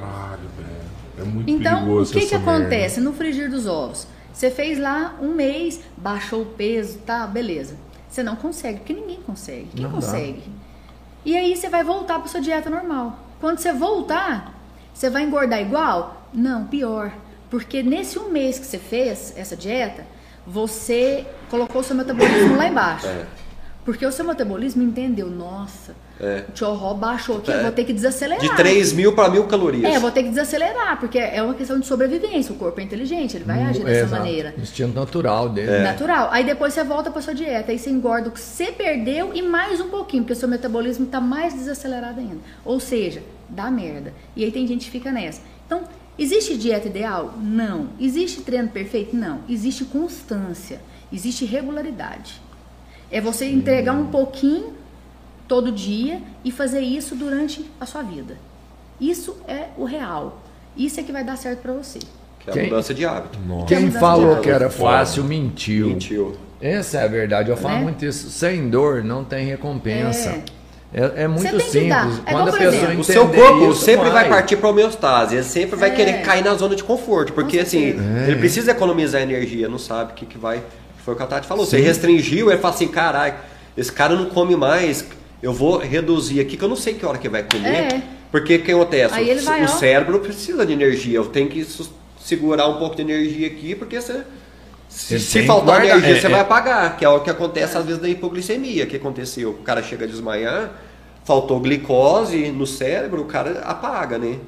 [0.00, 0.80] Caralho, velho.
[1.20, 2.52] É muito Então, o perigoso que, que essa merda.
[2.58, 4.06] acontece no frigir dos ovos?
[4.32, 7.76] Você fez lá um mês, baixou o peso, tá, beleza.
[8.08, 9.68] Você não consegue, porque ninguém consegue.
[9.74, 9.96] Quem Não dá.
[9.96, 10.42] consegue?
[11.24, 13.18] E aí você vai voltar para sua dieta normal.
[13.40, 14.54] Quando você voltar,
[14.92, 16.26] você vai engordar igual?
[16.32, 17.12] Não, pior.
[17.50, 20.06] Porque nesse um mês que você fez essa dieta,
[20.46, 23.06] você colocou o seu metabolismo lá embaixo.
[23.06, 23.26] É.
[23.84, 26.44] Porque o seu metabolismo entendeu, nossa, É.
[26.48, 27.56] o tio Ró baixou aqui, É.
[27.58, 28.40] eu vou ter que desacelerar.
[28.42, 29.94] De 3 mil para mil calorias.
[29.94, 32.52] É, vou ter que desacelerar, porque é uma questão de sobrevivência.
[32.52, 34.22] O corpo é inteligente, ele vai agir dessa Exato.
[34.22, 34.54] maneira.
[34.58, 35.70] Instinto natural dele.
[35.70, 35.82] É.
[35.82, 36.28] Natural.
[36.30, 39.40] Aí depois você volta pra sua dieta, aí você engorda o que você perdeu e
[39.40, 42.38] mais um pouquinho, porque o seu metabolismo tá mais desacelerado ainda.
[42.64, 44.12] Ou seja, dá merda.
[44.36, 45.40] E aí tem gente que fica nessa.
[45.66, 45.82] Então,
[46.18, 47.34] existe dieta ideal?
[47.40, 47.88] Não.
[47.98, 49.16] Existe treino perfeito?
[49.16, 49.40] Não.
[49.48, 50.80] Existe constância,
[51.12, 52.40] existe regularidade.
[53.10, 54.74] É você entregar um pouquinho
[55.50, 58.36] todo dia e fazer isso durante a sua vida.
[59.00, 60.40] Isso é o real.
[60.76, 61.98] Isso é que vai dar certo pra você.
[62.38, 63.36] Que é a Quem- mudança de hábito.
[63.44, 63.66] Nossa.
[63.66, 65.88] Quem mudança falou que era fácil mentiu.
[65.88, 66.36] Mentiu.
[66.62, 67.50] Essa é a verdade.
[67.50, 67.80] Eu falo Né?
[67.82, 68.30] muito isso.
[68.30, 70.40] Sem dor não tem recompensa.
[70.94, 71.60] É, é muito que dar.
[72.04, 72.22] simples.
[72.26, 75.44] É Quando a pessoa exemplo, O seu corpo isso, sempre vai partir para homeostase, ele
[75.44, 75.94] sempre vai É.
[75.94, 78.26] querer cair na zona de conforto, porque assim, certeza.
[78.30, 80.62] ele precisa economizar energia, não sabe o que, que vai.
[81.04, 81.64] Foi o que a Tati falou.
[81.66, 81.84] Você Sim.
[81.84, 83.34] restringiu, ele fala assim: caralho,
[83.76, 85.04] esse cara não come mais,
[85.42, 87.68] eu vou reduzir aqui, que eu não sei que hora que vai comer.
[87.94, 88.02] É.
[88.30, 89.14] Porque o que acontece?
[89.14, 89.68] Aí ele O- vai, o ó.
[89.68, 91.66] cérebro precisa de energia, eu tenho que
[92.20, 94.22] segurar um pouco de energia aqui, porque você.
[94.88, 96.30] Se, se faltar guardar, energia, é, você é.
[96.30, 98.84] vai apagar, que é o que acontece às vezes na hipoglicemia.
[98.84, 99.50] O que aconteceu?
[99.50, 100.72] O cara chega a desmaiar,
[101.24, 104.38] faltou glicose no cérebro, o cara apaga, né?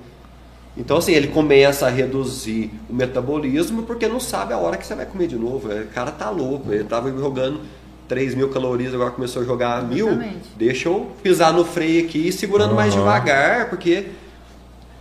[0.77, 4.95] Então, assim, ele começa a reduzir o metabolismo porque não sabe a hora que você
[4.95, 5.69] vai comer de novo.
[5.69, 7.61] O cara tá louco, ele tava jogando
[8.13, 10.09] 3 mil calorias, agora começou a jogar mil.
[10.09, 10.49] Exatamente.
[10.55, 13.01] Deixa eu pisar no freio aqui, segurando mais Aham.
[13.01, 14.09] devagar, porque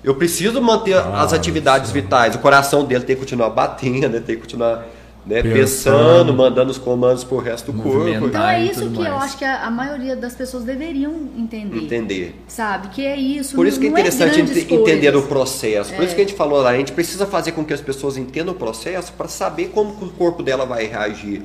[0.01, 1.35] eu preciso manter as Nossa.
[1.35, 2.35] atividades vitais.
[2.35, 4.85] O coração dele tem que continuar batendo, ele tem que continuar
[5.25, 5.53] né, Pensando.
[5.53, 8.07] pensando, mandando os comandos pro resto do corpo.
[8.07, 9.23] Então é isso que eu mais.
[9.25, 11.77] acho que a, a maioria das pessoas deveriam entender.
[11.77, 12.35] Entender.
[12.47, 12.87] Sabe?
[12.89, 13.55] Que é isso.
[13.55, 15.93] Por isso que é não- não interessante ente- entender o processo.
[15.93, 18.17] Por isso que a gente falou lá, a gente precisa fazer com que as pessoas
[18.17, 21.43] entendam o processo para saber como que o corpo dela vai reagir.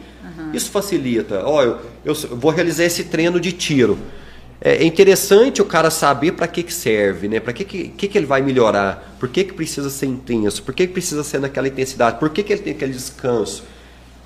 [0.52, 1.42] Isso facilita.
[1.44, 3.98] Ó, eu, eu eu vou realizar esse treino de tiro.
[4.60, 7.40] É é interessante o cara saber para que, que serve, né?
[7.40, 9.16] Para que, que, que, ele vai melhorar?
[9.18, 10.62] Por que, que precisa ser intenso?
[10.62, 12.18] Por que, que precisa ser naquela intensidade?
[12.18, 13.64] Por que, que ele tem aquele descanso?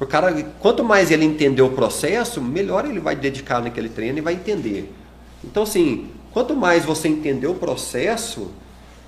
[0.00, 4.22] O cara, quanto mais ele entender o processo, melhor ele vai dedicar naquele treino e
[4.22, 4.90] vai entender.
[5.44, 8.50] Então, assim, quanto mais você entender o processo,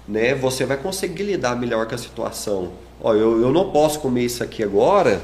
[0.06, 2.72] né, você vai conseguir lidar melhor com a situação.
[3.00, 5.22] Ó, eu, eu não posso comer isso aqui agora,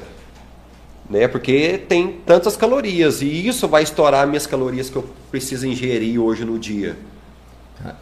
[1.08, 6.20] né, porque tem tantas calorias e isso vai estourar minhas calorias que eu preciso ingerir
[6.20, 6.96] hoje no dia.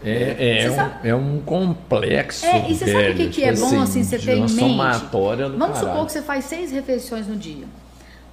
[0.03, 2.47] É, é, Você um, sabe- é um complexo.
[2.47, 4.33] É, e você sabe o que, velho, que é tipo bom assim você de ter
[4.33, 4.59] em uma mente?
[5.59, 6.07] Vamos supor caralho.
[6.07, 7.67] que você faz seis refeições no dia.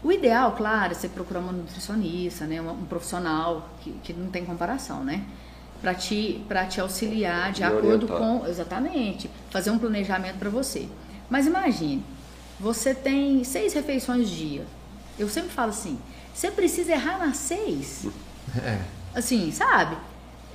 [0.02, 4.28] O ideal, claro, é você procurar uma nutricionista, né, um um profissional que, que não
[4.28, 5.22] tem comparação, né?
[5.82, 8.18] Para te, pra te auxiliar de Me acordo orientar.
[8.18, 8.48] com.
[8.48, 9.30] Exatamente.
[9.50, 10.88] Fazer um planejamento para você.
[11.30, 12.04] Mas imagine,
[12.64, 14.64] você tem seis refeições dia.
[15.20, 16.00] Eu sempre falo assim:
[16.34, 18.08] você precisa errar nas seis.
[18.64, 18.78] É.
[19.16, 19.96] Assim, sabe?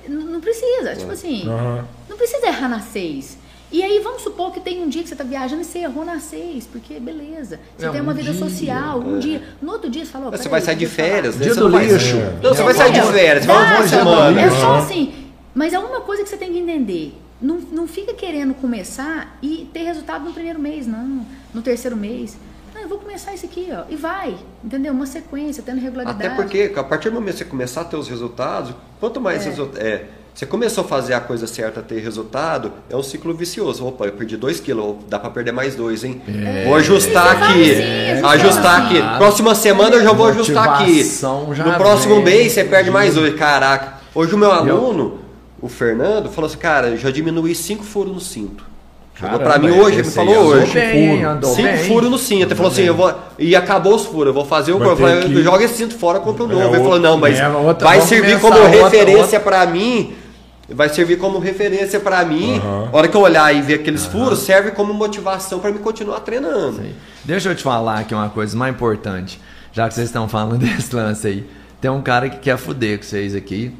[0.07, 0.95] N- Não precisa.
[0.95, 1.47] Tipo assim.
[1.49, 1.85] Aham.
[2.07, 3.37] Não precisa errar nas seis.
[3.71, 6.05] E aí, vamos supor que tem um dia que você tá viajando e você errou
[6.05, 7.59] nas seis, porque beleza.
[7.77, 9.43] Você É, tem um uma vida dia, social, um dia.
[9.61, 10.31] No outro dia você falou.
[10.31, 11.43] Você vai sair de férias, né?
[11.43, 12.15] Dia você do lixo.
[12.41, 14.41] Não, você vai sair de férias, vai uma semana.
[14.41, 15.13] É só assim.
[15.53, 17.13] Mas é uma coisa que você tem que entender.
[17.41, 21.25] Não, não fica querendo começar e ter resultado no primeiro mês, não.
[21.53, 22.37] No terceiro mês.
[22.75, 23.83] Ah, eu vou começar isso aqui, ó.
[23.89, 24.93] E vai, entendeu?
[24.93, 26.25] Uma sequência, tendo regularidade.
[26.25, 29.45] Até porque, a partir do momento que você começar a ter os resultados, quanto mais
[29.47, 29.51] É.
[29.77, 33.85] É, você começou a fazer a coisa certa, ter resultado, é um ciclo vicioso.
[33.85, 36.21] Opa, eu perdi 2 quilos, dá pra perder mais 2, hein?
[36.65, 37.75] Vou ajustar aqui.
[37.75, 38.97] sim, ajustando ajustar assim.
[38.99, 39.17] aqui.
[39.17, 41.03] Próxima semana eu já vou ajustar aqui.
[41.03, 42.23] Já No próximo vem.
[42.23, 43.35] mês você perde mais 2.
[43.35, 43.99] Caraca.
[44.15, 45.19] Hoje o meu aluno,
[45.61, 48.63] o Fernando, falou assim: cara, eu já diminui 5 furos no cinto.
[49.19, 50.71] Chegou pra Caramba, mim hoje, ele me falou hoje.
[50.73, 51.47] bem, Furo.
[51.53, 51.77] Cinco bem.
[51.89, 52.43] furos no cinto.
[52.45, 53.13] Ele falou assim, eu vou.
[53.37, 56.21] E acabou os furos, eu vou fazer o eu falei, que- joga esse cinto fora,
[56.21, 56.61] compra um É, novo.
[56.67, 60.13] Ele outro- falou, não, mas É, outra- vai servir começar como outra- referência pra mim.
[60.69, 62.59] Vai servir como referência pra mim.
[62.59, 62.89] Aham.
[62.93, 66.21] A hora que eu olhar e ver aqueles furos, serve como motivação pra me continuar
[66.21, 66.81] treinando.
[67.25, 69.37] Deixa eu te falar aqui uma coisa mais importante.
[69.73, 71.45] Já que vocês estão falando desse lance aí.
[71.81, 73.73] Tem um cara que quer fuder com vocês aqui.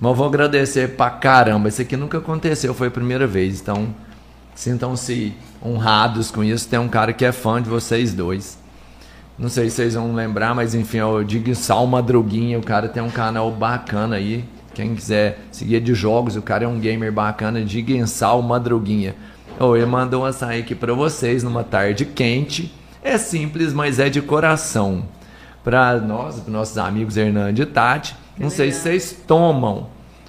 [0.00, 1.68] Mas eu vou agradecer pra caramba.
[1.68, 3.60] Isso aqui nunca aconteceu, foi a primeira vez.
[3.60, 3.94] Então,
[4.54, 6.68] sintam-se honrados com isso.
[6.68, 8.58] Tem um cara que é fã de vocês dois.
[9.38, 12.58] Não sei se vocês vão lembrar, mas enfim, é o Dig Sal Madruguinha.
[12.58, 14.44] O cara tem um canal bacana aí.
[14.72, 17.62] Quem quiser seguir de jogos, o cara é um gamer bacana.
[17.62, 19.14] Dig Sal Madruguinha.
[19.58, 22.74] Oh, ele mandou um açaí aqui pra vocês numa tarde quente.
[23.02, 25.04] É simples, mas é de coração.
[25.62, 28.16] Pra nós, para nossos amigos Hernande e Tati.
[28.38, 29.86] Não sei se vocês tomam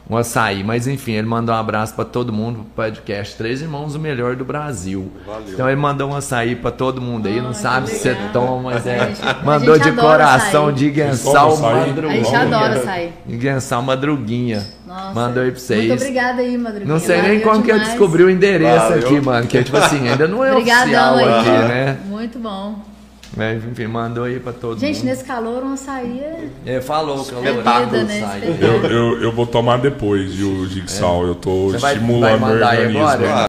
[0.10, 4.00] um açaí, mas enfim, ele mandou um abraço pra todo mundo, podcast Três Irmãos, o
[4.00, 5.10] melhor do Brasil.
[5.26, 5.44] Valeu.
[5.54, 8.10] Então ele mandou um açaí pra todo mundo aí, não Ah, sabe que se você
[8.10, 8.30] legal.
[8.34, 9.14] toma, mas é.
[9.46, 10.76] Mandou de coração açaí.
[10.76, 11.88] de Guensal açaí?
[11.88, 12.20] Madruguinha.
[12.20, 13.14] A gente adora sair.
[13.26, 14.68] Guensal Madruguinha.
[14.86, 15.14] Nossa.
[15.14, 15.88] Mandou aí pra vocês.
[15.88, 16.94] Muito obrigada aí, Madruguinha.
[16.94, 17.90] Não sei nem Valeu como que eu demais.
[17.92, 19.06] descobri o endereço Valeu.
[19.08, 19.48] aqui, mano.
[19.48, 21.30] Que é tipo assim, ainda não é Obrigadão oficial aí.
[21.40, 21.98] aqui, né?
[22.06, 22.91] Muito bom.
[23.36, 25.06] Mas, enfim, mandou aí pra todo Gente, mundo.
[25.06, 26.22] nesse calor, um açaí
[26.66, 26.82] é...
[26.82, 28.24] Falou que Espetáculo, né?
[28.24, 28.58] açaí.
[28.60, 31.26] Eu, eu, eu vou tomar depois, viu, Jigsaw?
[31.26, 33.08] Eu tô Você vai- estimulando vai mandar aí organismo.
[33.08, 33.36] agora?